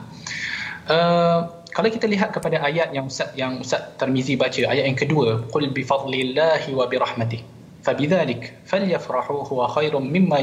Uh, 0.87 1.51
kalau 1.77 1.93
kita 1.93 2.09
lihat 2.09 2.33
kepada 2.33 2.57
ayat 2.65 2.95
yang 2.97 3.11
Ustaz 3.11 3.35
yang 3.37 3.61
Ustaz 3.61 3.85
Tarmizi 4.01 4.33
baca 4.39 4.65
ayat 4.65 4.89
yang 4.89 4.97
kedua 4.97 5.45
qul 5.53 5.69
bi 5.69 5.85
fadlillahi 5.85 6.73
wa 6.73 6.89
bi 6.89 6.97
rahmatihi 6.97 7.45
fabidzalik 7.85 8.57
falyafrahu 8.65 9.45
huwa 9.47 9.69
khairum 9.71 10.09
mimma 10.09 10.41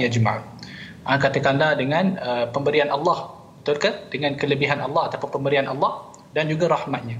katakanlah 1.19 1.75
dengan 1.75 2.15
uh, 2.21 2.45
pemberian 2.53 2.93
Allah 2.93 3.33
betul 3.63 3.79
ke? 3.79 3.91
Dengan 4.13 4.37
kelebihan 4.37 4.79
Allah 4.79 5.09
ataupun 5.09 5.41
pemberian 5.41 5.67
Allah 5.67 6.11
dan 6.37 6.47
juga 6.47 6.69
rahmatnya 6.69 7.17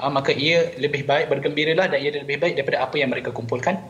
uh, 0.00 0.10
maka 0.12 0.32
ia 0.32 0.72
lebih 0.76 1.04
baik 1.08 1.32
bergembiralah 1.32 1.88
dan 1.88 1.98
ia 2.00 2.12
lebih 2.12 2.40
baik 2.40 2.56
daripada 2.60 2.84
apa 2.84 2.96
yang 3.00 3.12
mereka 3.12 3.32
kumpulkan 3.32 3.80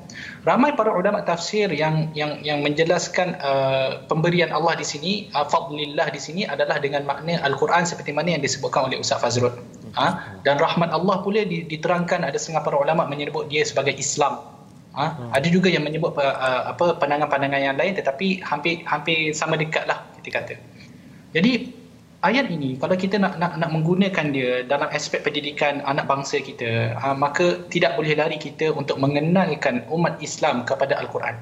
ramai 0.46 0.74
para 0.74 0.94
ulama 0.94 1.22
tafsir 1.22 1.70
yang 1.70 2.10
yang 2.14 2.40
yang 2.42 2.62
menjelaskan 2.62 3.38
uh, 3.42 4.02
pemberian 4.06 4.50
Allah 4.54 4.78
di 4.78 4.86
sini 4.86 5.12
uh, 5.34 5.46
fadlillah 5.46 6.08
di 6.10 6.20
sini 6.22 6.42
adalah 6.46 6.78
dengan 6.78 7.04
makna 7.06 7.42
al-Quran 7.42 7.84
seperti 7.84 8.14
mana 8.14 8.34
yang 8.38 8.42
disebutkan 8.42 8.90
oleh 8.90 9.02
Ustaz 9.02 9.22
Fazrul 9.22 9.54
uh, 9.98 10.12
dan 10.46 10.56
rahmat 10.58 10.90
Allah 10.94 11.22
pula 11.22 11.42
diterangkan 11.46 12.22
ada 12.26 12.38
setengah 12.38 12.62
para 12.62 12.76
ulama 12.78 13.06
menyebut 13.06 13.50
dia 13.50 13.66
sebagai 13.66 13.94
Islam 13.98 14.56
Ha? 14.96 15.36
Ada 15.36 15.52
juga 15.52 15.68
yang 15.68 15.84
menyebut 15.84 16.16
uh, 16.16 16.72
apa 16.72 16.96
pandangan-pandangan 16.96 17.60
yang 17.60 17.76
lain 17.76 17.92
tetapi 18.00 18.40
hampir 18.40 18.80
hampir 18.88 19.36
sama 19.36 19.60
dekatlah 19.60 20.00
kita 20.24 20.40
kata. 20.40 20.56
Jadi 21.36 21.68
ayat 22.26 22.50
ini 22.50 22.74
kalau 22.82 22.98
kita 22.98 23.22
nak 23.22 23.38
nak 23.38 23.54
nak 23.62 23.70
menggunakan 23.70 24.26
dia 24.34 24.66
dalam 24.66 24.90
aspek 24.90 25.22
pendidikan 25.22 25.78
anak 25.86 26.10
bangsa 26.10 26.42
kita, 26.42 26.98
uh, 26.98 27.14
maka 27.14 27.62
tidak 27.70 27.94
boleh 27.94 28.18
lari 28.18 28.36
kita 28.36 28.74
untuk 28.74 28.98
mengenalkan 28.98 29.86
umat 29.88 30.18
Islam 30.18 30.66
kepada 30.66 30.98
al-Quran. 30.98 31.38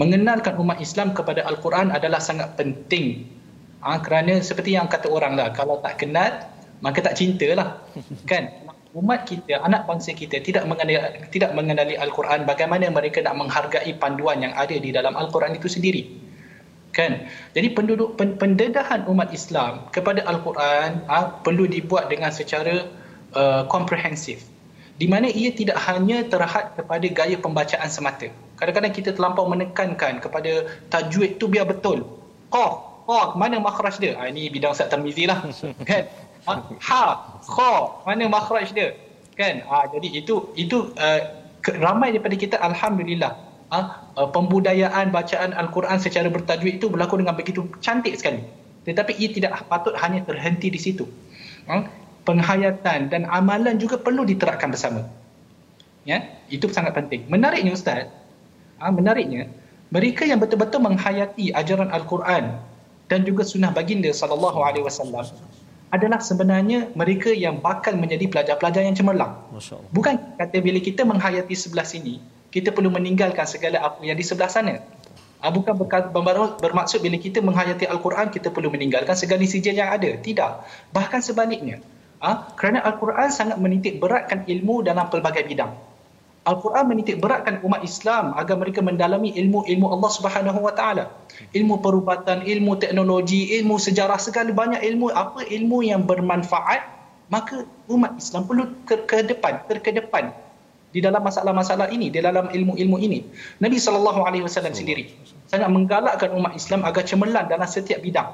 Mengenalkan 0.00 0.56
umat 0.58 0.80
Islam 0.80 1.12
kepada 1.12 1.44
al-Quran 1.44 1.92
adalah 1.92 2.18
sangat 2.18 2.56
penting. 2.58 3.30
Ha, 3.84 4.00
kerana 4.00 4.40
seperti 4.40 4.74
yang 4.74 4.88
kata 4.88 5.06
orang 5.12 5.36
lah, 5.36 5.52
kalau 5.52 5.78
tak 5.84 6.00
kenal 6.02 6.50
maka 6.80 7.04
tak 7.04 7.14
cintalah. 7.20 7.78
Kan? 8.30 8.64
umat 8.94 9.26
kita, 9.26 9.58
anak 9.58 9.90
bangsa 9.90 10.14
kita 10.14 10.38
tidak 10.38 10.64
mengenali 10.70 10.94
tidak 11.34 11.50
mengenali 11.50 11.98
Al-Quran, 11.98 12.46
bagaimana 12.46 12.86
mereka 12.94 13.26
nak 13.26 13.34
menghargai 13.34 13.90
panduan 13.98 14.38
yang 14.38 14.54
ada 14.54 14.78
di 14.78 14.94
dalam 14.94 15.18
Al-Quran 15.18 15.58
itu 15.58 15.66
sendiri? 15.66 16.06
Kan? 16.94 17.26
Jadi 17.52 17.74
penduduk 17.74 18.14
pendedahan 18.14 19.04
umat 19.10 19.34
Islam 19.34 19.90
kepada 19.90 20.22
Al-Quran 20.22 21.04
ha, 21.10 21.42
perlu 21.42 21.66
dibuat 21.66 22.06
dengan 22.06 22.30
secara 22.30 22.86
uh, 23.34 23.66
komprehensif. 23.66 24.46
Di 24.94 25.10
mana 25.10 25.26
ia 25.26 25.50
tidak 25.50 25.74
hanya 25.90 26.22
terhad 26.22 26.78
kepada 26.78 27.06
gaya 27.10 27.34
pembacaan 27.34 27.90
semata. 27.90 28.30
Kadang-kadang 28.54 28.94
kita 28.94 29.10
terlampau 29.10 29.50
menekankan 29.50 30.22
kepada 30.22 30.70
tajwid 30.86 31.42
tu 31.42 31.50
biar 31.50 31.66
betul. 31.66 32.06
Qaf, 32.54 33.02
qaf, 33.10 33.34
mana 33.34 33.58
makhraj 33.58 33.98
dia? 33.98 34.14
Ha, 34.14 34.30
ini 34.30 34.46
bidang 34.54 34.70
Ustaz 34.70 34.86
Tarmizi 34.86 35.26
lah. 35.26 35.42
kan? 35.90 36.06
ha, 36.46 36.52
ha 36.60 37.04
kha 37.40 37.72
mana 38.06 38.28
makhraj 38.28 38.72
dia 38.76 38.92
kan 39.34 39.64
ha, 39.68 39.88
jadi 39.90 40.08
itu 40.22 40.52
itu 40.54 40.92
uh, 40.94 41.20
ramai 41.80 42.12
daripada 42.14 42.36
kita 42.36 42.56
alhamdulillah 42.60 43.32
ha, 43.74 44.06
uh, 44.14 44.28
pembudayaan 44.30 45.10
bacaan 45.10 45.50
al-Quran 45.50 45.98
secara 45.98 46.30
bertajwid 46.30 46.78
itu 46.78 46.86
berlaku 46.86 47.18
dengan 47.18 47.34
begitu 47.34 47.66
cantik 47.82 48.14
sekali. 48.14 48.46
Tetapi 48.86 49.18
ia 49.18 49.28
tidak 49.34 49.66
patut 49.66 49.98
hanya 49.98 50.22
terhenti 50.22 50.70
di 50.70 50.78
situ. 50.78 51.10
Ha, 51.66 51.90
penghayatan 52.22 53.10
dan 53.10 53.26
amalan 53.26 53.74
juga 53.82 53.98
perlu 53.98 54.22
diterapkan 54.22 54.70
bersama. 54.70 55.02
Ya 56.06 56.22
itu 56.46 56.70
sangat 56.70 56.94
penting. 56.94 57.26
Menariknya 57.26 57.74
ustaz 57.74 58.06
ha, 58.78 58.94
menariknya 58.94 59.50
mereka 59.90 60.22
yang 60.22 60.38
betul-betul 60.38 60.84
menghayati 60.84 61.50
ajaran 61.50 61.90
al-Quran 61.90 62.60
dan 63.10 63.20
juga 63.26 63.42
sunnah 63.44 63.72
baginda 63.72 64.12
sallallahu 64.12 64.64
alaihi 64.64 64.84
wasallam 64.84 65.24
adalah 65.94 66.18
sebenarnya 66.18 66.90
mereka 66.98 67.30
yang 67.30 67.62
bakal 67.62 67.94
menjadi 67.94 68.26
pelajar-pelajar 68.26 68.82
yang 68.82 68.98
cemerlang. 68.98 69.38
Bukan 69.94 70.14
kata 70.34 70.58
bila 70.58 70.82
kita 70.82 71.06
menghayati 71.06 71.54
sebelah 71.54 71.86
sini, 71.86 72.18
kita 72.54 72.70
perlu 72.70 72.86
meninggalkan 72.94 73.50
segala 73.50 73.82
apa 73.82 73.98
yang 74.06 74.14
di 74.14 74.22
sebelah 74.22 74.46
sana. 74.46 74.78
Ah, 75.42 75.50
bukan 75.50 75.74
bermaksud 76.62 77.02
bila 77.02 77.18
kita 77.18 77.42
menghayati 77.42 77.90
Al-Quran, 77.90 78.30
kita 78.30 78.54
perlu 78.54 78.70
meninggalkan 78.70 79.18
segala 79.18 79.42
sijil 79.42 79.74
yang 79.74 79.90
ada. 79.90 80.14
Tidak. 80.16 80.52
Bahkan 80.94 81.20
sebaliknya. 81.20 81.82
Ah, 82.22 82.48
kerana 82.54 82.80
Al-Quran 82.86 83.28
sangat 83.28 83.58
menitik 83.58 83.98
beratkan 83.98 84.46
ilmu 84.46 84.86
dalam 84.86 85.10
pelbagai 85.10 85.44
bidang. 85.44 85.74
Al-Quran 86.46 86.84
menitik 86.86 87.18
beratkan 87.18 87.60
umat 87.66 87.82
Islam 87.82 88.38
agar 88.38 88.56
mereka 88.56 88.80
mendalami 88.80 89.34
ilmu-ilmu 89.34 89.90
Allah 89.90 90.10
Subhanahu 90.14 90.60
Wa 90.62 90.72
Taala. 90.78 91.04
Ilmu 91.52 91.82
perubatan, 91.82 92.46
ilmu 92.46 92.78
teknologi, 92.78 93.50
ilmu 93.58 93.82
sejarah 93.82 94.16
segala 94.22 94.54
banyak 94.54 94.80
ilmu 94.80 95.10
apa 95.10 95.42
ilmu 95.42 95.82
yang 95.82 96.06
bermanfaat 96.06 96.94
maka 97.32 97.64
umat 97.88 98.20
Islam 98.20 98.44
perlu 98.44 98.64
ke, 98.84 99.00
ke 99.08 99.24
depan, 99.24 99.64
terkedepan 99.64 100.43
di 100.94 101.02
dalam 101.02 101.18
masalah-masalah 101.26 101.90
ini, 101.90 102.14
di 102.14 102.22
dalam 102.22 102.46
ilmu-ilmu 102.54 102.96
ini. 103.02 103.26
Nabi 103.58 103.82
sallallahu 103.82 104.22
alaihi 104.22 104.46
wasallam 104.46 104.70
sendiri 104.70 105.10
sangat 105.50 105.66
menggalakkan 105.66 106.30
umat 106.38 106.54
Islam 106.54 106.86
agar 106.86 107.02
cemerlang 107.02 107.50
dalam 107.50 107.66
setiap 107.66 107.98
bidang. 107.98 108.30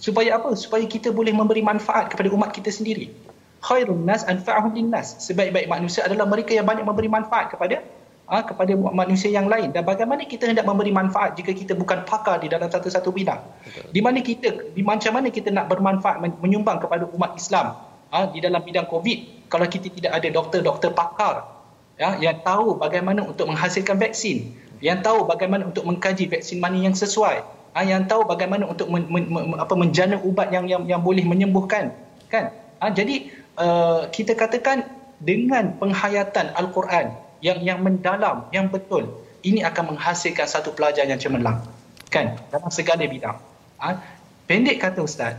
Supaya 0.00 0.40
apa? 0.40 0.56
Supaya 0.56 0.88
kita 0.88 1.12
boleh 1.12 1.36
memberi 1.36 1.60
manfaat 1.60 2.08
kepada 2.08 2.32
umat 2.32 2.56
kita 2.56 2.72
sendiri 2.72 3.12
khairun 3.60 4.08
nas 4.08 4.24
anfa'uhum 4.24 4.72
linnas 4.72 5.20
sebaik-baik 5.20 5.68
manusia 5.68 6.08
adalah 6.08 6.24
mereka 6.24 6.56
yang 6.56 6.64
banyak 6.64 6.84
memberi 6.84 7.12
manfaat 7.12 7.52
kepada 7.52 7.84
ha, 8.32 8.40
kepada 8.40 8.72
manusia 8.72 9.28
yang 9.28 9.52
lain 9.52 9.68
dan 9.76 9.84
bagaimana 9.84 10.24
kita 10.24 10.48
hendak 10.48 10.64
memberi 10.64 10.88
manfaat 10.88 11.36
jika 11.36 11.52
kita 11.52 11.76
bukan 11.76 12.08
pakar 12.08 12.40
di 12.40 12.48
dalam 12.48 12.72
satu-satu 12.72 13.12
bidang 13.12 13.40
di 13.92 14.00
mana 14.00 14.24
kita 14.24 14.72
di 14.72 14.80
macam 14.80 15.12
mana 15.12 15.28
kita 15.28 15.52
nak 15.52 15.68
bermanfaat 15.68 16.24
menyumbang 16.40 16.80
kepada 16.80 17.04
umat 17.12 17.36
Islam 17.36 17.76
ha, 18.08 18.32
di 18.32 18.40
dalam 18.40 18.64
bidang 18.64 18.88
covid 18.88 19.52
kalau 19.52 19.68
kita 19.68 19.92
tidak 19.92 20.12
ada 20.16 20.28
doktor-doktor 20.32 20.96
pakar 20.96 21.59
ya 22.00 22.16
yang 22.16 22.40
tahu 22.40 22.80
bagaimana 22.80 23.28
untuk 23.28 23.52
menghasilkan 23.52 24.00
vaksin. 24.00 24.56
Yang 24.80 25.04
tahu 25.04 25.28
bagaimana 25.28 25.68
untuk 25.68 25.84
mengkaji 25.84 26.32
vaksin 26.32 26.56
mana 26.56 26.80
yang 26.80 26.96
sesuai. 26.96 27.44
Ha, 27.76 27.84
yang 27.84 28.08
tahu 28.08 28.24
bagaimana 28.24 28.64
untuk 28.64 28.88
men, 28.88 29.04
men, 29.12 29.28
men, 29.28 29.54
apa 29.60 29.76
menjana 29.76 30.16
ubat 30.24 30.48
yang 30.50 30.64
yang 30.64 30.88
yang 30.88 31.04
boleh 31.04 31.22
menyembuhkan 31.22 31.92
kan? 32.32 32.56
Ha, 32.80 32.88
jadi 32.90 33.28
Uh, 33.60 34.08
kita 34.08 34.32
katakan 34.38 34.88
dengan 35.20 35.76
penghayatan 35.76 36.56
al-Quran 36.56 37.12
yang 37.44 37.60
yang 37.60 37.78
mendalam 37.84 38.48
yang 38.56 38.72
betul 38.72 39.20
ini 39.44 39.60
akan 39.60 39.92
menghasilkan 39.92 40.48
satu 40.48 40.72
pelajar 40.72 41.04
yang 41.04 41.20
cemerlang 41.20 41.60
kan? 42.08 42.40
Dalam 42.48 42.72
segala 42.72 43.04
bidang. 43.04 43.36
Ha? 43.76 44.00
pendek 44.48 44.80
kata 44.80 45.04
ustaz 45.04 45.36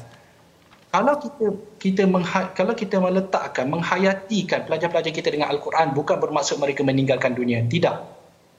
kalau 0.91 1.15
kita 1.23 1.47
kita 1.79 2.03
mengha- 2.03 2.51
kalau 2.51 2.75
kita 2.75 2.99
meletakkan 2.99 3.71
menghayatikan 3.71 4.67
pelajar-pelajar 4.67 5.15
kita 5.15 5.31
dengan 5.31 5.47
al-Quran 5.55 5.95
bukan 5.95 6.19
bermaksud 6.19 6.59
mereka 6.59 6.83
meninggalkan 6.83 7.31
dunia. 7.31 7.63
Tidak. 7.63 7.95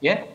Ya? 0.01 0.25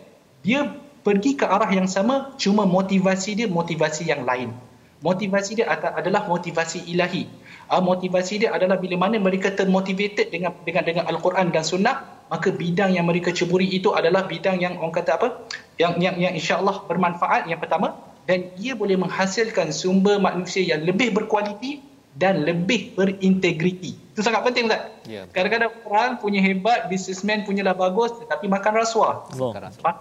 Dia 0.46 0.70
pergi 1.02 1.34
ke 1.34 1.42
arah 1.42 1.66
yang 1.74 1.90
sama 1.90 2.38
cuma 2.38 2.62
motivasi 2.70 3.42
dia 3.42 3.50
motivasi 3.50 4.06
yang 4.06 4.22
lain. 4.22 4.54
Motivasi 5.02 5.58
dia 5.58 5.66
adalah 5.74 6.30
motivasi 6.30 6.86
ilahi. 6.86 7.26
Uh, 7.66 7.82
motivasi 7.82 8.46
dia 8.46 8.54
adalah 8.54 8.78
bila 8.78 8.94
mana 8.94 9.18
mereka 9.18 9.50
termotivated 9.50 10.30
dengan 10.30 10.54
dengan 10.62 10.86
dengan 10.86 11.04
al-Quran 11.10 11.50
dan 11.50 11.66
sunnah 11.66 12.26
maka 12.30 12.54
bidang 12.54 12.94
yang 12.94 13.10
mereka 13.10 13.34
ceburi 13.34 13.66
itu 13.66 13.90
adalah 13.90 14.22
bidang 14.26 14.62
yang 14.62 14.78
orang 14.78 14.94
kata 14.94 15.18
apa? 15.18 15.28
Yang 15.74 15.92
yang 15.98 16.14
yang 16.14 16.32
insya-Allah 16.38 16.86
bermanfaat 16.86 17.50
yang 17.50 17.58
pertama. 17.58 17.98
Dan 18.28 18.52
ia 18.60 18.76
boleh 18.76 19.00
menghasilkan 19.00 19.72
sumber 19.72 20.20
manusia 20.20 20.60
yang 20.60 20.84
lebih 20.84 21.16
berkualiti 21.16 21.87
dan 22.18 22.42
lebih 22.42 22.98
berintegriti. 22.98 23.94
Itu 24.12 24.26
sangat 24.26 24.42
penting 24.42 24.66
tak? 24.66 25.06
Ya. 25.06 25.24
Kadang-kadang 25.30 25.70
orang 25.86 26.18
punya 26.18 26.42
hebat, 26.42 26.90
businessman 26.90 27.46
punya 27.46 27.62
lah 27.62 27.78
bagus 27.78 28.10
tetapi 28.18 28.50
makan 28.50 28.74
rasuah. 28.74 29.30
Makan 29.38 29.62
rasuah. 29.70 29.94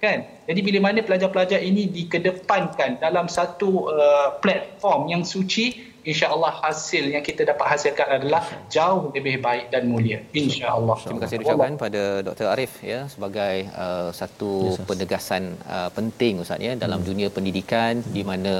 Kan? 0.00 0.28
Jadi 0.50 0.66
bila 0.66 0.90
mana 0.90 0.98
pelajar-pelajar 1.06 1.62
ini 1.62 1.86
dikedepankan 1.86 2.98
dalam 2.98 3.30
satu 3.30 3.86
uh, 3.86 4.34
platform 4.42 5.06
yang 5.06 5.22
suci, 5.22 5.90
insya-Allah 6.08 6.52
hasil 6.64 7.04
yang 7.14 7.24
kita 7.28 7.42
dapat 7.50 7.66
hasilkan 7.76 8.08
adalah 8.16 8.42
jauh 8.74 9.12
lebih 9.16 9.36
baik 9.46 9.66
dan 9.72 9.82
mulia 9.92 10.18
insya-Allah. 10.42 10.96
Terima 11.04 11.22
kasih 11.24 11.38
ucapkan 11.44 11.74
pada 11.84 12.02
Dr 12.26 12.46
Arif 12.52 12.72
ya 12.92 13.00
sebagai 13.14 13.68
uh, 13.84 14.08
satu 14.20 14.52
yes, 14.72 14.80
penegasan 14.88 15.42
uh, 15.76 15.90
penting 15.98 16.40
ustaz 16.44 16.64
ya 16.66 16.72
dalam 16.84 17.00
hmm. 17.00 17.08
dunia 17.10 17.28
pendidikan 17.36 18.00
hmm. 18.00 18.12
di 18.16 18.22
mana 18.30 18.52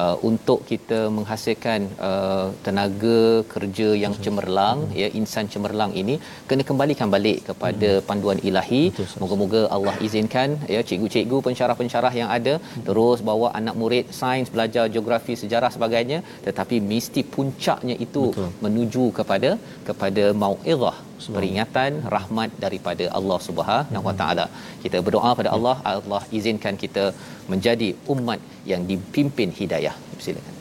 uh, 0.00 0.16
untuk 0.30 0.66
kita 0.70 1.00
menghasilkan 1.18 1.80
uh, 2.08 2.48
tenaga 2.66 3.20
kerja 3.54 3.88
yang 4.04 4.14
yes, 4.16 4.22
cemerlang 4.26 4.78
hmm. 4.90 4.96
ya 5.02 5.08
insan 5.20 5.46
cemerlang 5.54 5.94
ini 6.02 6.16
kena 6.50 6.66
kembalikan 6.70 7.10
balik 7.16 7.38
kepada 7.50 7.90
hmm. 7.98 8.06
panduan 8.10 8.40
ilahi. 8.50 8.82
Moga-moga 9.22 9.60
Allah 9.74 9.94
izinkan 10.06 10.58
ya 10.74 10.80
cikgu-cikgu 10.88 11.29
pensyarah-pensyarah 11.46 12.12
yang 12.20 12.30
ada 12.38 12.54
hmm. 12.60 12.84
terus 12.88 13.20
bawa 13.30 13.48
anak 13.60 13.76
murid 13.82 14.06
sains 14.20 14.50
belajar 14.54 14.84
geografi 14.94 15.36
sejarah 15.42 15.70
sebagainya 15.76 16.18
tetapi 16.46 16.78
mesti 16.92 17.22
puncaknya 17.36 17.96
itu 18.06 18.24
Betul. 18.30 18.50
menuju 18.66 19.04
kepada 19.20 19.52
kepada 19.88 20.24
mauizah 20.42 20.96
peringatan 21.36 21.92
rahmat 22.14 22.50
daripada 22.64 23.04
Allah 23.18 23.38
Subhanahu 23.48 24.06
Wa 24.08 24.14
Taala. 24.20 24.46
Kita 24.84 24.98
berdoa 25.06 25.32
pada 25.40 25.50
Allah, 25.56 25.76
Allah 25.92 26.22
izinkan 26.38 26.76
kita 26.84 27.04
menjadi 27.52 27.90
umat 28.14 28.40
yang 28.72 28.84
dipimpin 28.90 29.52
hidayah. 29.60 29.94
Silakan. 30.24 30.54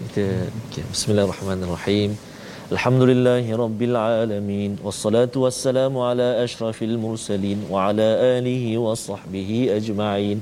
Kita 0.00 0.26
okay. 0.64 0.84
Bismillahirrahmanirrahim. 0.94 2.10
الحمد 2.68 3.02
لله 3.02 3.56
رب 3.56 3.82
العالمين 3.82 4.76
والصلاة 4.84 5.32
والسلام 5.36 5.98
على 5.98 6.44
أشرف 6.44 6.82
المرسلين 6.82 7.58
وعلى 7.72 8.08
آله 8.36 8.78
وصحبه 8.78 9.50
أجمعين 9.76 10.38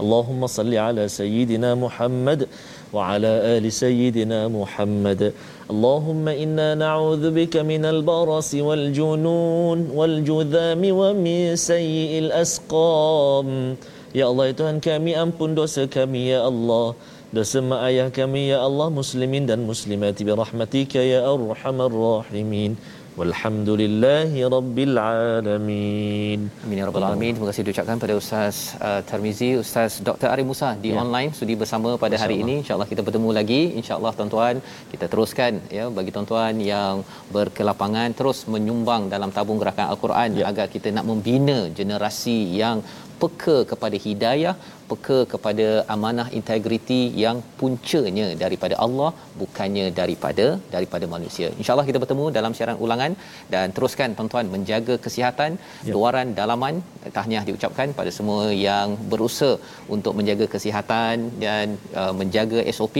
اللهم 0.00 0.46
صل 0.46 0.72
على 0.74 1.04
سيدنا 1.08 1.74
محمد 1.74 2.48
وعلى 2.92 3.32
آل 3.56 3.72
سيدنا 3.72 4.48
محمد 4.48 5.32
اللهم 5.70 6.28
إنا 6.28 6.74
نعوذ 6.74 7.24
بك 7.30 7.56
من 7.56 7.84
البرص 7.84 8.54
والجنون 8.54 9.78
والجذام 9.94 10.82
ومن 11.00 11.56
سيء 11.56 12.12
الأسقام 12.24 13.76
يا 14.16 14.24
الله 14.32 14.44
يا 14.46 14.52
تهان 14.56 14.80
كامي 14.80 15.12
ampun 15.12 15.52
dosa 15.52 15.84
كامي 15.84 16.28
يا 16.32 16.48
الله 16.48 16.94
Mak 17.34 17.80
ayah 17.90 18.08
kami, 18.14 18.54
Ya 18.54 18.58
Allah, 18.62 18.86
muslimin 18.86 19.50
dan 19.50 19.66
muslimati, 19.66 20.22
birahmatika, 20.22 21.02
Ya 21.02 21.26
Arhamar 21.26 21.90
Rahimin. 21.90 22.78
Walhamdulillahi 23.18 24.40
Rabbil 24.54 24.96
Alamin. 25.02 26.40
Amin 26.64 26.76
ya 26.80 26.84
Rabbal 26.88 27.04
Alamin. 27.08 27.32
Terima 27.32 27.48
kasih 27.50 27.62
diucapkan 27.66 27.96
pada 28.02 28.14
Ustaz 28.20 28.76
uh, 28.86 29.00
Tarmizi, 29.08 29.48
Ustaz 29.62 30.04
Dr. 30.08 30.28
Arif 30.32 30.46
Musa 30.50 30.68
di 30.84 30.90
ya. 30.92 31.00
online 31.02 31.30
sudi 31.38 31.54
bersama 31.62 31.96
pada 32.02 32.20
hari 32.22 32.36
ini. 32.44 32.54
InsyaAllah 32.60 32.88
kita 32.92 33.02
bertemu 33.06 33.30
lagi. 33.38 33.60
InsyaAllah 33.80 34.12
tuan-tuan 34.18 34.60
kita 34.92 35.08
teruskan 35.12 35.64
ya 35.78 35.86
bagi 35.98 36.12
tuan-tuan 36.16 36.60
yang 36.72 37.00
berkelapangan 37.36 38.12
terus 38.18 38.44
menyumbang 38.54 39.08
dalam 39.14 39.32
tabung 39.38 39.60
gerakan 39.64 39.88
Al-Quran 39.96 40.36
ya. 40.40 40.44
agar 40.52 40.68
kita 40.76 40.92
nak 40.98 41.08
membina 41.10 41.58
generasi 41.80 42.38
yang 42.62 42.84
peka 43.22 43.56
kepada 43.70 43.96
hidayah 44.06 44.54
peka 44.90 45.18
kepada 45.32 45.66
amanah 45.94 46.26
integriti 46.38 47.00
yang 47.22 47.38
puncanya 47.60 48.26
daripada 48.42 48.74
Allah 48.84 49.10
bukannya 49.40 49.86
daripada 50.00 50.46
daripada 50.74 51.06
manusia. 51.14 51.48
Insya-Allah 51.60 51.86
kita 51.88 52.00
bertemu 52.02 52.26
dalam 52.38 52.54
siaran 52.58 52.78
ulangan 52.84 53.14
dan 53.54 53.74
teruskan 53.76 54.16
tuan-tuan 54.18 54.48
menjaga 54.54 54.96
kesihatan 55.06 55.52
ya. 55.88 55.92
luaran 55.96 56.30
dalaman 56.40 56.76
tahniah 57.16 57.44
diucapkan 57.48 57.90
pada 58.00 58.12
semua 58.18 58.42
yang 58.68 58.88
berusaha 59.12 59.54
untuk 59.96 60.14
menjaga 60.20 60.48
kesihatan 60.54 61.16
dan 61.44 61.66
uh, 62.00 62.12
menjaga 62.20 62.60
SOP 62.78 62.96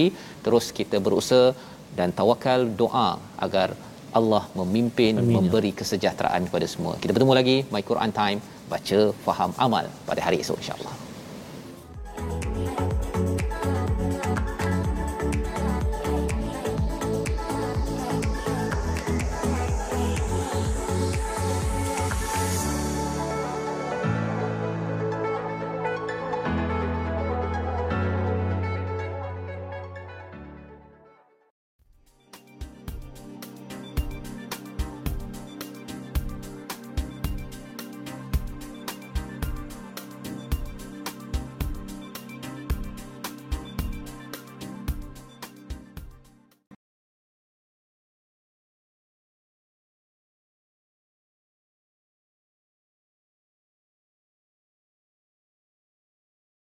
terus 0.47 0.69
kita 0.81 0.99
berusaha 1.09 1.47
dan 1.99 2.11
tawakal 2.21 2.63
doa 2.83 3.11
agar 3.47 3.69
Allah 4.19 4.45
memimpin 4.59 5.15
Amin. 5.23 5.35
Memberi 5.37 5.71
kesejahteraan 5.81 6.43
kepada 6.49 6.67
semua. 6.75 6.93
Kita 7.03 7.13
bertemu 7.15 7.35
lagi 7.39 7.57
My 7.75 7.83
Quran 7.91 8.13
Time 8.21 8.39
baca 8.71 9.01
faham 9.27 9.51
amal 9.59 9.87
pada 10.09 10.21
hari 10.23 10.43
esok 10.43 10.59
insya 10.63 10.75
Allah. 10.79 10.95